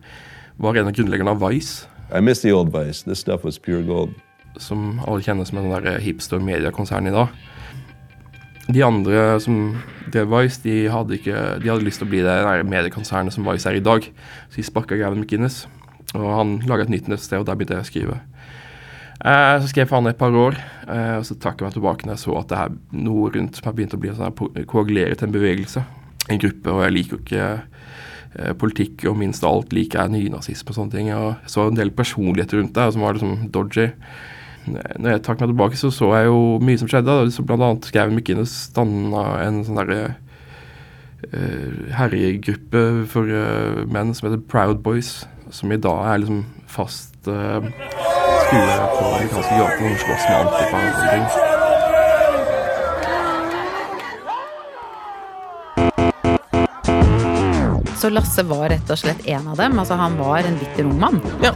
var 0.59 0.77
en 0.77 0.87
av 0.87 0.93
grunnleggerne 0.93 1.33
av 1.33 1.41
Vice. 1.41 1.87
I 2.13 2.21
miss 2.21 2.43
the 2.43 2.53
old 2.53 2.73
Vice. 2.73 3.03
This 3.03 3.21
stuff 3.21 3.43
was 3.43 3.59
pure 3.59 3.83
gold. 3.83 4.15
Som 4.61 5.01
alle 5.07 5.25
kjenner 5.25 5.49
som 5.49 5.61
en 5.61 5.69
sånn 5.69 5.85
der 5.87 6.03
hipster-mediekonsern 6.05 7.09
i 7.09 7.15
dag. 7.15 7.33
De 8.73 8.83
andre 8.87 9.41
som 9.43 9.79
drev 10.13 10.29
Vice, 10.31 10.61
de 10.63 10.75
hadde, 10.93 11.17
ikke, 11.19 11.39
de 11.63 11.71
hadde 11.71 11.87
lyst 11.87 12.03
til 12.03 12.09
å 12.09 12.13
bli 12.13 12.21
det 12.25 12.37
mediekonsernet 12.69 13.35
som 13.35 13.47
Vice 13.49 13.71
er 13.71 13.81
i 13.81 13.85
dag. 13.85 14.07
Så 14.51 14.61
de 14.61 14.67
sparka 14.67 14.99
Gavin 15.01 15.25
McInnes. 15.25 15.65
Og 16.13 16.29
han 16.37 16.59
laga 16.69 16.85
et 16.85 16.93
nytt 16.93 17.09
nettsted, 17.09 17.41
og 17.41 17.49
der 17.49 17.57
begynte 17.57 17.79
jeg 17.79 17.87
å 17.87 17.91
skrive. 17.91 18.21
Eh, 19.23 19.57
så 19.63 19.69
skrev 19.71 19.85
jeg 19.85 19.91
for 19.91 20.01
han 20.01 20.11
et 20.11 20.19
par 20.19 20.35
år, 20.35 20.57
eh, 20.91 21.17
og 21.21 21.27
så 21.27 21.37
trakk 21.39 21.61
jeg 21.61 21.69
meg 21.69 21.77
tilbake 21.77 22.07
når 22.07 22.17
jeg 22.17 22.23
så 22.25 22.39
at 22.41 22.49
det 22.51 22.59
her 22.59 22.73
noe 23.05 23.29
rundt 23.31 23.61
meg 23.63 23.77
begynte 23.79 23.99
å 23.99 24.03
bli 24.03 24.15
sånn 24.19 24.65
koagulere 24.67 25.15
til 25.15 25.29
en 25.29 25.37
bevegelse, 25.37 25.83
en 26.27 26.43
gruppe. 26.43 26.73
Og 26.73 26.83
jeg 26.83 26.95
liker 26.97 27.15
jo 27.15 27.21
ikke 27.23 27.47
eh, 27.53 28.53
politikk, 28.59 29.07
og 29.07 29.21
minst 29.23 29.47
alt 29.47 29.75
liker 29.77 30.03
jeg 30.03 30.15
nynazisme 30.17 30.75
og 30.75 30.79
sånne 30.79 30.97
ting. 30.97 31.13
Og 31.15 31.51
så 31.51 31.69
en 31.69 31.79
del 31.79 31.95
personligheter 31.95 32.59
rundt 32.59 32.75
det 32.75 32.89
som 32.97 33.07
var 33.07 33.15
liksom 33.19 33.47
dodgy 33.55 33.93
når 34.67 35.09
jeg 35.11 35.23
trakk 35.27 35.43
meg 35.43 35.51
tilbake, 35.51 35.79
så 35.79 35.91
så 35.91 36.13
jeg 36.17 36.29
jo 36.31 36.41
mye 36.63 36.79
som 36.79 36.91
skjedde. 36.91 37.11
Da. 37.11 37.31
Så 37.35 37.45
blant 37.47 37.65
annet 37.67 37.91
Gavin 37.95 38.19
McInnes 38.19 38.55
danna 38.77 39.25
en 39.43 39.63
sånn 39.67 39.81
derre 39.81 40.01
uh, 41.33 41.95
herjegruppe 41.99 42.85
for 43.11 43.27
uh, 43.27 43.83
menn 43.91 44.15
som 44.15 44.31
heter 44.31 44.45
Proud 44.53 44.83
Boys. 44.87 45.23
Som 45.53 45.75
i 45.75 45.81
dag 45.81 46.07
er 46.09 46.23
liksom 46.23 46.45
fast 46.71 47.29
uh, 47.29 47.59
skue 47.61 48.77
på 48.97 49.09
amerikanske 49.09 49.59
gater 49.59 49.89
og 49.91 50.05
slåss 50.07 50.29
med 50.29 50.39
Antifa 50.45 50.85
og 50.85 50.95
sånne 51.01 51.17
ting. 51.17 51.52
Så 58.03 58.09
Lasse 58.11 58.43
var 58.43 58.65
rett 58.67 58.89
og 58.91 58.99
slett 58.99 59.21
en 59.31 59.45
av 59.53 59.61
dem? 59.61 59.77
Altså 59.79 59.95
Han 59.95 60.17
var 60.19 60.43
en 60.43 60.57
bitter 60.59 60.89
ung 60.91 60.97
mann? 60.99 61.21
Ja. 61.39 61.53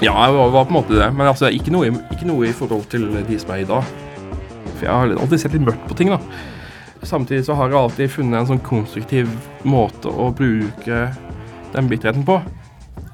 ja, 0.00 0.14
jeg 0.14 0.32
var, 0.32 0.52
var, 0.54 0.64
på 0.64 0.72
en 0.72 0.76
måte 0.78 0.94
det. 0.96 1.08
Men 1.12 1.28
altså, 1.28 1.50
ikke 1.52 1.74
noe, 1.74 1.90
ikke 2.14 2.24
noe, 2.24 2.46
i 2.48 2.54
forhold 2.56 2.86
til 2.88 3.04
de 3.28 3.36
som 3.42 3.52
er 3.52 3.60
i 3.60 3.66
dag. 3.68 3.90
For 4.78 4.86
jeg 4.86 4.94
har 4.94 5.12
alltid 5.12 5.42
sett 5.42 5.58
litt 5.58 5.66
mørkt 5.66 5.84
på 5.90 5.98
ting, 5.98 6.14
da. 6.14 6.16
Samtidig 7.04 7.42
så 7.44 7.58
har 7.58 7.68
jeg 7.68 7.80
alltid 7.82 8.14
funnet 8.14 8.38
en 8.38 8.48
sånn 8.48 8.64
konstruktiv 8.64 9.28
måte 9.68 10.08
å 10.08 10.30
bruke 10.38 11.02
den 11.74 11.92
bitterheten 11.92 12.24
på. 12.24 12.38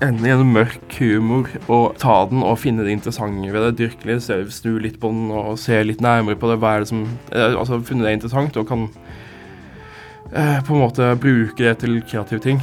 Ende 0.07 0.31
gjennom 0.31 0.55
mørk 0.55 1.01
humor 1.01 1.51
og 1.67 1.99
ta 1.99 2.21
den 2.31 2.47
og 2.47 2.61
finne 2.63 2.87
det 2.87 2.95
interessante 2.95 3.51
ved 3.51 3.67
det. 3.67 3.77
Dyrke 3.83 4.13
litt, 4.13 4.31
snu 4.55 4.77
litt 4.85 5.03
på 5.03 5.11
den 5.11 5.35
og 5.35 5.57
se 5.59 5.83
litt 5.83 6.07
nærmere 6.07 6.39
på 6.39 6.55
det. 6.55 6.63
Hva 6.63 6.77
er 6.77 6.87
det 6.87 6.93
som 6.95 7.03
eh, 7.35 7.51
Altså 7.51 7.83
funnet 7.83 8.07
det 8.07 8.19
interessant 8.21 8.63
og 8.63 8.71
kan 8.71 8.93
på 10.31 10.75
en 10.75 10.83
måte 10.83 11.13
bruke 11.23 11.61
det 11.61 11.77
til 11.85 12.01
kreative 12.03 12.43
ting. 12.43 12.63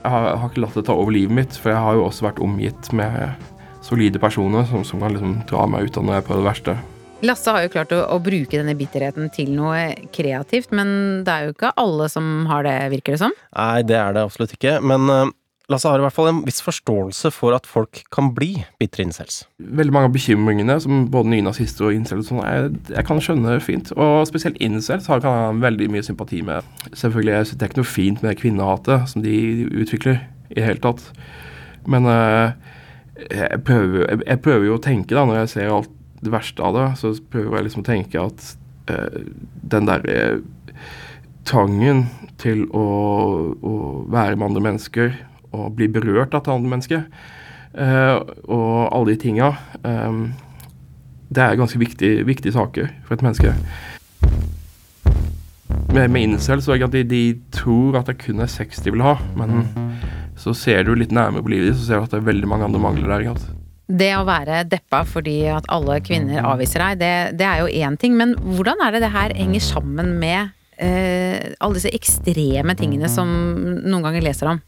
Jeg 0.00 0.12
har, 0.12 0.28
jeg 0.30 0.40
har, 0.40 0.52
ikke 0.52 0.62
latt 0.64 0.76
det 0.78 0.84
ta 0.88 0.96
over 0.96 1.12
livet 1.12 1.36
mitt, 1.36 1.56
for 1.60 1.74
jeg 1.74 1.82
har 1.84 1.98
jo 1.98 2.06
også 2.06 2.28
vært 2.30 2.40
omgitt 2.44 2.92
med 2.96 3.50
solide 3.84 4.20
personer 4.22 4.64
som, 4.68 4.84
som 4.86 5.02
kan 5.02 5.12
liksom 5.16 5.40
dra 5.50 5.66
meg 5.68 5.88
ut 5.88 5.98
av 5.98 6.06
når 6.06 6.16
jeg 6.16 6.22
er 6.22 6.28
på 6.28 6.38
det 6.38 6.46
verste. 6.46 6.76
Lasse 7.20 7.52
har 7.52 7.66
jo 7.66 7.72
klart 7.72 7.90
å, 7.92 7.98
å, 8.14 8.16
bruke 8.22 8.56
denne 8.56 8.72
bitterheten 8.78 9.28
til 9.34 9.50
noe 9.52 9.90
kreativt, 10.14 10.70
men 10.72 11.20
det 11.26 11.34
er 11.34 11.48
jo 11.48 11.52
ikke 11.52 11.74
alle 11.80 12.08
som 12.08 12.46
har 12.48 12.64
det, 12.64 12.76
virker 12.94 13.16
det 13.16 13.20
som? 13.26 13.34
Nei, 13.52 13.82
det 13.84 13.98
er 14.00 14.16
det 14.16 14.24
absolutt 14.24 14.54
ikke. 14.56 14.78
Men 14.80 15.04
uh, 15.12 15.26
Lasse 15.70 15.86
har 15.86 16.00
i 16.00 16.02
hvert 16.02 16.14
fall 16.16 16.28
en 16.32 16.40
viss 16.42 16.58
forståelse 16.66 17.30
for 17.30 17.54
at 17.54 17.68
folk 17.68 18.00
kan 18.10 18.32
bli 18.34 18.64
bitre 18.80 19.04
incels. 19.06 19.44
Veldig 19.62 19.94
mange 19.94 20.10
av 20.10 20.16
bekymringene 20.16 20.74
som 20.82 21.04
både 21.12 21.30
nynazister 21.30 21.86
og 21.86 21.94
incels 21.94 22.26
sånn, 22.26 22.40
jeg, 22.42 22.72
jeg, 22.90 23.04
kan 23.06 23.22
skjønne 23.22 23.54
fint. 23.62 23.92
Og 23.94 24.24
spesielt 24.26 24.58
incels 24.58 25.06
har 25.10 25.22
jeg 25.22 25.60
veldig 25.62 25.90
mye 25.94 26.06
sympati 26.06 26.40
med. 26.46 26.66
Selvfølgelig, 26.90 27.36
synes 27.44 27.60
Det 27.60 27.66
er 27.68 27.70
ikke 27.70 27.82
noe 27.84 27.92
fint 27.92 28.26
med 28.26 28.40
kvinnehatet 28.42 29.14
som 29.14 29.22
de 29.22 29.36
utvikler 29.70 30.24
i 30.50 30.58
det 30.58 30.66
hele 30.66 30.82
tatt. 30.82 31.06
Men 31.86 32.10
uh, 32.10 32.50
jeg, 33.28 33.62
prøver, 33.62 34.02
jeg, 34.08 34.24
jeg, 34.26 34.42
prøver, 34.42 34.66
jo 34.66 34.80
å 34.80 34.84
tenke, 34.90 35.14
da, 35.14 35.24
når 35.28 35.42
jeg 35.44 35.54
ser 35.54 35.74
alt 35.76 35.96
det 36.20 36.34
verste 36.34 36.66
av 36.66 36.76
det, 36.76 36.88
så 36.98 37.14
prøver 37.30 37.60
jeg 37.60 37.68
liksom 37.68 37.86
å 37.86 37.90
tenke 37.92 38.26
at 38.26 38.52
uh, 38.90 39.22
den 39.70 39.86
derre 39.86 40.20
trangen 41.46 42.08
til 42.42 42.66
å, 42.76 42.86
å 43.54 43.74
være 44.10 44.34
med 44.34 44.50
andre 44.50 44.66
mennesker 44.66 45.14
å 45.56 45.68
bli 45.74 45.88
berørt 45.92 46.34
av 46.34 46.42
et 46.42 46.52
annet 46.52 46.74
menneske. 46.74 47.02
Uh, 47.70 48.18
og 48.50 48.90
alle 48.90 49.12
de 49.12 49.20
tinga. 49.22 49.52
Um, 49.84 50.32
det 51.30 51.44
er 51.44 51.58
ganske 51.58 51.78
viktige, 51.78 52.24
viktige 52.26 52.54
saker 52.56 52.90
for 53.06 53.14
et 53.14 53.22
menneske. 53.22 53.54
Med, 55.94 56.10
med 56.10 56.22
incel 56.22 56.62
så 56.62 56.74
er 56.74 56.82
det 56.82 56.88
at 56.88 56.96
de, 56.96 57.04
de, 57.10 57.22
tror 57.54 58.00
at 58.00 58.10
det 58.10 58.18
kun 58.22 58.42
er 58.42 58.50
sex 58.50 58.82
de 58.82 58.92
vil 58.94 59.02
ha, 59.02 59.16
men 59.38 59.64
så 60.38 60.54
ser 60.56 60.84
du 60.86 60.94
litt 60.98 61.14
nærmere 61.14 61.44
på 61.46 61.52
livet 61.52 61.70
ditt, 61.70 61.80
så 61.80 61.86
ser 61.86 62.00
du 62.00 62.08
at 62.08 62.14
det 62.14 62.20
er 62.20 62.28
veldig 62.30 62.50
mange 62.50 62.66
andre 62.66 62.82
mangler 62.82 63.10
der. 63.10 63.26
Ikke? 63.26 63.58
Det 63.90 64.10
å 64.14 64.26
være 64.26 64.62
deppa 64.70 65.02
fordi 65.08 65.36
at 65.50 65.66
alle 65.72 65.98
kvinner 66.06 66.46
avviser 66.46 66.84
deg, 66.84 67.00
det, 67.02 67.14
det 67.40 67.46
er 67.46 67.62
jo 67.64 67.86
én 67.86 67.98
ting. 68.00 68.16
Men 68.18 68.36
hvordan 68.38 68.82
er 68.86 68.94
det 68.94 69.04
det 69.04 69.12
her 69.14 69.34
henger 69.34 69.66
sammen 69.66 70.14
med 70.22 70.52
eh, 70.78 71.54
alle 71.58 71.78
disse 71.78 71.92
ekstreme 71.94 72.76
tingene 72.78 73.10
som 73.10 73.30
noen 73.82 74.06
ganger 74.06 74.24
leser 74.24 74.52
om? 74.54 74.62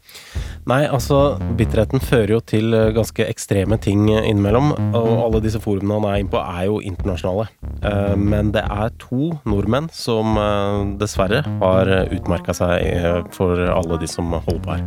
Nei, 0.69 0.83
altså 0.87 1.35
bitterheten 1.59 2.01
fører 2.03 2.35
jo 2.37 2.39
til 2.47 2.75
eh, 2.75 2.91
ganske 2.95 3.25
ekstreme 3.27 3.77
ting 3.83 4.05
innimellom. 4.09 4.71
Og 4.95 5.11
alle 5.25 5.41
disse 5.43 5.61
forumene 5.63 5.99
han 5.99 6.07
er 6.09 6.21
inne 6.21 6.33
på, 6.33 6.39
er 6.39 6.67
jo 6.69 6.79
internasjonale. 6.83 7.47
Eh, 7.83 8.13
men 8.19 8.53
det 8.55 8.63
er 8.63 8.93
to 9.01 9.33
nordmenn 9.49 9.89
som 9.93 10.37
eh, 10.39 10.93
dessverre 11.01 11.43
har 11.63 11.91
utmerka 12.15 12.55
seg 12.55 13.27
for 13.35 13.59
alle 13.59 13.99
de 13.99 14.09
som 14.09 14.31
holder 14.33 14.63
på 14.63 14.77
her. 14.77 14.85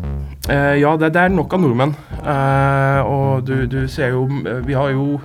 Ja, 0.79 0.95
det, 1.01 1.11
er 1.17 1.33
nok 1.33 1.53
av 1.57 1.63
nordmenn. 1.63 1.95
Og 3.07 3.47
du, 3.47 3.55
du 3.71 3.81
ser 3.91 4.15
jo 4.15 4.27
Vi 4.67 4.77
har 4.77 4.93
jo 4.95 5.17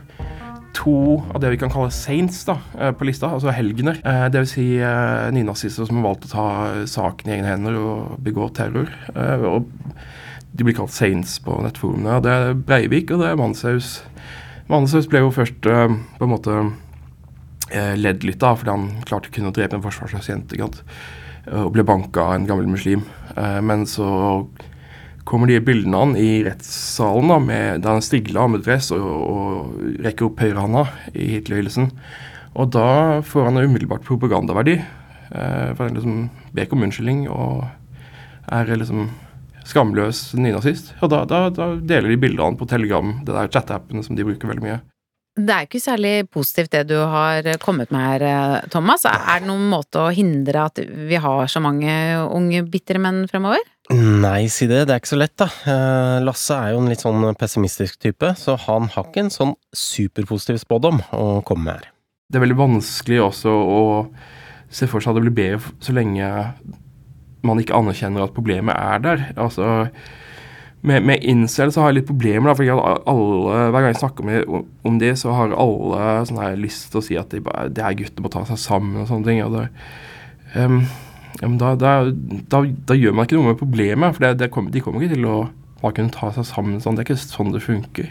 to 0.75 1.21
av 1.33 1.41
det 1.41 1.51
vi 1.53 1.59
kan 1.61 1.71
kalle 1.71 1.91
saints 1.93 2.43
da, 2.47 2.57
eh, 2.79 2.91
på 2.95 3.07
lista, 3.07 3.31
altså 3.31 3.53
helgener. 3.55 3.99
Dvs. 4.31 4.55
si 4.55 4.67
eh, 4.79 5.27
nynazister 5.35 5.87
som 5.87 5.99
har 5.99 6.09
valgt 6.09 6.27
å 6.29 6.33
ta 6.33 6.47
saken 6.89 7.29
i 7.29 7.37
egne 7.37 7.53
hender 7.53 7.77
og 7.79 8.17
begå 8.23 8.49
terror. 8.55 8.89
Eh, 9.13 9.45
og 9.51 9.69
de 10.51 10.67
blir 10.67 10.75
kalt 10.75 10.93
saints 10.93 11.37
på 11.43 11.55
nettforumene. 11.63 12.19
Det 12.23 12.31
er 12.31 12.55
Breivik 12.67 13.11
og 13.13 13.23
det 13.23 13.31
er 13.31 13.39
Manshaus. 13.39 14.01
Manshaus 14.71 15.07
ble 15.11 15.23
jo 15.23 15.33
først 15.35 15.67
eh, 15.67 15.95
på 16.17 16.27
en 16.27 16.33
måte 16.33 16.57
eh, 17.71 17.95
ledd 17.99 18.25
litt 18.27 18.43
av 18.43 18.59
fordi 18.59 18.73
han 18.73 18.89
klarte 19.07 19.31
kun 19.33 19.49
å 19.49 19.55
drepe 19.55 19.77
en 19.77 19.85
forsvarsløs 19.85 20.29
jente. 20.31 20.57
ikke? 20.57 20.83
Og 21.57 21.71
ble 21.73 21.85
banka 21.87 22.27
av 22.27 22.35
en 22.35 22.49
gammel 22.49 22.69
muslim. 22.69 23.05
Eh, 23.35 23.61
men 23.65 23.87
så 23.89 24.09
kommer 25.27 25.47
de 25.47 25.61
bildene 25.63 25.99
han 26.01 26.13
i 26.19 26.41
rettssalen 26.45 27.31
da, 27.31 27.39
med, 27.39 27.83
der 27.85 27.95
han 27.95 28.03
strigler 28.03 28.43
ammedress 28.43 28.91
og, 28.95 29.07
og 29.07 30.01
rekker 30.03 30.27
opp 30.27 30.41
høyrehånda 30.43 30.85
i 31.13 31.33
Hitlerhylsen. 31.37 31.91
Og 32.59 32.71
da 32.75 33.21
får 33.23 33.47
han 33.47 33.61
umiddelbart 33.61 34.03
propagandaverdi. 34.07 34.81
Eh, 35.31 35.69
for 35.77 35.85
han 35.85 35.95
liksom 35.95 36.23
ber 36.51 36.67
ikke 36.67 36.75
om 36.75 36.87
unnskyldning 36.87 37.27
og 37.31 37.69
er 38.51 38.73
liksom 38.75 39.07
skamløs 39.67 40.31
nynazist. 40.37 40.93
Og 41.01 41.11
da, 41.13 41.23
da, 41.29 41.45
da 41.53 41.73
deler 41.77 42.13
de 42.13 42.21
bildene 42.21 42.57
på 42.59 42.67
Telegram, 42.69 43.13
det 43.25 43.35
der 43.35 43.51
chat-appene 43.51 44.05
som 44.05 44.17
de 44.17 44.25
bruker 44.27 44.49
veldig 44.51 44.65
mye. 44.65 44.79
Det 45.31 45.53
er 45.55 45.63
ikke 45.63 45.79
særlig 45.79 46.25
positivt 46.27 46.73
det 46.73 46.81
du 46.89 46.97
har 47.07 47.45
kommet 47.63 47.91
med 47.93 48.03
her, 48.03 48.23
eh, 48.27 48.65
Thomas. 48.73 49.05
Er 49.07 49.39
det 49.39 49.47
noen 49.47 49.69
måte 49.71 50.01
å 50.01 50.09
hindre 50.11 50.65
at 50.67 50.81
vi 50.83 51.15
har 51.23 51.47
så 51.47 51.61
mange 51.63 51.93
unge 52.25 52.65
bitre 52.67 52.99
menn 52.99 53.23
fremover? 53.31 53.63
Nei, 53.95 54.49
si 54.51 54.67
det. 54.67 54.83
Det 54.87 54.95
er 54.95 54.99
ikke 54.99 55.13
så 55.13 55.21
lett, 55.21 55.37
da. 55.39 55.47
Eh, 55.47 56.17
Lasse 56.25 56.57
er 56.57 56.73
jo 56.73 56.83
en 56.83 56.91
litt 56.91 57.03
sånn 57.03 57.23
pessimistisk 57.39 58.01
type, 58.03 58.33
så 58.35 58.57
han 58.67 58.91
har 58.91 59.07
ikke 59.07 59.23
en 59.23 59.33
sånn 59.33 59.55
superpositiv 59.71 60.59
spådom 60.65 60.99
å 61.15 61.25
komme 61.47 61.63
med 61.69 61.79
her. 61.79 61.89
Det 62.31 62.39
er 62.39 62.45
veldig 62.45 62.59
vanskelig 62.59 63.23
også 63.23 63.51
å 63.55 63.81
se 64.71 64.87
for 64.87 65.03
seg 65.03 65.11
at 65.11 65.19
det 65.19 65.25
blir 65.29 65.39
bedre 65.39 65.73
så 65.83 65.95
lenge 65.95 66.27
man 67.47 67.61
ikke 67.61 67.77
anerkjenner 67.77 68.25
at 68.25 68.35
problemet 68.35 68.75
er 68.77 69.03
der. 69.03 69.23
Altså, 69.35 69.87
med, 70.81 71.05
med 71.05 71.23
incel 71.27 71.71
så 71.73 71.83
har 71.83 71.91
jeg 71.91 71.99
litt 71.99 72.09
problemer, 72.09 72.53
da, 72.53 72.73
at 72.73 73.05
alle, 73.09 73.59
hver 73.73 73.77
gang 73.77 73.91
jeg 73.91 74.01
snakker 74.01 74.27
med, 74.27 74.57
om 74.87 74.97
det, 75.01 75.13
så 75.21 75.35
har 75.37 75.53
alle 75.53 76.25
sånn 76.29 76.41
her 76.41 76.57
lyst 76.59 76.89
til 76.91 77.01
å 77.01 77.05
si 77.05 77.17
at 77.21 77.33
de 77.33 77.41
det 77.41 77.85
er 77.85 77.97
gutter 77.99 78.25
må 78.25 78.33
ta 78.33 78.43
seg 78.49 78.59
sammen 78.61 79.03
og 79.03 79.09
sånne 79.09 79.29
ting. 79.29 79.43
og 79.45 79.57
det, 79.57 79.67
um, 80.55 80.81
ja, 81.39 81.47
men 81.47 81.57
da, 81.61 81.75
da, 81.79 81.95
da, 82.51 82.63
da, 82.89 82.97
gjør 82.97 83.15
man 83.17 83.27
ikke 83.27 83.37
noe 83.39 83.53
med 83.53 83.61
problemet, 83.61 84.17
for 84.17 84.25
det, 84.25 84.35
det 84.41 84.51
kommer, 84.53 84.73
de 84.73 84.83
kommer 84.83 85.01
ikke 85.01 85.15
til 85.15 85.29
å 85.29 85.37
bare 85.81 85.97
kunne 85.97 86.13
ta 86.13 86.29
seg 86.35 86.45
sammen 86.45 86.81
sånn. 86.81 86.97
Det 86.97 87.05
er 87.05 87.09
ikke 87.09 87.21
sånn 87.23 87.53
det 87.55 87.63
funker. 87.65 88.09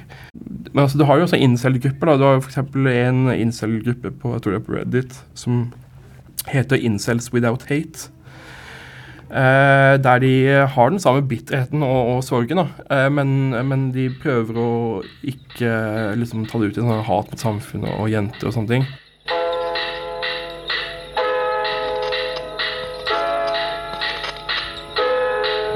Men 0.73 0.85
altså, 0.85 0.99
du 0.99 1.05
har 1.07 1.21
jo 1.21 1.27
også 1.29 1.39
incel-grupper. 1.39 2.17
Du 2.19 2.25
har 2.27 2.39
jo 2.39 2.43
f.eks. 2.43 2.59
en 2.59 3.21
incel-gruppe 3.35 4.11
på 4.11 4.33
jeg 4.35 4.43
tror 4.43 4.57
det 4.57 4.59
er 4.59 4.67
på 4.67 4.75
Reddit 4.75 5.21
som 5.39 5.69
heter 6.51 6.81
Incels 6.83 7.31
Without 7.35 7.69
Hate. 7.71 8.11
Eh, 9.31 9.95
der 10.03 10.19
de 10.19 10.33
har 10.75 10.91
den 10.91 10.99
samme 10.99 11.23
bitterheten 11.23 11.85
og, 11.87 12.17
og 12.17 12.25
sorgen. 12.27 12.65
Eh, 12.91 13.07
men, 13.15 13.55
men, 13.69 13.91
de 13.95 14.09
prøver 14.23 14.59
å 14.59 14.73
ikke 15.23 16.17
liksom 16.19 16.49
ta 16.51 16.59
det 16.59 16.73
ut 16.73 16.81
i 16.81 16.83
sånn 16.83 17.07
hat 17.07 17.31
mot 17.31 17.47
samfunnet 17.47 17.95
og 17.95 18.11
jenter 18.11 18.51
og 18.51 18.59
sånne 18.59 18.75
ting. 18.75 18.91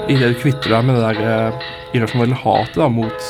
idet 0.05 0.35
du 0.35 0.41
kvitter 0.43 0.75
deg 0.75 0.85
med 0.85 0.99
det 0.99 1.05
der 1.17 1.29
eh, 1.33 1.67
irrasjonelle 1.97 2.37
hatet 2.37 2.77
da, 2.77 2.89
mot, 2.93 3.29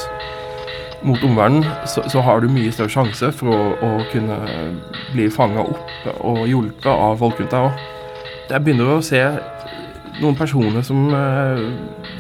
mot 1.07 1.27
omverdenen, 1.27 1.66
så, 1.87 2.03
så, 2.11 2.22
har 2.25 2.43
du 2.43 2.49
mye 2.51 2.72
større 2.75 2.93
sjanse 2.93 3.31
for 3.39 3.53
å, 3.55 3.75
å 3.79 3.91
kunne 4.11 4.39
bli 5.12 5.29
fanga 5.33 5.62
opp 5.62 6.09
og 6.16 6.45
hjulpet 6.51 6.91
av 6.91 7.20
folk 7.22 7.41
rundt 7.41 7.55
deg 7.55 7.68
òg. 7.68 7.85
Jeg 8.51 8.64
begynner 8.66 8.91
å 8.97 9.03
se 9.05 9.22
noen 10.23 10.37
personer 10.39 10.85
som 10.87 11.09
uh, 11.11 11.61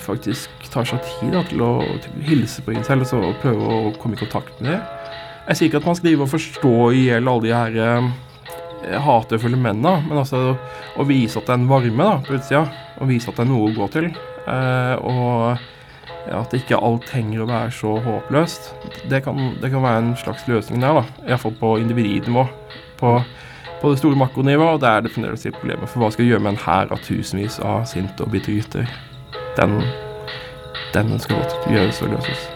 faktisk 0.02 0.68
tar 0.72 0.86
seg 0.88 1.02
tid 1.06 1.34
da, 1.36 1.44
til, 1.46 1.62
å, 1.62 1.72
hilse 2.26 2.64
på 2.64 2.74
incel 2.74 3.04
og 3.04 3.40
prøve 3.42 3.70
å 3.70 3.94
komme 4.00 4.18
i 4.18 4.22
kontakt 4.22 4.58
med 4.60 4.74
dem. 4.74 4.84
Jeg 5.44 5.58
sier 5.58 5.68
ikke 5.68 5.82
at 5.82 5.88
man 5.88 5.98
skal 5.98 6.08
drive 6.10 6.24
og 6.24 6.32
forstå 6.32 6.76
i 6.96 7.02
hjel 7.10 7.28
alle 7.30 7.44
de 7.44 7.52
her 7.54 7.80
uh, 7.80 8.12
hatefulle 9.04 9.60
mennene, 9.60 10.02
men 10.08 10.20
altså 10.20 10.54
å 10.98 11.06
vise 11.08 11.38
at 11.38 11.46
det 11.48 11.54
er 11.54 11.62
en 11.62 11.70
varme 11.70 12.08
da, 12.08 12.16
på 12.24 12.38
utsida, 12.38 12.64
og 13.00 13.10
vise 13.10 13.30
at 13.30 13.38
det 13.38 13.46
er 13.46 13.52
noe 13.52 13.70
å 13.70 13.76
gå 13.76 13.88
til. 13.94 14.10
Eh, 14.44 14.96
og 15.00 16.34
at 16.34 16.56
ikke 16.56 16.80
alt 16.80 17.06
trenger 17.08 17.44
å 17.44 17.48
være 17.48 17.72
så 17.74 17.94
håpløst. 18.04 18.70
Det 19.10 19.22
kan, 19.24 19.40
det 19.60 19.70
kan 19.72 19.84
være 19.84 20.02
en 20.02 20.12
slags 20.20 20.46
løsning 20.50 20.84
der, 20.84 21.00
da. 21.00 21.24
Iallfall 21.28 21.56
på 21.60 21.74
individnivå. 21.82 22.46
På, 23.00 23.18
på 23.84 23.90
det 23.92 23.98
store 24.00 24.16
makronivået, 24.16 24.74
og 24.74 24.80
det 24.80 24.88
er 24.88 25.00
det 25.04 25.10
fremdeles 25.12 25.42
et 25.44 25.56
problem. 25.60 25.82
For 25.84 26.00
hva 26.00 26.08
skal 26.12 26.24
vi 26.24 26.30
gjøre 26.30 26.40
med 26.46 26.54
en 26.54 26.62
hær 26.62 26.92
av 26.94 27.00
tusenvis 27.04 27.58
av 27.60 27.82
sinte 27.88 28.24
og 28.24 28.30
bitre 28.32 28.54
gutter? 28.56 28.86
Den, 29.58 29.74
den 30.94 31.18
skal 31.20 31.42
godt 31.42 31.66
gjøres 31.68 32.00
og 32.00 32.14
løses. 32.14 32.46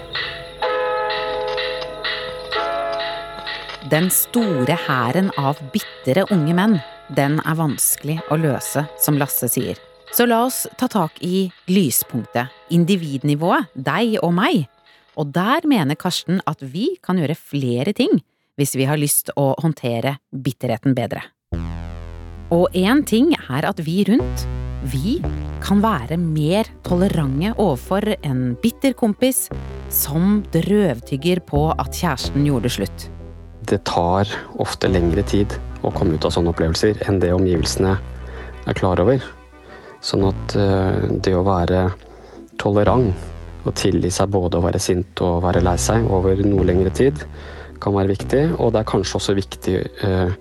Den 3.92 4.08
store 4.12 4.78
hæren 4.86 5.28
av 5.36 5.60
bitre 5.74 6.24
unge 6.32 6.56
menn, 6.56 6.78
den 7.12 7.36
er 7.44 7.60
vanskelig 7.60 8.16
å 8.32 8.40
løse, 8.40 8.86
som 9.04 9.20
Lasse 9.20 9.50
sier. 9.52 9.76
Så 10.16 10.24
la 10.24 10.40
oss 10.46 10.62
ta 10.80 10.88
tak 10.88 11.20
i 11.20 11.50
lyspunktet, 11.68 12.48
individnivået, 12.72 13.68
deg 13.76 14.16
og 14.24 14.32
meg. 14.40 14.64
Og 15.20 15.28
der 15.36 15.68
mener 15.68 15.98
Karsten 16.00 16.40
at 16.48 16.64
vi 16.64 16.94
kan 17.04 17.20
gjøre 17.20 17.36
flere 17.36 17.92
ting 17.92 18.16
hvis 18.58 18.74
vi 18.78 18.86
har 18.90 19.00
lyst 19.00 19.32
å 19.38 19.52
håndtere 19.62 20.18
bitterheten 20.34 20.96
bedre. 20.98 21.22
Og 22.54 22.72
én 22.76 23.04
ting 23.06 23.34
er 23.36 23.66
at 23.68 23.80
vi 23.84 24.02
rundt, 24.08 24.46
vi 24.88 25.18
kan 25.62 25.82
være 25.82 26.16
mer 26.20 26.68
tolerante 26.86 27.52
overfor 27.56 28.06
en 28.22 28.54
bitter 28.62 28.94
kompis 28.96 29.48
som 29.92 30.40
drøvtygger 30.54 31.42
på 31.48 31.64
at 31.74 31.96
kjæresten 31.98 32.46
gjorde 32.46 32.72
slutt. 32.72 33.08
Det 33.68 33.82
tar 33.88 34.30
ofte 34.62 34.88
lengre 34.88 35.24
tid 35.28 35.52
å 35.84 35.92
komme 35.92 36.16
ut 36.16 36.24
av 36.24 36.32
sånne 36.32 36.54
opplevelser 36.54 37.02
enn 37.08 37.20
det 37.20 37.34
omgivelsene 37.36 37.96
er 38.68 38.78
klar 38.78 39.02
over. 39.02 39.20
Sånn 40.00 40.24
at 40.30 40.56
eh, 40.56 41.04
det 41.20 41.34
å 41.36 41.44
være 41.46 41.88
tolerant 42.58 43.12
og 43.66 43.74
tilgi 43.76 44.10
seg 44.14 44.30
både 44.32 44.58
å 44.58 44.64
være 44.64 44.80
sint 44.80 45.20
og 45.26 45.42
være 45.44 45.62
lei 45.66 45.76
seg 45.80 46.06
over 46.14 46.38
noe 46.46 46.64
lengre 46.64 46.92
tid, 46.94 47.18
kan 47.82 47.96
være 47.96 48.12
viktig. 48.12 48.42
Og 48.58 48.72
det 48.74 48.82
er 48.82 48.90
kanskje 48.90 49.18
også 49.20 49.36
viktig, 49.38 49.76
eh, 50.06 50.32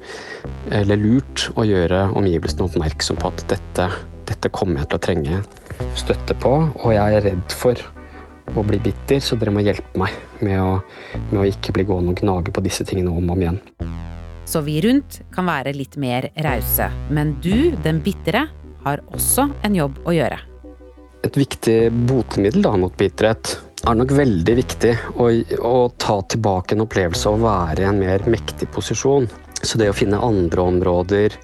eller 0.79 1.01
lurt, 1.01 1.47
å 1.55 1.65
gjøre 1.67 2.07
omgivelsene 2.17 2.67
oppmerksom 2.67 3.19
på 3.21 3.31
at 3.31 3.45
dette, 3.53 3.89
dette 4.29 4.51
kommer 4.53 4.81
jeg 4.81 4.91
til 4.91 4.99
å 4.99 5.05
trenge 5.07 5.43
støtte 5.97 6.35
på, 6.41 6.53
og 6.73 6.93
jeg 6.93 7.19
er 7.19 7.25
redd 7.29 7.53
for 7.53 7.79
å 8.55 8.63
bli 8.65 8.79
bitter, 8.81 9.19
så 9.23 9.37
dere 9.39 9.53
må 9.53 9.63
hjelpe 9.65 9.99
meg 9.99 10.13
med 10.45 10.59
å, 10.61 10.77
med 11.29 11.41
å 11.41 11.47
ikke 11.49 11.75
bli 11.75 11.85
gående 11.87 12.13
og 12.13 12.21
gnage 12.21 12.53
på 12.55 12.63
disse 12.65 12.85
tingene 12.87 13.11
om 13.11 13.27
og 13.27 13.35
om 13.35 13.43
igjen. 13.43 13.59
Så 14.47 14.61
vi 14.63 14.79
rundt 14.85 15.19
kan 15.35 15.49
være 15.49 15.73
litt 15.75 15.97
mer 15.99 16.29
rause, 16.45 16.87
men 17.11 17.35
du, 17.43 17.75
den 17.83 17.99
bitre, 18.03 18.45
har 18.85 19.03
også 19.11 19.49
en 19.67 19.75
jobb 19.75 19.97
å 20.07 20.13
gjøre. 20.15 20.37
Et 21.27 21.35
viktig 21.35 21.79
botemiddel 22.07 22.63
da, 22.63 22.71
mot 22.79 22.93
bitterhet 22.95 23.57
er 23.83 23.93
det 23.93 24.01
nok 24.01 24.13
veldig 24.17 24.55
viktig 24.57 24.93
å, 25.21 25.27
å, 25.69 25.75
ta 26.01 26.17
tilbake 26.33 26.75
en 26.75 26.83
opplevelse 26.85 27.29
og 27.29 27.43
være 27.43 27.83
i 27.83 27.87
en 27.87 27.99
mer 28.01 28.25
mektig 28.29 28.69
posisjon. 28.73 29.27
Så 29.61 29.79
det 29.79 29.89
å 29.91 29.95
finne 29.97 30.21
andre 30.21 30.65
områder, 30.71 31.37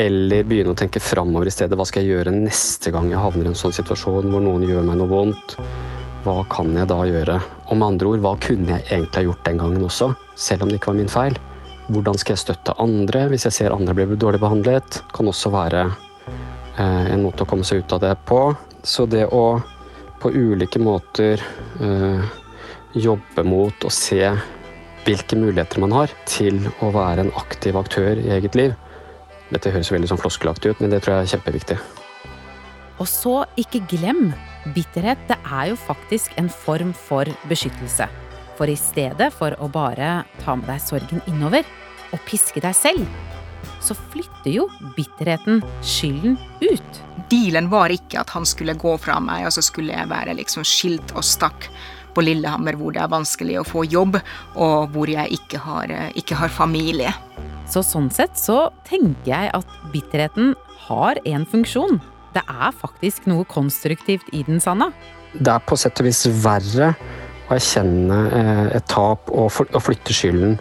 eller 0.00 0.46
begynne 0.46 0.74
å 0.74 0.78
tenke 0.78 1.02
framover 1.02 1.50
i 1.50 1.54
stedet. 1.54 1.76
Hva 1.76 1.86
skal 1.88 2.04
jeg 2.04 2.14
gjøre 2.14 2.34
neste 2.34 2.92
gang 2.94 3.08
jeg 3.10 3.20
havner 3.20 3.48
i 3.48 3.52
en 3.52 3.58
sånn 3.58 3.74
situasjon 3.74 4.30
hvor 4.30 4.44
noen 4.44 4.66
gjør 4.68 4.86
meg 4.86 5.00
noe 5.00 5.10
vondt? 5.10 5.56
Hva 6.24 6.40
kan 6.52 6.70
jeg 6.76 6.88
da 6.90 7.00
gjøre? 7.08 7.38
Og 7.68 7.80
med 7.80 7.88
andre 7.88 8.12
ord, 8.12 8.22
hva 8.24 8.36
kunne 8.44 8.76
jeg 8.76 8.86
egentlig 8.90 9.22
ha 9.22 9.26
gjort 9.28 9.48
den 9.48 9.62
gangen 9.64 9.88
også? 9.88 10.12
Selv 10.38 10.64
om 10.64 10.70
det 10.70 10.78
ikke 10.78 10.92
var 10.92 11.00
min 11.00 11.12
feil. 11.12 11.40
Hvordan 11.90 12.20
skal 12.20 12.36
jeg 12.36 12.44
støtte 12.44 12.76
andre 12.80 13.26
hvis 13.32 13.48
jeg 13.48 13.56
ser 13.56 13.74
andre 13.74 13.96
blir 13.96 14.20
dårlig 14.20 14.40
behandlet? 14.42 15.02
Kan 15.16 15.32
også 15.32 15.50
være 15.52 15.88
Eh, 16.80 17.12
en 17.12 17.24
måte 17.24 17.44
å 17.44 17.48
komme 17.48 17.66
seg 17.66 17.82
ut 17.82 17.92
av 17.96 18.02
det 18.04 18.14
på. 18.28 18.40
Så 18.82 19.06
det 19.10 19.26
å 19.26 19.60
på 20.20 20.32
ulike 20.32 20.80
måter 20.82 21.40
eh, 21.80 22.24
jobbe 22.92 23.44
mot 23.46 23.86
og 23.86 23.94
se 23.94 24.22
hvilke 25.06 25.38
muligheter 25.38 25.80
man 25.82 25.94
har 25.96 26.12
til 26.28 26.60
å 26.84 26.90
være 26.94 27.24
en 27.24 27.34
aktiv 27.40 27.76
aktør 27.80 28.20
i 28.20 28.30
eget 28.36 28.58
liv. 28.58 28.76
Dette 29.50 29.72
høres 29.72 29.90
veldig 29.90 30.10
sånn 30.12 30.20
floskelaktig 30.20 30.74
ut, 30.74 30.82
men 30.82 30.92
det 30.92 31.02
tror 31.02 31.16
jeg 31.18 31.28
er 31.28 31.32
kjempeviktig. 31.34 31.78
Og 33.00 33.08
så 33.08 33.36
ikke 33.58 33.80
glem, 33.90 34.30
bitterhet 34.76 35.20
det 35.30 35.38
er 35.40 35.70
jo 35.72 35.78
faktisk 35.80 36.36
en 36.40 36.50
form 36.52 36.92
for 36.92 37.28
beskyttelse. 37.50 38.06
For 38.60 38.68
i 38.68 38.76
stedet 38.76 39.30
for 39.32 39.56
å 39.56 39.70
bare 39.72 40.20
ta 40.42 40.54
med 40.58 40.68
deg 40.68 40.82
sorgen 40.84 41.24
innover 41.30 41.64
og 42.12 42.20
piske 42.28 42.60
deg 42.60 42.76
selv, 42.76 43.08
så 43.80 43.96
flytter 44.12 44.52
jo 44.52 44.66
bitterheten 44.96 45.62
skylden 45.84 46.36
ut. 46.60 47.00
Dealen 47.30 47.70
var 47.72 47.92
ikke 47.94 48.20
at 48.22 48.32
han 48.34 48.46
skulle 48.48 48.76
gå 48.78 48.96
fra 49.00 49.18
meg, 49.22 49.46
og 49.48 49.54
så 49.54 49.64
skulle 49.64 49.94
jeg 49.94 50.10
være 50.10 50.36
liksom 50.38 50.66
skilt 50.66 51.14
og 51.16 51.26
stakk 51.26 51.70
på 52.14 52.24
Lillehammer 52.24 52.76
hvor 52.78 52.94
det 52.94 53.02
er 53.04 53.12
vanskelig 53.12 53.60
å 53.60 53.66
få 53.66 53.84
jobb, 53.86 54.18
og 54.58 54.94
hvor 54.94 55.10
jeg 55.10 55.40
ikke 55.40 55.62
har, 55.62 55.90
eh, 55.90 56.10
ikke 56.18 56.38
har 56.40 56.52
familie. 56.52 57.12
Så 57.70 57.84
sånn 57.86 58.10
sett 58.10 58.38
så 58.38 58.70
tenker 58.88 59.30
jeg 59.30 59.52
at 59.54 59.76
bitterheten 59.92 60.56
har 60.88 61.20
en 61.24 61.46
funksjon. 61.46 62.00
Det 62.34 62.42
er 62.46 62.74
faktisk 62.74 63.26
noe 63.30 63.46
konstruktivt 63.50 64.26
i 64.34 64.42
den, 64.46 64.60
Sanna. 64.62 64.90
Det 65.34 65.52
er 65.52 65.62
på 65.62 65.78
sett 65.78 65.98
og 66.02 66.08
vis 66.08 66.24
verre 66.42 66.94
å 67.46 67.54
erkjenne 67.54 68.18
eh, 68.34 68.66
et 68.78 68.90
tap 68.90 69.30
og, 69.30 69.50
flytte 69.54 70.14
skylden 70.14 70.58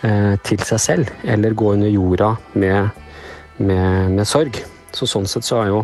til 0.00 0.62
seg 0.64 0.80
selv, 0.80 1.10
eller 1.28 1.52
gå 1.52 1.74
under 1.74 1.90
jorda 1.92 2.30
med, 2.56 3.02
med, 3.58 4.14
med 4.16 4.28
sorg. 4.28 4.56
Så 4.96 5.06
sånn 5.06 5.28
sett 5.28 5.44
så 5.44 5.60
er 5.60 5.70
jo 5.70 5.82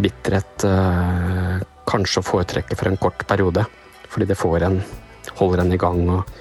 bitterhet 0.00 0.64
eh, 0.66 1.62
kanskje 1.88 2.22
å 2.22 2.26
foretrekke 2.26 2.78
for 2.78 2.90
en 2.90 3.00
kort 3.00 3.26
periode. 3.28 3.64
Fordi 4.12 4.28
det 4.28 4.38
får 4.38 4.66
en, 4.68 4.80
holder 5.38 5.64
en 5.64 5.74
i 5.74 5.80
gang 5.80 6.02
og, 6.12 6.34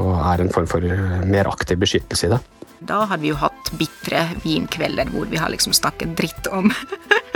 og 0.00 0.14
er 0.18 0.44
en 0.44 0.52
form 0.54 0.68
for 0.70 0.84
eh, 0.84 1.20
mer 1.28 1.50
aktiv 1.50 1.80
beskyttelse 1.80 2.28
i 2.28 2.32
det. 2.34 2.40
Da 2.80 3.02
hadde 3.04 3.22
vi 3.22 3.32
jo 3.32 3.40
hatt 3.40 3.72
bitre 3.76 4.24
vinkvelder 4.40 5.10
hvor 5.12 5.28
vi 5.28 5.40
har 5.40 5.52
liksom 5.52 5.74
snakket 5.76 6.14
dritt 6.16 6.48
om 6.48 6.70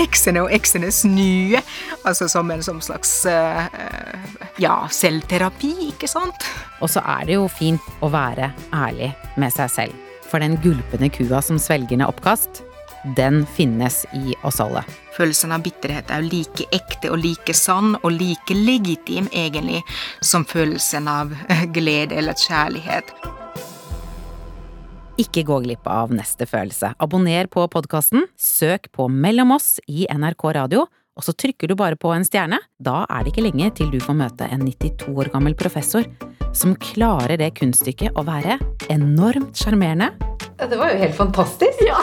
eksene 0.00 0.44
og 0.44 0.52
eksenes 0.54 1.02
nye. 1.08 1.60
Altså 2.04 2.28
som 2.30 2.50
en 2.52 2.62
som 2.64 2.80
slags 2.84 3.12
eh, 3.28 3.66
ja, 4.62 4.76
selvterapi, 4.92 5.74
ikke 5.90 6.10
sant? 6.10 6.46
Og 6.80 6.90
så 6.92 7.02
er 7.18 7.28
det 7.28 7.38
jo 7.38 7.48
fint 7.52 7.92
å 8.00 8.10
være 8.12 8.52
ærlig 8.74 9.12
med 9.40 9.54
seg 9.54 9.72
selv. 9.74 10.06
For 10.30 10.42
den 10.42 10.58
gulpende 10.62 11.10
kua 11.10 11.40
som 11.42 11.58
svelger 11.58 11.98
ned 11.98 12.10
oppkast, 12.10 12.62
den 13.16 13.46
finnes 13.56 14.04
i 14.14 14.34
oss 14.44 14.60
alle. 14.60 14.84
Følelsen 15.16 15.52
av 15.56 15.64
bitterhet 15.64 16.12
er 16.12 16.22
jo 16.22 16.30
like 16.30 16.68
ekte 16.76 17.10
og 17.12 17.22
like 17.24 17.54
sann 17.56 17.94
og 18.02 18.12
like 18.12 18.54
legitim 18.54 19.28
egentlig 19.32 19.82
som 20.20 20.44
følelsen 20.48 21.08
av 21.10 21.34
eh, 21.48 21.66
glede 21.72 22.20
eller 22.20 22.36
kjærlighet. 22.36 23.14
Ikke 25.20 25.42
gå 25.44 25.58
glipp 25.66 25.84
av 25.90 26.14
neste 26.16 26.46
følelse. 26.48 26.94
Abonner 27.02 27.48
på 27.50 27.66
podkasten, 27.68 28.24
søk 28.40 28.88
på 28.94 29.04
Mellom 29.12 29.52
oss 29.52 29.74
i 29.84 30.06
NRK 30.08 30.44
Radio, 30.56 30.86
og 30.88 31.26
så 31.26 31.34
trykker 31.36 31.68
du 31.68 31.74
bare 31.76 31.98
på 32.00 32.12
en 32.14 32.24
stjerne. 32.24 32.56
Da 32.80 33.02
er 33.04 33.26
det 33.26 33.34
ikke 33.34 33.44
lenge 33.44 33.68
til 33.76 33.90
du 33.92 33.98
får 34.00 34.16
møte 34.16 34.48
en 34.48 34.64
92 34.64 35.10
år 35.12 35.28
gammel 35.34 35.56
professor 35.58 36.06
som 36.56 36.72
klarer 36.80 37.36
det 37.36 37.50
kunststykket 37.58 38.16
å 38.16 38.24
være 38.24 38.56
enormt 38.88 39.60
sjarmerende. 39.60 40.08
Det 40.60 40.78
var 40.80 40.94
jo 40.94 41.02
helt 41.02 41.16
fantastisk. 41.18 41.84
Ja. 41.84 42.00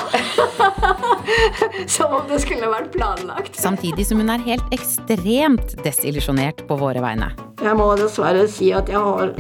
Som 1.95 2.13
om 2.20 2.30
det 2.30 2.41
skulle 2.43 2.70
vært 2.70 2.93
planlagt. 2.93 3.57
Samtidig 3.57 4.05
som 4.07 4.22
hun 4.22 4.32
er 4.34 4.41
helt 4.45 4.74
ekstremt 4.76 5.76
desillusjonert 5.86 6.63
på 6.70 6.78
våre 6.80 7.01
vegne. 7.03 7.30
Jeg 7.61 7.78
må 7.78 7.91
dessverre 7.99 8.47
si 8.49 8.72
at 8.78 8.89
jeg 8.89 9.01
har 9.01 9.34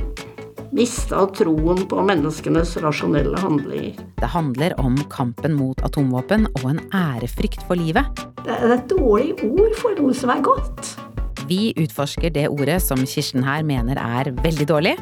mista 0.75 1.25
troen 1.37 1.83
på 1.89 2.03
menneskenes 2.05 2.75
rasjonelle 2.83 3.39
handlinger. 3.41 3.97
Det 4.19 4.29
handler 4.33 4.75
om 4.81 4.97
kampen 5.13 5.55
mot 5.57 5.81
atomvåpen 5.85 6.47
og 6.59 6.65
en 6.71 6.81
ærefrykt 6.95 7.63
for 7.67 7.79
livet. 7.79 8.07
Det 8.43 8.55
er 8.55 8.77
et 8.77 8.87
dårlig 8.91 9.35
ord 9.47 9.77
for 9.79 9.97
noe 9.99 10.15
som 10.15 10.33
er 10.33 10.43
godt. 10.45 10.95
Vi 11.47 11.71
utforsker 11.79 12.33
det 12.35 12.49
ordet 12.51 12.81
som 12.83 13.05
Kirsten 13.07 13.45
her 13.47 13.63
mener 13.63 13.99
er 14.01 14.33
veldig 14.43 14.67
dårlig. 14.67 14.97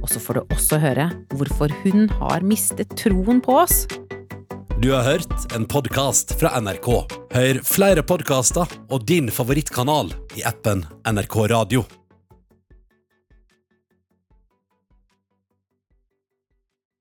Og 0.00 0.08
så 0.08 0.20
får 0.22 0.38
du 0.38 0.54
også 0.56 0.80
høre 0.80 1.10
hvorfor 1.36 1.72
hun 1.82 2.08
har 2.22 2.46
mistet 2.46 2.96
troen 2.96 3.42
på 3.44 3.60
oss. 3.66 3.84
Du 4.80 4.94
har 4.94 5.04
hørt 5.04 5.52
en 5.52 5.66
podkast 5.68 6.32
fra 6.40 6.54
NRK. 6.56 6.88
Hør 7.36 7.62
flere 7.68 8.04
podkaster 8.06 8.64
og 8.88 9.04
din 9.04 9.28
favorittkanal 9.28 10.14
i 10.40 10.46
appen 10.48 10.86
NRK 11.04 11.42
Radio. 11.52 11.84